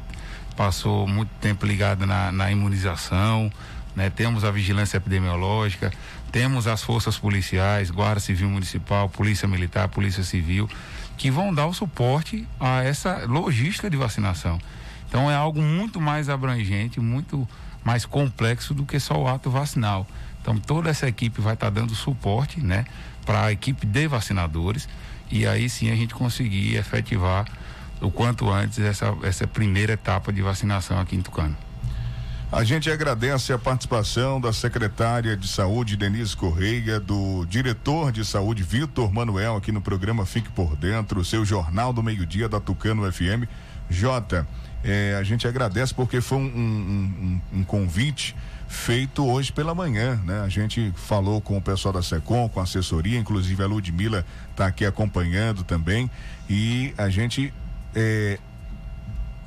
passou 0.55 1.05
muito 1.05 1.29
tempo 1.41 1.65
ligada 1.65 2.05
na, 2.05 2.31
na 2.31 2.49
imunização, 2.49 3.51
né? 3.93 4.09
temos 4.09 4.45
a 4.45 4.51
vigilância 4.51 4.95
epidemiológica, 4.95 5.91
temos 6.35 6.67
as 6.67 6.83
forças 6.83 7.17
policiais, 7.17 7.89
Guarda 7.89 8.19
Civil 8.19 8.49
Municipal, 8.49 9.07
Polícia 9.07 9.47
Militar, 9.47 9.87
Polícia 9.87 10.21
Civil, 10.21 10.69
que 11.15 11.31
vão 11.31 11.53
dar 11.53 11.65
o 11.65 11.73
suporte 11.73 12.45
a 12.59 12.83
essa 12.83 13.25
logística 13.25 13.89
de 13.89 13.95
vacinação. 13.95 14.59
Então 15.07 15.31
é 15.31 15.33
algo 15.33 15.61
muito 15.61 16.01
mais 16.01 16.27
abrangente, 16.27 16.99
muito 16.99 17.47
mais 17.85 18.05
complexo 18.05 18.73
do 18.73 18.85
que 18.85 18.99
só 18.99 19.17
o 19.17 19.29
ato 19.29 19.49
vacinal. 19.49 20.05
Então 20.41 20.57
toda 20.57 20.89
essa 20.89 21.07
equipe 21.07 21.39
vai 21.39 21.53
estar 21.53 21.69
dando 21.69 21.95
suporte, 21.95 22.59
né, 22.59 22.83
para 23.25 23.45
a 23.45 23.51
equipe 23.53 23.85
de 23.85 24.05
vacinadores 24.05 24.89
e 25.31 25.47
aí 25.47 25.69
sim 25.69 25.89
a 25.89 25.95
gente 25.95 26.13
conseguir 26.13 26.75
efetivar 26.75 27.45
o 28.01 28.11
quanto 28.11 28.51
antes 28.51 28.79
essa, 28.79 29.15
essa 29.23 29.47
primeira 29.47 29.93
etapa 29.93 30.33
de 30.33 30.41
vacinação 30.41 30.99
aqui 30.99 31.15
em 31.15 31.21
Tucano. 31.21 31.55
A 32.55 32.63
gente 32.63 32.89
agradece 32.89 33.51
a 33.51 33.59
participação 33.59 34.39
da 34.39 34.53
secretária 34.53 35.35
de 35.35 35.45
Saúde, 35.45 35.97
Denise 35.97 36.37
Correia, 36.37 37.01
do 37.01 37.45
diretor 37.49 38.13
de 38.13 38.23
saúde, 38.23 38.63
Vitor 38.63 39.11
Manuel, 39.11 39.57
aqui 39.57 39.73
no 39.73 39.81
programa 39.81 40.25
Fique 40.25 40.49
por 40.49 40.73
Dentro, 40.77 41.23
seu 41.25 41.43
Jornal 41.43 41.91
do 41.91 42.01
Meio-Dia 42.01 42.47
da 42.47 42.61
Tucano 42.61 43.11
FM. 43.11 43.43
Jota, 43.89 44.47
eh, 44.85 45.17
a 45.19 45.23
gente 45.23 45.45
agradece 45.45 45.93
porque 45.93 46.21
foi 46.21 46.37
um, 46.37 46.43
um- 46.45 47.41
um- 47.53 47.59
um 47.59 47.63
convite 47.65 48.33
feito 48.69 49.25
hoje 49.25 49.51
pela 49.51 49.75
manhã, 49.75 50.15
né? 50.23 50.39
A 50.39 50.47
gente 50.47 50.93
falou 50.95 51.41
com 51.41 51.57
o 51.57 51.61
pessoal 51.61 51.93
da 51.93 52.01
SECOM, 52.01 52.47
com 52.47 52.61
a 52.61 52.63
assessoria, 52.63 53.19
inclusive 53.19 53.61
a 53.61 53.67
Ludmilla 53.67 54.25
está 54.51 54.65
aqui 54.65 54.85
acompanhando 54.85 55.61
também, 55.65 56.09
e 56.49 56.93
a 56.97 57.09
gente 57.09 57.53
eh, 57.93 58.39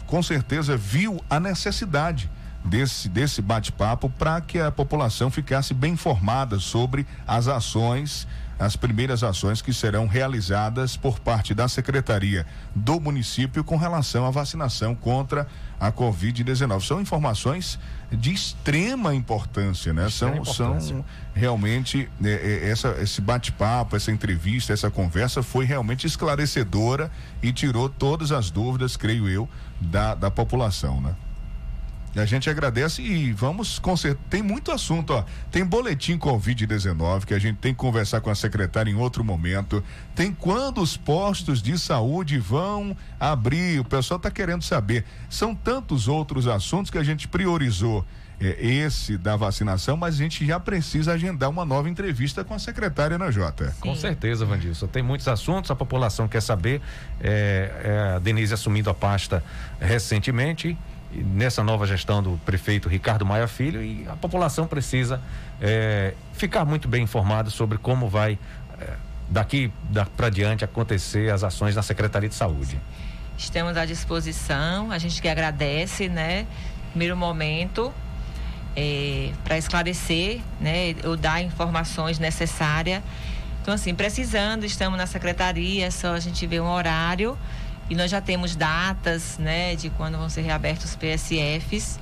com 0.06 0.22
certeza 0.22 0.76
viu 0.76 1.24
a 1.30 1.40
necessidade 1.40 2.30
desse, 2.68 3.08
desse 3.08 3.40
bate-papo 3.40 4.10
para 4.10 4.40
que 4.40 4.58
a 4.58 4.70
população 4.70 5.30
ficasse 5.30 5.72
bem 5.72 5.94
informada 5.94 6.58
sobre 6.58 7.06
as 7.26 7.48
ações, 7.48 8.26
as 8.58 8.76
primeiras 8.76 9.22
ações 9.22 9.62
que 9.62 9.72
serão 9.72 10.06
realizadas 10.06 10.96
por 10.96 11.18
parte 11.20 11.54
da 11.54 11.68
Secretaria 11.68 12.44
do 12.74 13.00
município 13.00 13.64
com 13.64 13.76
relação 13.76 14.26
à 14.26 14.30
vacinação 14.30 14.94
contra 14.94 15.46
a 15.80 15.92
Covid-19. 15.92 16.80
São 16.82 17.00
informações 17.00 17.78
de 18.10 18.32
extrema 18.32 19.14
importância, 19.14 19.92
né? 19.92 20.06
Extrema 20.06 20.44
São, 20.44 20.66
importância. 20.66 20.96
são 20.96 21.04
realmente 21.34 22.10
né, 22.20 22.32
é, 22.32 22.70
essa, 22.70 22.96
esse 23.00 23.20
bate-papo, 23.20 23.94
essa 23.96 24.10
entrevista, 24.10 24.72
essa 24.72 24.90
conversa 24.90 25.42
foi 25.42 25.64
realmente 25.64 26.06
esclarecedora 26.06 27.10
e 27.42 27.52
tirou 27.52 27.88
todas 27.88 28.32
as 28.32 28.50
dúvidas, 28.50 28.96
creio 28.96 29.28
eu, 29.28 29.48
da, 29.80 30.14
da 30.14 30.30
população, 30.30 31.00
né? 31.00 31.14
E 32.18 32.20
a 32.20 32.26
gente 32.26 32.50
agradece 32.50 33.00
e 33.00 33.32
vamos 33.32 33.78
com 33.78 33.96
cer- 33.96 34.16
Tem 34.28 34.42
muito 34.42 34.72
assunto, 34.72 35.12
ó. 35.12 35.24
Tem 35.52 35.64
boletim 35.64 36.18
Covid-19 36.18 37.24
que 37.24 37.32
a 37.32 37.38
gente 37.38 37.58
tem 37.58 37.72
que 37.72 37.78
conversar 37.78 38.20
com 38.20 38.28
a 38.28 38.34
secretária 38.34 38.90
em 38.90 38.96
outro 38.96 39.22
momento. 39.22 39.84
Tem 40.16 40.32
quando 40.32 40.80
os 40.82 40.96
postos 40.96 41.62
de 41.62 41.78
saúde 41.78 42.36
vão 42.38 42.96
abrir. 43.20 43.78
O 43.78 43.84
pessoal 43.84 44.16
está 44.16 44.30
querendo 44.32 44.62
saber. 44.64 45.04
São 45.30 45.54
tantos 45.54 46.08
outros 46.08 46.48
assuntos 46.48 46.90
que 46.90 46.98
a 46.98 47.04
gente 47.04 47.28
priorizou. 47.28 48.04
é, 48.40 48.56
esse 48.64 49.18
da 49.18 49.34
vacinação, 49.34 49.96
mas 49.96 50.14
a 50.14 50.18
gente 50.18 50.46
já 50.46 50.60
precisa 50.60 51.12
agendar 51.12 51.50
uma 51.50 51.64
nova 51.64 51.88
entrevista 51.90 52.44
com 52.44 52.54
a 52.54 52.58
secretária 52.60 53.18
na 53.18 53.32
Jota. 53.32 53.74
Com 53.80 53.96
certeza, 53.96 54.46
Vandilson. 54.46 54.86
Tem 54.86 55.02
muitos 55.02 55.26
assuntos, 55.26 55.72
a 55.72 55.74
população 55.74 56.28
quer 56.28 56.40
saber. 56.40 56.80
É, 57.20 57.72
é, 57.82 58.14
a 58.14 58.18
Denise 58.20 58.54
assumindo 58.54 58.88
a 58.90 58.94
pasta 58.94 59.42
recentemente, 59.80 60.78
nessa 61.12 61.62
nova 61.62 61.86
gestão 61.86 62.22
do 62.22 62.38
prefeito 62.44 62.88
Ricardo 62.88 63.24
Maia 63.24 63.48
Filho, 63.48 63.82
e 63.82 64.06
a 64.08 64.16
população 64.16 64.66
precisa 64.66 65.20
é, 65.60 66.14
ficar 66.32 66.64
muito 66.64 66.88
bem 66.88 67.02
informada 67.02 67.50
sobre 67.50 67.78
como 67.78 68.08
vai, 68.08 68.38
é, 68.80 68.94
daqui 69.28 69.72
da, 69.90 70.04
para 70.04 70.28
diante, 70.28 70.64
acontecer 70.64 71.32
as 71.32 71.42
ações 71.42 71.74
na 71.74 71.82
Secretaria 71.82 72.28
de 72.28 72.34
Saúde. 72.34 72.78
Estamos 73.36 73.76
à 73.76 73.84
disposição, 73.84 74.90
a 74.90 74.98
gente 74.98 75.22
que 75.22 75.28
agradece, 75.28 76.08
né? 76.08 76.46
Primeiro 76.90 77.16
momento, 77.16 77.92
para 79.44 79.56
esclarecer, 79.56 80.40
né? 80.60 80.96
Ou 81.04 81.16
dar 81.16 81.40
informações 81.42 82.18
necessárias. 82.18 83.02
Então, 83.62 83.74
assim, 83.74 83.94
precisando, 83.94 84.64
estamos 84.64 84.98
na 84.98 85.06
secretaria, 85.06 85.86
é 85.86 85.90
só 85.90 86.14
a 86.14 86.20
gente 86.20 86.46
ver 86.46 86.60
um 86.60 86.68
horário 86.68 87.38
e 87.88 87.94
nós 87.94 88.10
já 88.10 88.20
temos 88.20 88.54
datas, 88.54 89.38
né? 89.38 89.74
De 89.76 89.90
quando 89.90 90.18
vão 90.18 90.28
ser 90.28 90.42
reabertos 90.42 90.90
os 90.90 90.96
PSFs. 90.96 91.98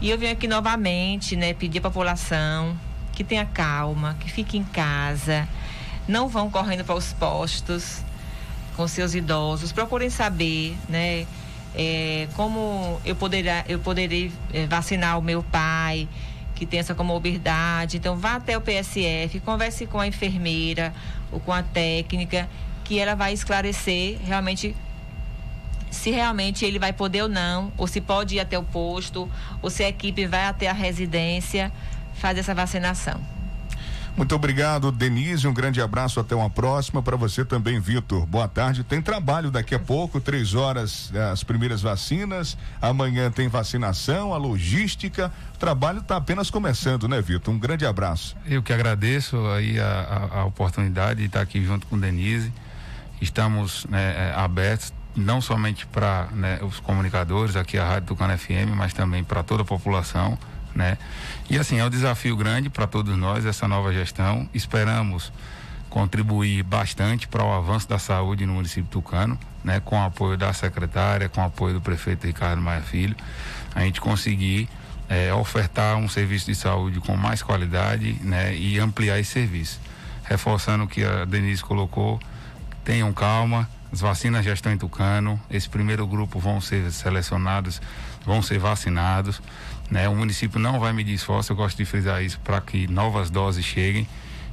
E 0.00 0.10
eu 0.10 0.18
venho 0.18 0.32
aqui 0.32 0.46
novamente, 0.46 1.36
né? 1.36 1.54
Pedir 1.54 1.78
à 1.78 1.82
população 1.82 2.76
que 3.12 3.24
tenha 3.24 3.44
calma, 3.44 4.16
que 4.20 4.30
fique 4.30 4.56
em 4.56 4.64
casa, 4.64 5.48
não 6.06 6.28
vão 6.28 6.48
correndo 6.50 6.84
para 6.84 6.94
os 6.94 7.12
postos, 7.12 8.00
com 8.76 8.86
seus 8.86 9.14
idosos, 9.14 9.72
procurem 9.72 10.08
saber, 10.08 10.76
né? 10.88 11.26
é, 11.74 12.28
como 12.34 13.00
eu 13.04 13.14
poderia, 13.14 13.64
eu 13.68 13.78
poderei 13.78 14.32
é, 14.52 14.66
vacinar 14.66 15.18
o 15.18 15.22
meu 15.22 15.42
pai 15.42 16.08
que 16.54 16.66
tem 16.66 16.80
essa 16.80 16.94
comorbidade. 16.94 17.96
Então 17.96 18.16
vá 18.16 18.34
até 18.34 18.56
o 18.56 18.60
PSF, 18.60 19.40
converse 19.40 19.86
com 19.86 20.00
a 20.00 20.06
enfermeira 20.06 20.92
ou 21.30 21.38
com 21.40 21.52
a 21.52 21.62
técnica, 21.62 22.48
que 22.84 22.98
ela 22.98 23.14
vai 23.14 23.32
esclarecer 23.32 24.18
realmente 24.24 24.74
se 25.90 26.10
realmente 26.10 26.64
ele 26.64 26.78
vai 26.78 26.92
poder 26.92 27.22
ou 27.22 27.28
não, 27.28 27.72
ou 27.76 27.86
se 27.86 28.00
pode 28.00 28.36
ir 28.36 28.40
até 28.40 28.58
o 28.58 28.62
posto, 28.62 29.28
ou 29.62 29.70
se 29.70 29.82
a 29.82 29.88
equipe 29.88 30.26
vai 30.26 30.46
até 30.46 30.68
a 30.68 30.72
residência 30.72 31.72
fazer 32.14 32.40
essa 32.40 32.54
vacinação. 32.54 33.20
Muito 34.18 34.34
obrigado, 34.34 34.90
Denise. 34.90 35.46
Um 35.46 35.54
grande 35.54 35.80
abraço. 35.80 36.18
Até 36.18 36.34
uma 36.34 36.50
próxima. 36.50 37.00
Para 37.00 37.16
você 37.16 37.44
também, 37.44 37.78
Vitor. 37.78 38.26
Boa 38.26 38.48
tarde. 38.48 38.82
Tem 38.82 39.00
trabalho 39.00 39.48
daqui 39.48 39.76
a 39.76 39.78
pouco, 39.78 40.20
três 40.20 40.56
horas, 40.56 41.08
eh, 41.14 41.30
as 41.30 41.44
primeiras 41.44 41.82
vacinas. 41.82 42.58
Amanhã 42.82 43.30
tem 43.30 43.46
vacinação, 43.46 44.34
a 44.34 44.36
logística. 44.36 45.32
O 45.54 45.58
trabalho 45.58 46.00
está 46.00 46.16
apenas 46.16 46.50
começando, 46.50 47.06
né, 47.06 47.22
Vitor? 47.22 47.54
Um 47.54 47.60
grande 47.60 47.86
abraço. 47.86 48.36
Eu 48.44 48.60
que 48.60 48.72
agradeço 48.72 49.36
aí 49.50 49.78
a, 49.78 50.28
a, 50.32 50.40
a 50.40 50.44
oportunidade 50.46 51.20
de 51.20 51.26
estar 51.26 51.40
aqui 51.40 51.64
junto 51.64 51.86
com 51.86 51.96
Denise. 51.96 52.52
Estamos 53.20 53.86
né, 53.86 54.32
abertos 54.34 54.92
não 55.18 55.40
somente 55.40 55.86
para 55.86 56.28
né, 56.32 56.58
os 56.62 56.80
comunicadores 56.80 57.56
aqui 57.56 57.76
a 57.78 57.84
Rádio 57.84 58.08
Tucano 58.08 58.36
FM, 58.38 58.74
mas 58.76 58.92
também 58.92 59.24
para 59.24 59.42
toda 59.42 59.62
a 59.62 59.64
população 59.64 60.38
né? 60.78 60.96
E 61.50 61.58
assim, 61.58 61.78
é 61.78 61.84
um 61.84 61.90
desafio 61.90 62.36
grande 62.36 62.70
para 62.70 62.86
todos 62.86 63.16
nós 63.16 63.44
essa 63.44 63.66
nova 63.66 63.92
gestão. 63.92 64.48
Esperamos 64.54 65.32
contribuir 65.90 66.62
bastante 66.62 67.26
para 67.26 67.42
o 67.42 67.52
avanço 67.52 67.88
da 67.88 67.98
saúde 67.98 68.46
no 68.46 68.54
município 68.54 68.88
tucano, 68.88 69.38
né? 69.64 69.80
Com 69.80 69.98
o 69.98 70.04
apoio 70.04 70.36
da 70.36 70.52
secretária, 70.52 71.28
com 71.28 71.40
o 71.40 71.44
apoio 71.44 71.74
do 71.74 71.80
prefeito 71.80 72.26
Ricardo 72.26 72.62
Maia 72.62 72.80
Filho, 72.80 73.16
a 73.74 73.80
gente 73.80 74.00
conseguir 74.00 74.68
é, 75.08 75.34
ofertar 75.34 75.96
um 75.96 76.08
serviço 76.08 76.46
de 76.46 76.54
saúde 76.54 77.00
com 77.00 77.16
mais 77.16 77.42
qualidade, 77.42 78.16
né? 78.22 78.54
E 78.54 78.78
ampliar 78.78 79.18
esse 79.18 79.32
serviço. 79.32 79.80
Reforçando 80.24 80.84
o 80.84 80.86
que 80.86 81.02
a 81.02 81.24
Denise 81.24 81.62
colocou, 81.62 82.20
tenham 82.84 83.12
calma, 83.12 83.68
as 83.92 84.00
vacinas 84.00 84.44
já 84.44 84.52
estão 84.52 84.72
em 84.72 84.78
Tucano, 84.78 85.40
esse 85.50 85.68
primeiro 85.68 86.06
grupo 86.06 86.38
vão 86.38 86.60
ser 86.60 86.90
selecionados, 86.92 87.80
vão 88.24 88.42
ser 88.42 88.58
vacinados. 88.58 89.40
Né? 89.90 90.08
O 90.08 90.14
município 90.14 90.58
não 90.58 90.78
vai 90.78 90.92
medir 90.92 91.14
esforço, 91.14 91.52
eu 91.52 91.56
gosto 91.56 91.76
de 91.76 91.84
frisar 91.84 92.22
isso, 92.22 92.38
para 92.40 92.60
que 92.60 92.86
novas 92.86 93.30
doses 93.30 93.64
cheguem 93.64 94.06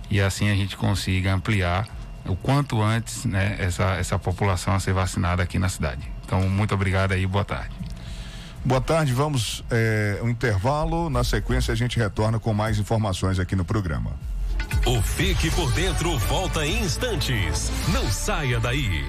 e 0.09 0.21
assim 0.21 0.49
a 0.49 0.55
gente 0.55 0.77
consiga 0.77 1.33
ampliar 1.33 1.87
o 2.25 2.35
quanto 2.35 2.81
antes 2.81 3.25
né, 3.25 3.55
essa, 3.59 3.95
essa 3.95 4.17
população 4.17 4.73
a 4.73 4.79
ser 4.79 4.93
vacinada 4.93 5.43
aqui 5.43 5.59
na 5.59 5.69
cidade. 5.69 6.01
Então, 6.25 6.41
muito 6.49 6.73
obrigado 6.73 7.11
aí, 7.11 7.25
boa 7.27 7.45
tarde. 7.45 7.75
Boa 8.63 8.81
tarde, 8.81 9.13
vamos 9.13 9.63
é, 9.69 10.19
um 10.23 10.29
intervalo. 10.29 11.07
Na 11.07 11.23
sequência, 11.23 11.71
a 11.71 11.75
gente 11.75 11.97
retorna 11.99 12.39
com 12.39 12.51
mais 12.51 12.79
informações 12.79 13.37
aqui 13.37 13.55
no 13.55 13.63
programa. 13.63 14.11
O 14.87 15.01
Fique 15.03 15.51
por 15.51 15.71
Dentro 15.73 16.17
volta 16.17 16.65
em 16.65 16.83
instantes. 16.83 17.71
Não 17.93 18.09
saia 18.09 18.59
daí. 18.59 19.05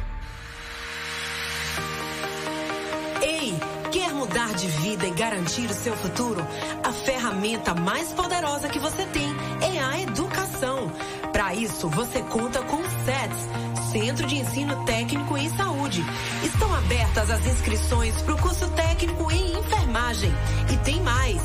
Mudar 4.37 4.53
de 4.55 4.67
vida 4.67 5.07
e 5.07 5.11
garantir 5.13 5.65
o 5.71 5.73
seu 5.73 5.97
futuro? 5.97 6.47
A 6.85 6.93
ferramenta 6.93 7.75
mais 7.75 8.13
poderosa 8.13 8.69
que 8.69 8.79
você 8.79 9.07
tem 9.07 9.35
é 9.63 9.83
a 9.83 10.03
educação. 10.03 10.93
Para 11.33 11.55
isso, 11.55 11.89
você 11.89 12.21
conta 12.21 12.61
com 12.65 12.77
o 12.77 12.85
SETS, 12.85 13.76
Centro 13.97 14.27
de 14.27 14.37
Ensino 14.37 14.85
Técnico 14.85 15.39
em 15.39 15.49
Saúde. 15.57 16.05
Estão 16.45 16.71
abertas 16.75 17.31
as 17.31 17.47
inscrições 17.47 18.21
para 18.21 18.35
o 18.35 18.43
curso 18.43 18.69
técnico 18.73 19.33
em 19.33 19.59
enfermagem. 19.59 20.31
E 20.71 20.77
tem 20.85 21.01
mais. 21.01 21.41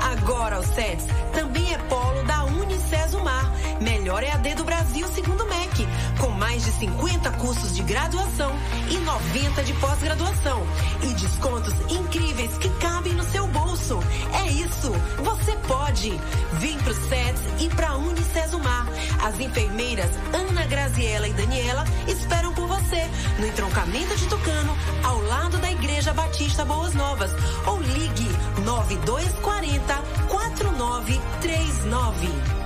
Agora 0.00 0.60
o 0.60 0.62
SETS 0.62 1.04
também 1.32 1.74
é 1.74 1.78
polo 1.78 2.22
da 2.22 2.44
Unicesumar, 2.44 3.52
melhor 3.80 4.22
EAD 4.22 4.54
do 4.54 4.64
Brasil 4.64 5.08
segundo 5.08 5.42
o 5.42 5.48
MEC, 5.48 5.88
com 6.20 6.28
mais 6.28 6.64
de 6.64 6.70
50 6.72 7.30
cursos 7.32 7.74
de 7.74 7.82
graduação 7.82 8.52
e 8.90 8.98
90 8.98 9.64
de 9.64 9.72
pós-graduação 9.74 10.66
e 11.02 11.06
descontos 11.14 11.74
incríveis 11.90 12.56
que 12.58 12.68
cabem 12.78 13.14
no 13.14 13.24
seu 13.24 13.46
bolso. 13.48 13.98
É 14.44 14.52
isso, 14.52 14.92
você 15.24 15.52
pode. 15.66 16.10
Vem 16.54 16.78
pro 16.78 16.94
SETS 16.94 17.40
e 17.58 17.68
pra 17.70 17.96
Unicesumar. 17.96 18.86
As 19.24 19.40
enfermeiras 19.40 20.10
Ana 20.32 20.66
Graziela 20.66 21.26
e 21.26 21.32
Daniela 21.32 21.84
esperam 22.06 22.52
por 22.54 22.66
você 22.66 23.10
no 23.38 23.46
entroncamento 23.46 24.16
de 24.16 24.26
Tucano, 24.26 24.76
ao 25.02 25.20
lado 25.22 25.58
da 25.58 25.70
Igreja 25.70 26.12
Batista 26.12 26.64
Boas 26.64 26.94
Novas. 26.94 27.30
Ou 27.66 27.80
ligue 27.80 28.28
9240 28.64 29.94
4939. 30.28 32.56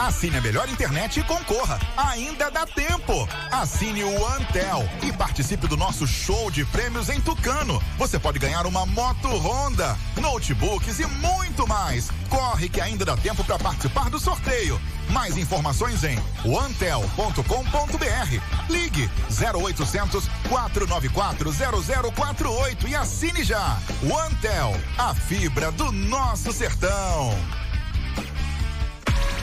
Assine 0.00 0.38
a 0.38 0.40
melhor 0.40 0.66
internet 0.66 1.20
e 1.20 1.22
concorra. 1.22 1.78
Ainda 1.94 2.50
dá 2.50 2.64
tempo. 2.64 3.28
Assine 3.52 4.02
o 4.02 4.26
Antel 4.28 4.88
e 5.02 5.12
participe 5.12 5.68
do 5.68 5.76
nosso 5.76 6.06
show 6.06 6.50
de 6.50 6.64
prêmios 6.64 7.10
em 7.10 7.20
Tucano. 7.20 7.82
Você 7.98 8.18
pode 8.18 8.38
ganhar 8.38 8.66
uma 8.66 8.86
moto 8.86 9.28
Honda, 9.28 9.98
notebooks 10.16 11.00
e 11.00 11.06
muito 11.06 11.68
mais. 11.68 12.08
Corre 12.30 12.70
que 12.70 12.80
ainda 12.80 13.04
dá 13.04 13.14
tempo 13.14 13.44
para 13.44 13.58
participar 13.58 14.08
do 14.08 14.18
sorteio. 14.18 14.80
Mais 15.12 15.36
informações 15.36 16.02
em 16.04 16.16
antel.com.br. 16.44 18.40
Ligue 18.68 19.10
0800 19.30 20.28
494 20.48 21.52
0048 21.52 22.88
e 22.88 22.94
assine 22.94 23.44
já. 23.44 23.78
O 24.02 24.16
Antel, 24.16 24.74
a 24.98 25.14
fibra 25.14 25.70
do 25.72 25.92
nosso 25.92 26.52
sertão. 26.52 27.34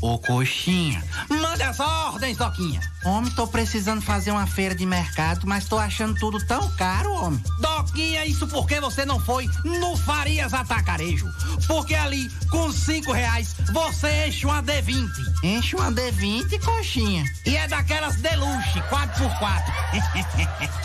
Ô 0.00 0.18
coxinha, 0.18 1.00
manda 1.56 1.68
as 1.70 1.80
ordens, 1.80 2.36
Doquinha. 2.36 2.80
Homem, 3.04 3.30
tô 3.32 3.46
precisando 3.46 4.02
fazer 4.02 4.30
uma 4.30 4.46
feira 4.46 4.74
de 4.74 4.84
mercado, 4.84 5.46
mas 5.46 5.64
tô 5.64 5.78
achando 5.78 6.14
tudo 6.14 6.44
tão 6.46 6.70
caro, 6.76 7.10
homem. 7.12 7.42
Doquinha, 7.58 8.26
isso 8.26 8.46
porque 8.46 8.78
você 8.78 9.06
não 9.06 9.18
foi 9.18 9.48
no 9.64 9.96
Farias 9.96 10.52
Atacarejo. 10.52 11.26
Porque 11.66 11.94
ali, 11.94 12.28
com 12.50 12.70
cinco 12.70 13.10
reais, 13.10 13.56
você 13.72 14.26
enche 14.26 14.44
uma 14.44 14.62
D20. 14.62 15.08
Enche 15.42 15.76
uma 15.76 15.90
D20, 15.90 16.62
coxinha. 16.62 17.24
E 17.46 17.56
é 17.56 17.66
daquelas 17.66 18.16
deluxe, 18.16 18.80
4x4. 18.90 19.64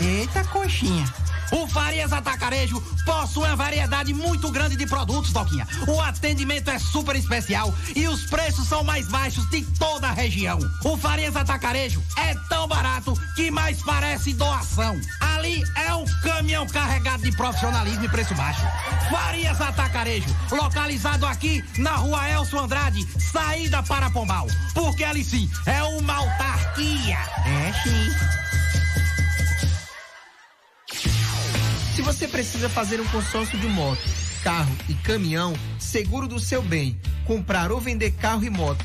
Eita, 0.00 0.44
coxinha. 0.44 1.04
O 1.52 1.66
Farias 1.68 2.12
Atacarejo 2.12 2.80
possui 3.04 3.44
uma 3.44 3.54
variedade 3.54 4.14
muito 4.14 4.50
grande 4.50 4.74
de 4.74 4.86
produtos, 4.86 5.32
Doquinha. 5.32 5.68
O 5.86 6.00
atendimento 6.00 6.70
é 6.70 6.78
super 6.78 7.14
especial 7.14 7.72
e 7.94 8.08
os 8.08 8.24
preços 8.24 8.66
são 8.66 8.82
mais 8.82 9.06
baixos 9.08 9.48
de 9.50 9.62
toda 9.78 10.08
a 10.08 10.12
região. 10.12 10.58
O 10.82 10.96
Farias 10.96 11.36
Atacarejo 11.36 12.02
é 12.16 12.34
tão 12.48 12.66
barato 12.66 13.12
que 13.36 13.50
mais 13.50 13.82
parece 13.82 14.32
doação. 14.32 14.98
Ali 15.20 15.62
é 15.76 15.94
um 15.94 16.06
caminhão 16.22 16.66
carregado 16.66 17.22
de 17.22 17.36
profissionalismo 17.36 18.04
e 18.04 18.08
preço 18.08 18.34
baixo. 18.34 18.62
Farias 19.10 19.60
Atacarejo, 19.60 20.34
localizado 20.50 21.26
aqui 21.26 21.62
na 21.76 21.96
rua 21.96 22.30
Elcio 22.30 22.58
Andrade, 22.58 23.06
saída 23.20 23.82
para 23.82 24.10
Pombal. 24.10 24.46
Porque 24.72 25.04
ali 25.04 25.22
sim 25.22 25.50
é 25.66 25.82
uma 25.82 26.14
autarquia. 26.14 27.18
É 27.44 27.72
sim. 27.82 28.42
Se 32.02 32.06
você 32.06 32.26
precisa 32.26 32.68
fazer 32.68 33.00
um 33.00 33.06
consórcio 33.06 33.56
de 33.56 33.68
moto, 33.68 34.02
carro 34.42 34.74
e 34.88 34.94
caminhão, 34.94 35.54
seguro 35.78 36.26
do 36.26 36.40
seu 36.40 36.60
bem, 36.60 36.98
comprar 37.24 37.70
ou 37.70 37.80
vender 37.80 38.10
carro 38.10 38.42
e 38.42 38.50
moto, 38.50 38.84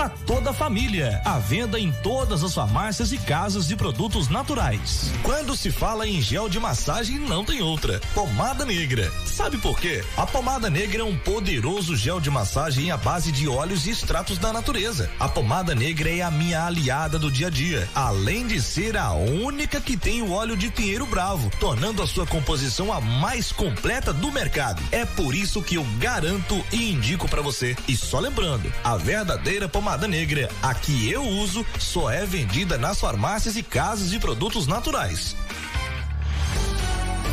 para 0.00 0.08
toda 0.08 0.48
a 0.48 0.54
família. 0.54 1.20
À 1.26 1.38
venda 1.38 1.78
em 1.78 1.92
todas 1.92 2.42
as 2.42 2.54
farmácias 2.54 3.12
e 3.12 3.18
casas 3.18 3.68
de 3.68 3.76
produtos 3.76 4.30
naturais. 4.30 5.12
Quando 5.22 5.54
se 5.54 5.70
fala 5.70 6.08
em 6.08 6.22
gel 6.22 6.48
de 6.48 6.58
massagem, 6.58 7.18
não 7.18 7.44
tem 7.44 7.60
outra. 7.60 8.00
Pomada 8.14 8.64
negra. 8.64 9.12
Sabe 9.26 9.58
por 9.58 9.78
quê? 9.78 10.02
A 10.16 10.26
pomada 10.26 10.70
negra 10.70 11.02
é 11.02 11.04
um 11.04 11.18
poderoso 11.18 11.94
gel 11.96 12.18
de 12.18 12.30
massagem 12.30 12.90
à 12.90 12.96
base 12.96 13.30
de 13.30 13.46
óleos 13.46 13.86
e 13.86 13.90
extratos 13.90 14.38
da 14.38 14.54
natureza. 14.54 15.10
A 15.20 15.28
pomada 15.28 15.74
negra 15.74 16.08
é 16.08 16.22
a 16.22 16.30
minha 16.30 16.64
aliada 16.64 17.18
do 17.18 17.30
dia 17.30 17.48
a 17.48 17.50
dia, 17.50 17.86
além 17.94 18.46
de 18.46 18.58
ser 18.62 18.96
a 18.96 19.12
única 19.12 19.82
que 19.82 19.98
tem 19.98 20.22
o 20.22 20.32
óleo 20.32 20.56
de 20.56 20.70
pinheiro 20.70 21.04
bravo, 21.04 21.50
tornando 21.60 22.02
a 22.02 22.06
sua 22.06 22.26
composição 22.26 22.90
a 22.90 23.02
mais 23.02 23.52
completa 23.52 24.14
do 24.14 24.32
mercado. 24.32 24.82
É 24.92 25.04
por 25.04 25.34
isso 25.34 25.62
que 25.62 25.74
eu 25.74 25.84
garanto 25.98 26.64
e 26.72 26.90
indico 26.90 27.28
para 27.28 27.42
você. 27.42 27.76
E 27.86 27.94
só 27.94 28.18
lembrando, 28.18 28.72
a 28.82 28.96
verdadeira 28.96 29.68
pomada 29.68 29.89
negra, 30.08 30.50
a 30.62 30.74
que 30.74 31.10
eu 31.10 31.22
uso, 31.22 31.64
só 31.78 32.10
é 32.10 32.24
vendida 32.24 32.76
nas 32.76 33.00
farmácias 33.00 33.56
e 33.56 33.62
casas 33.62 34.10
de 34.10 34.18
produtos 34.18 34.66
naturais. 34.66 35.36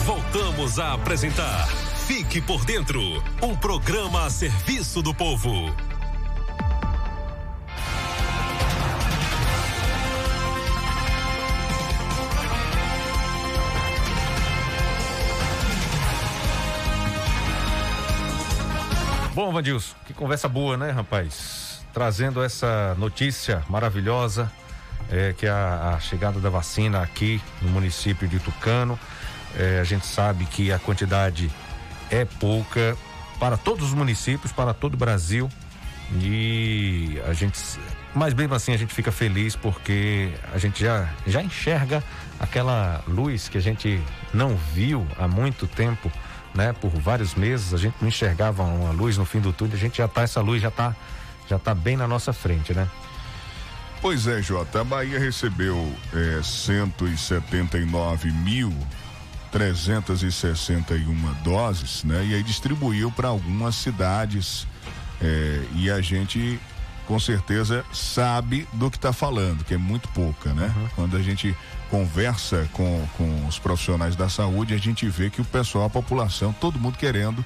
Voltamos 0.05 0.79
a 0.79 0.93
apresentar 0.93 1.67
Fique 2.07 2.39
por 2.39 2.63
Dentro 2.63 3.01
um 3.41 3.53
programa 3.53 4.25
a 4.25 4.29
serviço 4.29 5.01
do 5.01 5.13
povo. 5.13 5.75
Bom, 19.35 19.51
Vandilson, 19.51 19.93
que 20.05 20.13
conversa 20.13 20.47
boa, 20.47 20.77
né, 20.77 20.89
rapaz? 20.91 21.66
Trazendo 21.97 22.43
essa 22.43 22.93
notícia 22.99 23.63
maravilhosa, 23.67 24.51
é, 25.09 25.33
que 25.35 25.47
é 25.47 25.49
a, 25.49 25.95
a 25.95 25.99
chegada 25.99 26.39
da 26.39 26.47
vacina 26.47 27.01
aqui 27.01 27.41
no 27.59 27.71
município 27.71 28.27
de 28.27 28.37
Tucano. 28.37 28.99
É, 29.57 29.79
a 29.79 29.83
gente 29.83 30.05
sabe 30.05 30.45
que 30.45 30.71
a 30.71 30.77
quantidade 30.77 31.49
é 32.11 32.23
pouca 32.23 32.95
para 33.39 33.57
todos 33.57 33.87
os 33.87 33.93
municípios, 33.95 34.51
para 34.51 34.75
todo 34.75 34.93
o 34.93 34.97
Brasil. 34.97 35.49
E 36.21 37.19
a 37.27 37.33
gente, 37.33 37.59
mas 38.13 38.31
mesmo 38.35 38.53
assim 38.53 38.75
a 38.75 38.77
gente 38.77 38.93
fica 38.93 39.11
feliz 39.11 39.55
porque 39.55 40.31
a 40.53 40.59
gente 40.59 40.79
já, 40.83 41.09
já 41.25 41.41
enxerga 41.41 42.03
aquela 42.39 43.03
luz 43.07 43.49
que 43.49 43.57
a 43.57 43.61
gente 43.61 43.99
não 44.31 44.55
viu 44.55 45.03
há 45.17 45.27
muito 45.27 45.65
tempo 45.65 46.11
né? 46.53 46.73
Por 46.73 46.89
vários 46.89 47.35
meses 47.35 47.73
a 47.73 47.77
gente 47.77 47.95
não 48.01 48.07
enxergava 48.07 48.63
uma 48.63 48.91
luz 48.91 49.17
no 49.17 49.25
fim 49.25 49.39
do 49.39 49.53
túnel, 49.53 49.75
a 49.75 49.79
gente 49.79 49.97
já 49.97 50.07
tá, 50.07 50.23
essa 50.23 50.41
luz 50.41 50.61
já 50.61 50.71
tá, 50.71 50.95
já 51.49 51.59
tá 51.59 51.73
bem 51.73 51.97
na 51.97 52.07
nossa 52.07 52.33
frente, 52.33 52.73
né? 52.73 52.87
Pois 54.01 54.27
é, 54.27 54.41
Jota, 54.41 54.81
a 54.81 54.83
Bahia 54.83 55.19
recebeu 55.19 55.91
é, 56.13 56.41
179 56.43 58.31
mil 58.31 58.73
361 59.51 61.33
doses, 61.43 62.03
né? 62.03 62.25
E 62.25 62.35
aí 62.35 62.43
distribuiu 62.43 63.11
para 63.11 63.29
algumas 63.29 63.75
cidades 63.75 64.67
é, 65.21 65.63
e 65.75 65.89
a 65.89 65.99
gente 66.01 66.59
com 67.07 67.19
certeza 67.19 67.85
sabe 67.93 68.67
do 68.73 68.91
que 68.91 68.97
está 68.97 69.13
falando, 69.13 69.63
que 69.63 69.73
é 69.73 69.77
muito 69.77 70.09
pouca, 70.09 70.53
né? 70.53 70.73
Uhum. 70.75 70.87
Quando 70.95 71.17
a 71.17 71.21
gente 71.21 71.55
conversa 71.89 72.69
com, 72.73 73.07
com 73.17 73.47
os 73.47 73.57
profissionais 73.57 74.15
da 74.15 74.27
saúde, 74.27 74.73
a 74.73 74.77
gente 74.77 75.07
vê 75.07 75.29
que 75.29 75.39
o 75.39 75.45
pessoal, 75.45 75.85
a 75.85 75.89
população, 75.89 76.51
todo 76.51 76.77
mundo 76.77 76.97
querendo 76.97 77.43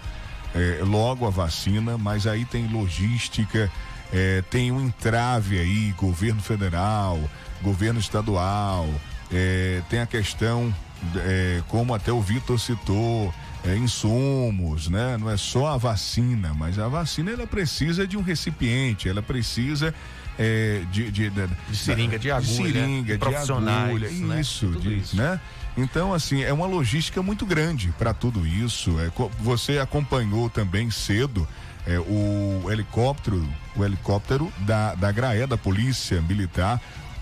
é, 0.55 0.79
logo 0.83 1.27
a 1.27 1.29
vacina, 1.29 1.95
mas 1.97 2.25
aí 2.25 2.43
tem 2.43 2.67
logística, 2.67 3.71
é, 4.11 4.41
tem 4.49 4.71
um 4.71 4.81
entrave 4.81 5.59
aí, 5.59 5.93
governo 5.97 6.41
federal, 6.41 7.19
governo 7.61 7.99
estadual, 7.99 8.87
é, 9.31 9.81
tem 9.89 9.99
a 9.99 10.05
questão, 10.05 10.73
é, 11.15 11.61
como 11.67 11.93
até 11.93 12.11
o 12.11 12.21
Vitor 12.21 12.59
citou, 12.59 13.33
é, 13.63 13.75
insumos, 13.75 14.89
né? 14.89 15.17
Não 15.17 15.29
é 15.29 15.37
só 15.37 15.67
a 15.67 15.77
vacina, 15.77 16.53
mas 16.53 16.79
a 16.79 16.87
vacina 16.87 17.31
ela 17.31 17.45
precisa 17.45 18.07
de 18.07 18.17
um 18.17 18.21
recipiente, 18.21 19.07
ela 19.07 19.21
precisa 19.21 19.93
é, 20.37 20.81
de, 20.91 21.11
de, 21.11 21.29
de, 21.29 21.47
de, 21.69 21.77
seringa 21.77 22.17
de 22.17 22.31
agulha, 22.31 22.47
de 22.47 22.73
seringa, 22.73 23.17
profissionais, 23.17 23.89
agulha, 23.89 24.09
né? 24.09 24.41
isso, 24.41 24.73
isso. 24.83 25.15
né? 25.15 25.39
Então, 25.77 26.13
assim, 26.13 26.43
é 26.43 26.51
uma 26.51 26.65
logística 26.65 27.21
muito 27.21 27.45
grande 27.45 27.93
para 27.97 28.13
tudo 28.13 28.45
isso. 28.45 28.99
É, 28.99 29.11
você 29.39 29.77
acompanhou 29.79 30.49
também 30.49 30.91
cedo 30.91 31.47
é, 31.85 31.99
o 31.99 32.71
helicóptero, 32.71 33.45
o 33.75 33.83
helicóptero 33.83 34.49
da, 34.59 34.95
da 34.95 35.11
Graé, 35.11 35.45
da 35.47 35.57
Polícia 35.57 36.21
Militar, 36.21 36.79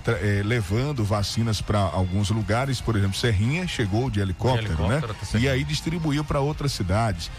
é, 0.07 0.41
levando 0.43 1.03
vacinas 1.03 1.61
para 1.61 1.79
alguns 1.79 2.29
lugares, 2.29 2.79
por 2.81 2.95
exemplo, 2.95 3.17
Serrinha 3.17 3.67
chegou 3.67 4.09
de 4.09 4.19
helicóptero, 4.19 4.75
de 4.75 4.81
helicóptero 4.81 5.15
né? 5.33 5.39
E 5.39 5.47
aí 5.47 5.63
distribuiu 5.63 6.23
para 6.23 6.39
outras 6.39 6.71
cidades. 6.71 7.29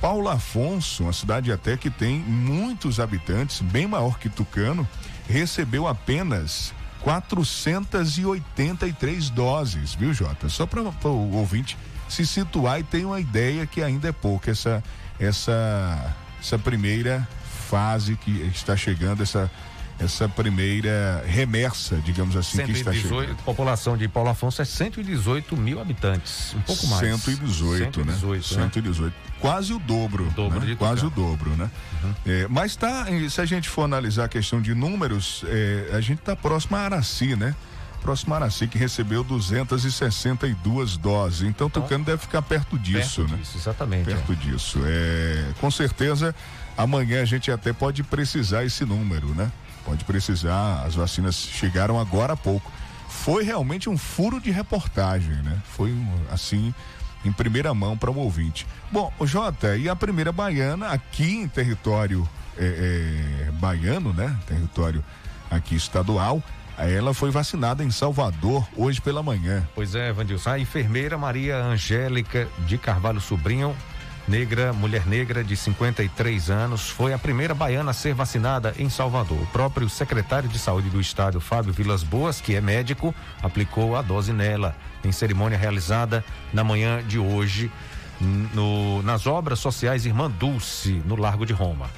Paulo 0.00 0.26
Afonso, 0.28 1.02
uma 1.04 1.12
cidade 1.12 1.52
até 1.52 1.76
que 1.76 1.90
tem 1.90 2.18
muitos 2.18 2.98
habitantes, 3.00 3.60
bem 3.60 3.86
maior 3.86 4.18
que 4.18 4.28
Tucano, 4.28 4.88
recebeu 5.28 5.86
apenas 5.86 6.74
483 7.00 9.30
doses, 9.30 9.94
viu, 9.94 10.12
Jota? 10.12 10.48
Só 10.48 10.66
para 10.66 10.82
o 10.82 11.34
ouvinte 11.34 11.78
se 12.08 12.26
situar 12.26 12.80
e 12.80 12.82
ter 12.82 13.04
uma 13.04 13.20
ideia 13.20 13.64
que 13.66 13.80
ainda 13.82 14.08
é 14.08 14.12
pouco 14.12 14.50
essa 14.50 14.82
essa 15.18 16.14
essa 16.46 16.58
primeira 16.58 17.26
fase 17.68 18.16
que 18.16 18.30
está 18.54 18.76
chegando 18.76 19.22
essa 19.22 19.50
essa 19.98 20.28
primeira 20.28 21.24
remessa, 21.26 21.96
digamos 22.04 22.36
assim, 22.36 22.58
118, 22.58 22.66
que 22.66 22.78
está 22.78 22.92
chegando. 22.92 23.32
A 23.32 23.42
população 23.42 23.96
de 23.96 24.06
Paulo 24.06 24.28
Afonso 24.28 24.60
é 24.60 24.64
118 24.66 25.56
mil 25.56 25.80
habitantes, 25.80 26.54
um 26.54 26.60
pouco 26.60 26.86
mais. 26.88 27.00
118, 27.22 27.94
118 27.94 28.04
né? 28.04 28.62
118. 28.64 29.06
Né? 29.06 29.12
Quase 29.40 29.72
o 29.72 29.78
dobro. 29.78 30.28
O 30.28 30.30
dobro 30.32 30.60
né? 30.60 30.76
Quase 30.78 31.06
o 31.06 31.08
dobro, 31.08 31.48
né? 31.56 31.70
Uhum. 32.04 32.14
É, 32.26 32.46
mas 32.46 32.76
tá, 32.76 33.06
se 33.30 33.40
a 33.40 33.46
gente 33.46 33.70
for 33.70 33.84
analisar 33.84 34.26
a 34.26 34.28
questão 34.28 34.60
de 34.60 34.74
números, 34.74 35.42
é, 35.48 35.88
a 35.94 36.00
gente 36.02 36.18
está 36.18 36.36
próximo 36.36 36.76
a 36.76 36.80
Araci, 36.80 37.34
né? 37.34 37.54
Próximo 38.06 38.36
Araci, 38.36 38.68
que 38.68 38.78
recebeu 38.78 39.24
262 39.24 40.96
doses. 40.96 41.40
Então, 41.40 41.66
então 41.66 41.82
Tucano 41.82 42.04
deve 42.04 42.18
ficar 42.18 42.40
perto 42.40 42.78
disso, 42.78 43.22
perto 43.22 43.32
né? 43.32 43.38
Disso, 43.38 43.58
exatamente. 43.58 44.04
Perto 44.04 44.32
é. 44.32 44.34
disso. 44.36 44.78
É, 44.84 45.44
com 45.60 45.68
certeza, 45.72 46.32
amanhã 46.78 47.20
a 47.20 47.24
gente 47.24 47.50
até 47.50 47.72
pode 47.72 48.04
precisar 48.04 48.64
esse 48.64 48.84
número, 48.84 49.34
né? 49.34 49.50
Pode 49.84 50.04
precisar, 50.04 50.84
as 50.86 50.94
vacinas 50.94 51.34
chegaram 51.34 51.98
agora 51.98 52.34
há 52.34 52.36
pouco. 52.36 52.70
Foi 53.08 53.42
realmente 53.42 53.90
um 53.90 53.98
furo 53.98 54.40
de 54.40 54.52
reportagem, 54.52 55.34
né? 55.42 55.60
Foi 55.76 55.92
assim, 56.30 56.72
em 57.24 57.32
primeira 57.32 57.74
mão 57.74 57.98
para 57.98 58.08
o 58.08 58.16
ouvinte. 58.18 58.68
Bom, 58.92 59.12
o 59.18 59.26
Jota, 59.26 59.76
e 59.76 59.88
a 59.88 59.96
primeira 59.96 60.30
baiana 60.30 60.90
aqui 60.90 61.38
em 61.38 61.48
território 61.48 62.28
é, 62.56 63.48
é, 63.48 63.50
baiano, 63.50 64.12
né? 64.12 64.38
Território 64.46 65.04
aqui 65.50 65.74
estadual. 65.74 66.40
Ela 66.78 67.14
foi 67.14 67.30
vacinada 67.30 67.82
em 67.82 67.90
Salvador 67.90 68.66
hoje 68.76 69.00
pela 69.00 69.22
manhã. 69.22 69.66
Pois 69.74 69.94
é, 69.94 70.12
Vandilson. 70.12 70.50
A 70.50 70.58
enfermeira 70.58 71.16
Maria 71.16 71.56
Angélica 71.56 72.48
de 72.66 72.76
Carvalho 72.76 73.20
Sobrinho 73.20 73.74
negra, 74.28 74.72
mulher 74.72 75.06
negra 75.06 75.44
de 75.44 75.56
53 75.56 76.50
anos, 76.50 76.88
foi 76.88 77.12
a 77.12 77.18
primeira 77.18 77.54
baiana 77.54 77.92
a 77.92 77.94
ser 77.94 78.14
vacinada 78.14 78.74
em 78.78 78.90
Salvador. 78.90 79.40
O 79.40 79.46
próprio 79.46 79.88
secretário 79.88 80.48
de 80.48 80.58
saúde 80.58 80.90
do 80.90 81.00
estado, 81.00 81.40
Fábio 81.40 81.72
Vilas 81.72 82.02
Boas, 82.02 82.40
que 82.40 82.54
é 82.54 82.60
médico, 82.60 83.14
aplicou 83.42 83.96
a 83.96 84.02
dose 84.02 84.32
nela 84.32 84.74
em 85.04 85.12
cerimônia 85.12 85.56
realizada 85.56 86.24
na 86.52 86.64
manhã 86.64 87.02
de 87.06 87.18
hoje 87.18 87.70
no, 88.20 89.02
nas 89.02 89.26
obras 89.26 89.58
sociais 89.58 90.06
Irmã 90.06 90.30
Dulce, 90.30 91.02
no 91.06 91.16
Largo 91.16 91.46
de 91.46 91.52
Roma. 91.52 91.88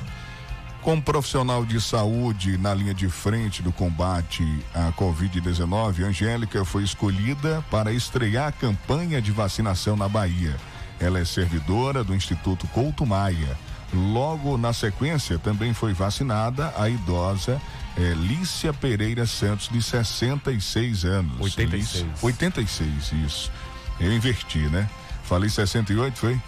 Como 0.89 1.03
profissional 1.03 1.67
de 1.67 1.79
saúde 1.83 2.57
na 2.57 2.73
linha 2.73 2.95
de 2.95 3.11
frente 3.11 3.63
do 3.63 3.71
combate 3.71 4.43
à 4.75 4.91
Covid-19, 4.93 6.03
Angélica 6.03 6.65
foi 6.65 6.83
escolhida 6.83 7.63
para 7.71 7.93
estrear 7.93 8.49
a 8.49 8.53
campanha 8.53 9.21
de 9.21 9.31
vacinação 9.31 9.99
na 9.99 10.09
Bahia. 10.09 10.57
Ela 10.99 11.19
é 11.19 11.27
servidora 11.27 12.03
do 12.03 12.15
Instituto 12.15 12.67
Couto 12.69 13.05
Maia. 13.05 13.55
Logo 13.93 14.57
na 14.57 14.73
sequência, 14.73 15.39
também 15.39 15.75
foi 15.75 15.93
vacinada 15.93 16.73
a 16.75 16.89
idosa 16.89 17.61
é, 17.95 18.15
Lícia 18.15 18.73
Pereira 18.73 19.27
Santos, 19.27 19.69
de 19.69 19.83
66 19.83 21.05
anos. 21.05 21.39
86. 21.39 22.03
Lícia, 22.03 22.07
86, 22.23 23.13
isso. 23.27 23.53
Eu 24.01 24.11
inverti, 24.11 24.61
né? 24.61 24.89
Falei 25.23 25.51
68, 25.51 26.19
foi? 26.19 26.41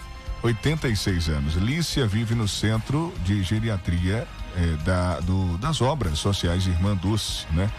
86 0.42 1.28
anos. 1.28 1.54
Lícia 1.54 2.06
vive 2.06 2.34
no 2.34 2.48
centro 2.48 3.12
de 3.24 3.42
geriatria 3.42 4.26
é, 4.56 4.84
da, 4.84 5.20
do, 5.20 5.58
das 5.58 5.80
obras 5.80 6.18
sociais 6.18 6.66
Irmã 6.66 6.96
Dulce, 6.96 7.46
né? 7.52 7.70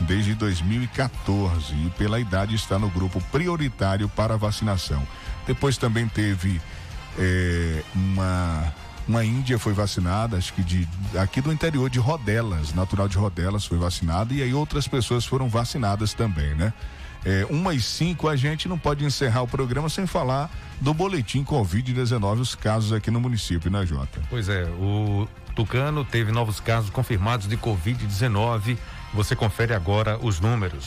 Desde 0.00 0.34
2014 0.34 1.74
e 1.74 1.90
pela 1.98 2.18
idade 2.18 2.54
está 2.54 2.78
no 2.78 2.88
grupo 2.88 3.20
prioritário 3.30 4.08
para 4.08 4.36
vacinação. 4.36 5.06
Depois 5.46 5.76
também 5.76 6.08
teve 6.08 6.60
é, 7.18 7.82
uma 7.94 8.72
uma 9.08 9.24
índia 9.24 9.58
foi 9.58 9.72
vacinada, 9.72 10.36
acho 10.36 10.52
que 10.52 10.62
de 10.62 10.88
aqui 11.18 11.40
do 11.40 11.52
interior 11.52 11.90
de 11.90 11.98
Rodelas, 11.98 12.72
natural 12.72 13.08
de 13.08 13.18
Rodelas 13.18 13.66
foi 13.66 13.76
vacinada 13.76 14.32
e 14.32 14.40
aí 14.40 14.54
outras 14.54 14.86
pessoas 14.86 15.24
foram 15.24 15.48
vacinadas 15.48 16.14
também, 16.14 16.54
né? 16.54 16.72
É, 17.24 17.46
uma 17.50 17.74
e 17.74 17.80
cinco 17.80 18.28
a 18.28 18.36
gente 18.36 18.68
não 18.68 18.78
pode 18.78 19.04
encerrar 19.04 19.42
o 19.42 19.48
programa 19.48 19.88
sem 19.88 20.06
falar 20.06 20.50
do 20.80 20.94
boletim 20.94 21.44
Covid-19, 21.44 22.40
os 22.40 22.54
casos 22.54 22.92
aqui 22.92 23.10
no 23.10 23.20
município, 23.20 23.70
né, 23.70 23.84
Jota? 23.84 24.20
Pois 24.30 24.48
é, 24.48 24.64
o 24.80 25.28
Tucano 25.54 26.04
teve 26.04 26.32
novos 26.32 26.60
casos 26.60 26.88
confirmados 26.88 27.46
de 27.46 27.56
Covid-19. 27.56 28.78
Você 29.12 29.36
confere 29.36 29.74
agora 29.74 30.18
os 30.22 30.40
números. 30.40 30.86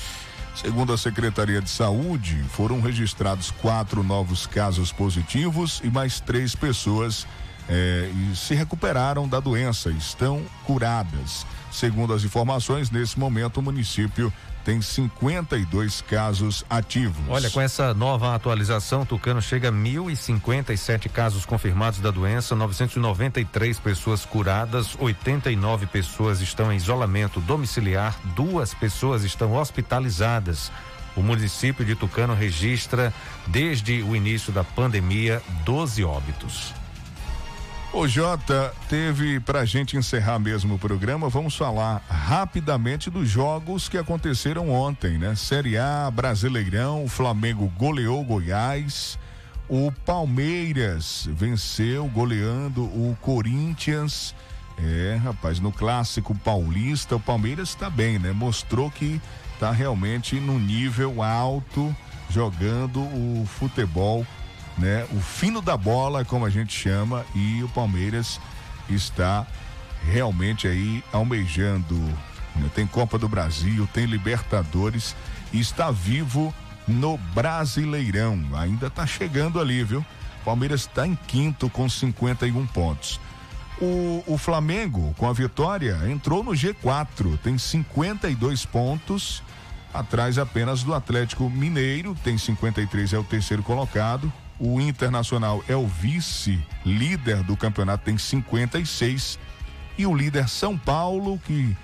Segundo 0.55 0.93
a 0.93 0.97
Secretaria 0.97 1.61
de 1.61 1.69
Saúde, 1.69 2.43
foram 2.49 2.79
registrados 2.79 3.51
quatro 3.51 4.03
novos 4.03 4.45
casos 4.45 4.91
positivos 4.91 5.81
e 5.83 5.89
mais 5.89 6.19
três 6.19 6.55
pessoas 6.55 7.27
é, 7.67 8.09
se 8.35 8.53
recuperaram 8.53 9.27
da 9.27 9.39
doença, 9.39 9.89
estão 9.91 10.43
curadas. 10.63 11.45
Segundo 11.71 12.13
as 12.13 12.23
informações, 12.23 12.91
nesse 12.91 13.17
momento 13.17 13.57
o 13.57 13.63
município 13.63 14.31
tem 14.63 14.81
52 14.81 16.01
casos 16.01 16.65
ativos. 16.69 17.23
Olha, 17.27 17.49
com 17.49 17.61
essa 17.61 17.93
nova 17.93 18.33
atualização, 18.33 19.05
Tucano 19.05 19.41
chega 19.41 19.69
a 19.69 19.71
1.057 19.71 21.09
casos 21.09 21.45
confirmados 21.45 21.99
da 21.99 22.11
doença, 22.11 22.55
993 22.55 23.79
pessoas 23.79 24.25
curadas, 24.25 24.95
89 24.99 25.85
pessoas 25.87 26.41
estão 26.41 26.71
em 26.71 26.77
isolamento 26.77 27.39
domiciliar, 27.41 28.17
duas 28.35 28.73
pessoas 28.73 29.23
estão 29.23 29.53
hospitalizadas. 29.53 30.71
O 31.15 31.21
município 31.21 31.85
de 31.85 31.95
Tucano 31.95 32.33
registra, 32.33 33.13
desde 33.47 34.01
o 34.01 34.15
início 34.15 34.51
da 34.51 34.63
pandemia, 34.63 35.41
12 35.63 36.03
óbitos. 36.03 36.73
O 37.95 38.07
Jota, 38.07 38.73
teve 38.89 39.39
pra 39.39 39.65
gente 39.65 39.95
encerrar 39.95 40.39
mesmo 40.39 40.73
o 40.73 40.79
programa, 40.79 41.29
vamos 41.29 41.55
falar 41.55 42.01
rapidamente 42.09 43.07
dos 43.07 43.29
jogos 43.29 43.87
que 43.87 43.99
aconteceram 43.99 44.67
ontem, 44.71 45.19
né? 45.19 45.35
Série 45.35 45.77
A, 45.77 46.09
Brasileirão, 46.09 47.03
o 47.03 47.07
Flamengo 47.07 47.71
goleou 47.77 48.23
Goiás, 48.23 49.19
o 49.69 49.91
Palmeiras 49.91 51.29
venceu 51.33 52.07
goleando 52.07 52.83
o 52.83 53.15
Corinthians. 53.21 54.33
É, 54.79 55.19
rapaz, 55.23 55.59
no 55.59 55.71
clássico 55.71 56.33
paulista, 56.33 57.15
o 57.15 57.19
Palmeiras 57.19 57.69
está 57.69 57.91
bem, 57.91 58.17
né? 58.17 58.31
Mostrou 58.31 58.89
que 58.89 59.21
está 59.53 59.71
realmente 59.71 60.39
no 60.39 60.57
nível 60.57 61.21
alto 61.21 61.95
jogando 62.27 63.01
o 63.01 63.45
futebol 63.45 64.25
né? 64.77 65.05
O 65.11 65.19
fino 65.19 65.61
da 65.61 65.77
bola, 65.77 66.25
como 66.25 66.45
a 66.45 66.49
gente 66.49 66.73
chama, 66.73 67.25
e 67.35 67.63
o 67.63 67.69
Palmeiras 67.69 68.39
está 68.89 69.45
realmente 70.03 70.67
aí 70.67 71.03
almejando. 71.11 71.95
Né? 72.55 72.69
Tem 72.73 72.85
Copa 72.85 73.17
do 73.17 73.29
Brasil, 73.29 73.87
tem 73.93 74.05
Libertadores 74.05 75.15
e 75.51 75.59
está 75.59 75.91
vivo 75.91 76.53
no 76.87 77.17
Brasileirão. 77.17 78.43
Ainda 78.55 78.87
está 78.87 79.05
chegando 79.05 79.59
ali, 79.59 79.83
viu? 79.83 80.05
Palmeiras 80.43 80.81
está 80.81 81.07
em 81.07 81.15
quinto 81.15 81.69
com 81.69 81.87
51 81.87 82.65
pontos. 82.67 83.19
O, 83.81 84.23
o 84.27 84.37
Flamengo, 84.37 85.13
com 85.17 85.27
a 85.27 85.33
vitória, 85.33 85.97
entrou 86.07 86.43
no 86.43 86.51
G4, 86.51 87.37
tem 87.39 87.57
52 87.57 88.65
pontos, 88.65 89.41
atrás 89.93 90.37
apenas 90.37 90.83
do 90.83 90.93
Atlético 90.93 91.49
Mineiro, 91.49 92.15
tem 92.23 92.37
53, 92.37 93.13
é 93.13 93.17
o 93.17 93.23
terceiro 93.23 93.63
colocado. 93.63 94.31
O 94.59 94.79
Internacional 94.79 95.63
é 95.67 95.75
o 95.75 95.87
vice-líder 95.87 97.43
do 97.43 97.57
campeonato, 97.57 98.05
tem 98.05 98.17
56. 98.17 99.39
E 99.97 100.05
o 100.05 100.15
líder 100.15 100.47
São 100.47 100.77
Paulo, 100.77 101.39
que 101.39 101.75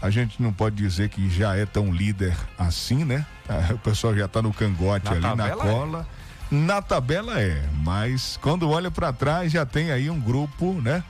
a 0.00 0.10
gente 0.10 0.42
não 0.42 0.52
pode 0.52 0.76
dizer 0.76 1.08
que 1.08 1.28
já 1.30 1.56
é 1.56 1.64
tão 1.64 1.92
líder 1.92 2.36
assim, 2.58 3.04
né? 3.04 3.26
O 3.72 3.78
pessoal 3.78 4.14
já 4.14 4.28
tá 4.28 4.42
no 4.42 4.52
cangote 4.52 5.06
na 5.06 5.30
ali, 5.30 5.36
na 5.36 5.48
é. 5.48 5.50
cola. 5.50 6.06
É. 6.22 6.54
Na 6.54 6.80
tabela 6.80 7.40
é, 7.40 7.64
mas 7.82 8.38
quando 8.40 8.70
olha 8.70 8.88
para 8.88 9.12
trás 9.12 9.50
já 9.50 9.66
tem 9.66 9.90
aí 9.90 10.08
um 10.08 10.20
grupo, 10.20 10.74
né? 10.80 11.02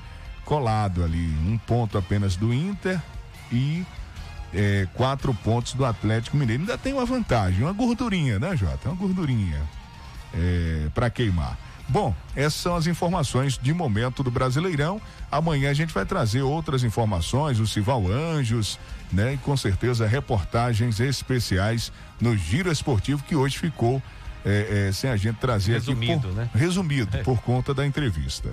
Colado 0.45 1.05
ali. 1.05 1.35
Um 1.47 1.59
ponto 1.59 1.99
apenas 1.99 2.37
do 2.37 2.55
Inter 2.55 2.99
e 3.53 3.85
é, 4.55 4.87
quatro 4.95 5.35
pontos 5.35 5.75
do 5.75 5.85
Atlético 5.85 6.37
Mineiro. 6.37 6.63
Ainda 6.63 6.79
tem 6.79 6.95
uma 6.95 7.05
vantagem, 7.05 7.63
uma 7.65 7.73
gordurinha, 7.73 8.39
né, 8.39 8.57
Jota? 8.57 8.89
Uma 8.89 8.97
gordurinha 8.97 9.76
é, 10.37 10.89
para 10.95 11.09
queimar. 11.11 11.59
Bom, 11.89 12.15
essas 12.35 12.55
são 12.55 12.75
as 12.75 12.87
informações 12.87 13.59
de 13.59 13.73
momento 13.73 14.23
do 14.23 14.31
Brasileirão. 14.31 15.01
Amanhã 15.31 15.71
a 15.71 15.75
gente 15.75 15.95
vai 15.95 16.05
trazer 16.05 16.43
outras 16.43 16.83
informações, 16.83 17.61
o 17.61 17.67
Sival 17.67 18.11
Anjos, 18.11 18.79
né? 19.13 19.35
E 19.35 19.39
com 19.39 19.57
certeza 19.57 20.07
reportagens 20.07 20.99
especiais 20.99 21.93
no 22.21 22.37
Giro 22.37 22.71
Esportivo 22.73 23.23
que 23.23 23.37
hoje 23.37 23.57
ficou 23.57 24.03
é, 24.45 24.89
é, 24.89 24.93
sem 24.93 25.11
a 25.11 25.17
gente 25.17 25.37
trazer 25.37 25.75
resumido, 25.75 26.13
aqui 26.13 26.23
por, 26.23 26.35
né? 26.35 26.51
resumido 26.55 27.17
é. 27.17 27.23
por 27.23 27.41
conta 27.41 27.73
da 27.73 27.87
entrevista. 27.87 28.51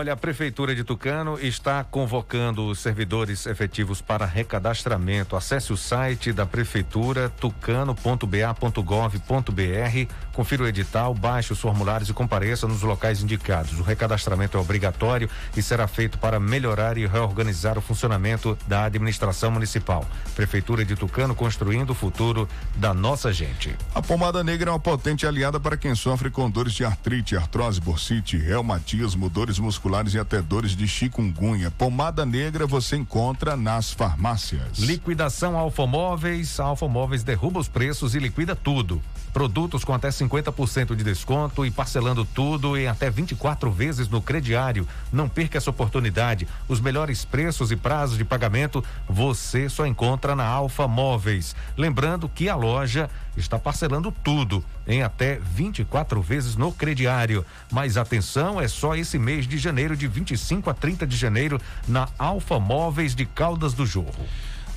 Olha, 0.00 0.14
a 0.14 0.16
Prefeitura 0.16 0.74
de 0.74 0.82
Tucano 0.82 1.38
está 1.38 1.84
convocando 1.84 2.68
os 2.68 2.78
servidores 2.78 3.44
efetivos 3.44 4.00
para 4.00 4.24
recadastramento. 4.24 5.36
Acesse 5.36 5.74
o 5.74 5.76
site 5.76 6.32
da 6.32 6.46
Prefeitura, 6.46 7.28
tucano.ba.gov.br, 7.28 10.14
confira 10.32 10.62
o 10.62 10.66
edital, 10.66 11.12
baixe 11.12 11.52
os 11.52 11.60
formulários 11.60 12.08
e 12.08 12.14
compareça 12.14 12.66
nos 12.66 12.80
locais 12.80 13.22
indicados. 13.22 13.78
O 13.78 13.82
recadastramento 13.82 14.56
é 14.56 14.60
obrigatório 14.62 15.28
e 15.54 15.60
será 15.60 15.86
feito 15.86 16.16
para 16.16 16.40
melhorar 16.40 16.96
e 16.96 17.06
reorganizar 17.06 17.76
o 17.76 17.82
funcionamento 17.82 18.56
da 18.66 18.84
administração 18.84 19.50
municipal. 19.50 20.08
Prefeitura 20.34 20.82
de 20.82 20.96
Tucano 20.96 21.34
construindo 21.34 21.90
o 21.90 21.94
futuro 21.94 22.48
da 22.74 22.94
nossa 22.94 23.34
gente. 23.34 23.76
A 23.94 24.00
pomada 24.00 24.42
negra 24.42 24.70
é 24.70 24.72
uma 24.72 24.80
potente 24.80 25.26
aliada 25.26 25.60
para 25.60 25.76
quem 25.76 25.94
sofre 25.94 26.30
com 26.30 26.48
dores 26.48 26.72
de 26.72 26.86
artrite, 26.86 27.36
artrose, 27.36 27.78
bursite, 27.78 28.38
reumatismo, 28.38 29.28
dores 29.28 29.58
musculares 29.58 29.89
e 30.14 30.18
até 30.18 30.40
dores 30.40 30.76
de 30.76 30.86
chikungunya. 30.86 31.70
Pomada 31.70 32.24
negra 32.24 32.64
você 32.64 32.96
encontra 32.96 33.56
nas 33.56 33.92
farmácias. 33.92 34.78
Liquidação 34.78 35.58
Alfamóveis. 35.58 36.60
A 36.60 36.64
Alfamóveis 36.64 37.24
derruba 37.24 37.58
os 37.58 37.68
preços 37.68 38.14
e 38.14 38.20
liquida 38.20 38.54
tudo. 38.54 39.02
Produtos 39.32 39.84
com 39.84 39.92
até 39.92 40.08
50% 40.08 40.94
de 40.94 41.04
desconto 41.04 41.66
e 41.66 41.70
parcelando 41.70 42.24
tudo 42.24 42.76
em 42.76 42.86
até 42.86 43.10
24 43.10 43.70
vezes 43.70 44.08
no 44.08 44.22
crediário. 44.22 44.86
Não 45.12 45.28
perca 45.28 45.58
essa 45.58 45.70
oportunidade. 45.70 46.46
Os 46.68 46.80
melhores 46.80 47.24
preços 47.24 47.70
e 47.70 47.76
prazos 47.76 48.16
de 48.16 48.24
pagamento 48.24 48.84
você 49.08 49.68
só 49.68 49.86
encontra 49.86 50.34
na 50.34 50.44
Alfa 50.44 50.88
Móveis. 50.88 51.54
Lembrando 51.76 52.28
que 52.28 52.48
a 52.48 52.56
loja 52.56 53.10
está 53.36 53.58
parcelando 53.58 54.12
tudo 54.12 54.64
em 54.86 55.02
até 55.02 55.38
24 55.38 56.20
vezes 56.20 56.56
no 56.56 56.72
crediário. 56.72 57.44
Mas 57.70 57.96
atenção, 57.96 58.60
é 58.60 58.68
só 58.68 58.94
esse 58.94 59.18
mês 59.18 59.46
de 59.46 59.58
janeiro, 59.58 59.96
de 59.96 60.06
25 60.06 60.68
a 60.70 60.74
30 60.74 61.06
de 61.06 61.16
janeiro, 61.16 61.60
na 61.86 62.08
Alfa 62.18 62.58
Móveis 62.58 63.14
de 63.14 63.24
Caldas 63.24 63.74
do 63.74 63.86
Jorro. 63.86 64.26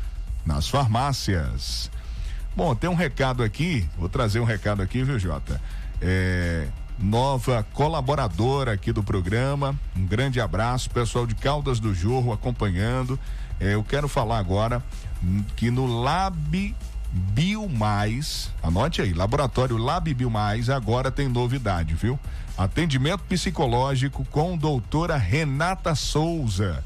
Nas 0.47 0.68
farmácias. 0.68 1.90
Bom, 2.55 2.74
tem 2.74 2.88
um 2.88 2.94
recado 2.94 3.42
aqui, 3.42 3.86
vou 3.99 4.09
trazer 4.09 4.40
um 4.40 4.44
recado 4.44 4.80
aqui, 4.80 5.03
viu, 5.03 5.18
Jota? 5.18 5.61
É, 6.01 6.68
nova 6.99 7.66
colaboradora 7.74 8.72
aqui 8.72 8.92
do 8.92 9.03
programa, 9.03 9.78
um 9.94 10.07
grande 10.07 10.40
abraço, 10.40 10.88
pessoal 10.88 11.26
de 11.26 11.34
Caldas 11.34 11.80
do 11.80 11.92
Jorro 11.92 12.32
acompanhando. 12.32 13.18
É, 13.61 13.74
eu 13.74 13.82
quero 13.82 14.09
falar 14.09 14.38
agora 14.38 14.82
que 15.57 15.70
no 15.70 16.01
Lab 16.03 16.74
Biomais, 17.12 18.51
anote 18.62 19.03
aí, 19.03 19.12
Laboratório 19.12 19.76
Lab 19.76 20.12
Biomais 20.14 20.70
agora 20.70 21.11
tem 21.11 21.28
novidade, 21.28 21.94
viu? 21.94 22.18
Atendimento 22.57 23.22
psicológico 23.24 24.24
com 24.30 24.57
doutora 24.57 25.16
Renata 25.16 25.94
Souza 25.94 26.82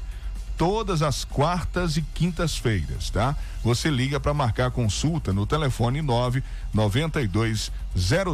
todas 0.61 1.01
as 1.01 1.25
quartas 1.25 1.97
e 1.97 2.03
quintas-feiras, 2.03 3.09
tá? 3.09 3.35
Você 3.63 3.89
liga 3.89 4.19
para 4.19 4.31
marcar 4.31 4.69
consulta 4.69 5.33
no 5.33 5.47
telefone 5.47 6.03
9 6.03 6.43
92 6.71 7.71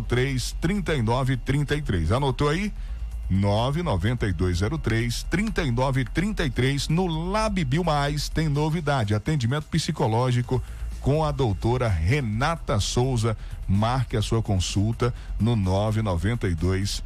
03 0.06 0.56
39 0.60 1.38
33. 1.38 2.12
Anotou 2.12 2.50
aí? 2.50 2.74
99203 3.30 5.24
3933 5.24 6.90
no 6.90 7.08
Lab 7.08 7.64
Bio 7.64 7.86
Mais 7.86 8.28
tem 8.28 8.50
novidade, 8.50 9.16
atendimento 9.16 9.68
psicológico 9.70 10.62
com 11.00 11.24
a 11.24 11.32
doutora 11.32 11.88
Renata 11.88 12.78
Souza. 12.82 13.38
Marque 13.66 14.18
a 14.18 14.22
sua 14.22 14.44
consulta 14.44 15.14
no 15.40 15.56
992 15.56 17.02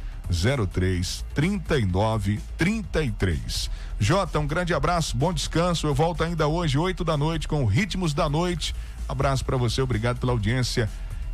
03 0.72 1.24
39 1.32 2.40
33. 2.58 3.70
Jota, 4.02 4.40
um 4.40 4.48
grande 4.48 4.74
abraço, 4.74 5.16
bom 5.16 5.32
descanso. 5.32 5.86
Eu 5.86 5.94
volto 5.94 6.24
ainda 6.24 6.48
hoje, 6.48 6.76
8 6.76 7.04
da 7.04 7.16
noite, 7.16 7.46
com 7.46 7.64
Ritmos 7.64 8.12
da 8.12 8.28
Noite. 8.28 8.74
Abraço 9.08 9.44
para 9.44 9.56
você, 9.56 9.80
obrigado 9.80 10.18
pela 10.18 10.32
audiência. 10.32 10.90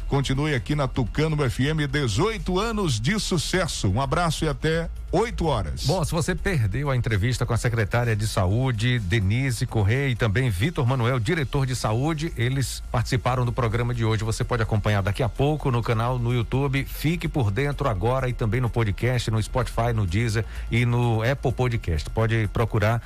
Continue 0.09 0.55
aqui 0.55 0.75
na 0.75 0.89
Tucano 0.89 1.37
FM, 1.49 1.87
18 1.91 2.59
anos 2.59 2.99
de 2.99 3.21
sucesso. 3.21 3.89
Um 3.91 4.01
abraço 4.01 4.43
e 4.43 4.49
até 4.49 4.89
8 5.13 5.45
horas. 5.45 5.85
Bom, 5.85 6.03
se 6.03 6.13
você 6.13 6.35
perdeu 6.35 6.91
a 6.91 6.97
entrevista 6.97 7.45
com 7.45 7.53
a 7.53 7.59
secretária 7.59 8.17
de 8.17 8.27
Saúde, 8.27 8.99
Denise 8.99 9.67
Correia, 9.67 10.09
e 10.09 10.17
também 10.17 10.49
Vitor 10.49 10.87
Manuel, 10.87 11.21
diretor 11.21 11.67
de 11.67 11.77
saúde, 11.77 12.33
eles 12.39 12.83
participaram 12.91 13.45
do 13.45 13.53
programa 13.53 13.93
de 13.93 14.03
hoje. 14.03 14.25
Você 14.25 14.43
pode 14.45 14.63
acompanhar 14.63 15.03
daqui 15.03 15.23
a 15.23 15.29
pouco 15.29 15.71
no 15.71 15.83
canal 15.83 16.19
no 16.19 16.33
YouTube. 16.33 16.87
Fique 16.87 17.29
por 17.29 17.51
dentro 17.51 17.87
agora 17.87 18.31
e 18.31 18.33
também 18.33 18.63
no 18.63 18.71
podcast, 18.71 19.31
no 19.31 19.43
Spotify, 19.43 19.93
no 19.95 20.07
Deezer 20.07 20.45
e 20.71 20.87
no 20.87 21.23
Apple 21.23 21.53
Podcast. 21.53 22.09
Pode 22.09 22.49
procurar. 22.51 23.03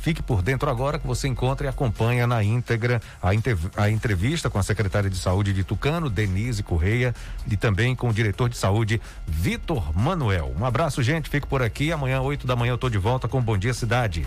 Fique 0.00 0.22
por 0.22 0.42
dentro 0.42 0.68
agora 0.68 0.98
que 0.98 1.06
você 1.06 1.28
encontra 1.28 1.66
e 1.66 1.70
acompanha 1.70 2.26
na 2.26 2.42
íntegra 2.42 3.00
a, 3.22 3.30
a 3.76 3.90
entrevista 3.90 4.50
com 4.50 4.58
a 4.58 4.62
secretária 4.62 5.08
de 5.08 5.16
saúde 5.16 5.52
de 5.52 5.62
Tucano, 5.62 6.10
Denise 6.10 6.62
Correia, 6.62 7.14
e 7.50 7.56
também 7.56 7.94
com 7.94 8.08
o 8.08 8.12
diretor 8.12 8.48
de 8.48 8.56
saúde, 8.56 9.00
Vitor 9.26 9.96
Manuel. 9.96 10.54
Um 10.58 10.64
abraço, 10.64 11.02
gente. 11.02 11.28
Fico 11.28 11.46
por 11.46 11.62
aqui. 11.62 11.92
Amanhã, 11.92 12.20
8 12.20 12.46
da 12.46 12.56
manhã, 12.56 12.72
eu 12.72 12.78
tô 12.78 12.88
de 12.88 12.98
volta 12.98 13.28
com 13.28 13.40
Bom 13.40 13.56
Dia 13.56 13.74
Cidade. 13.74 14.26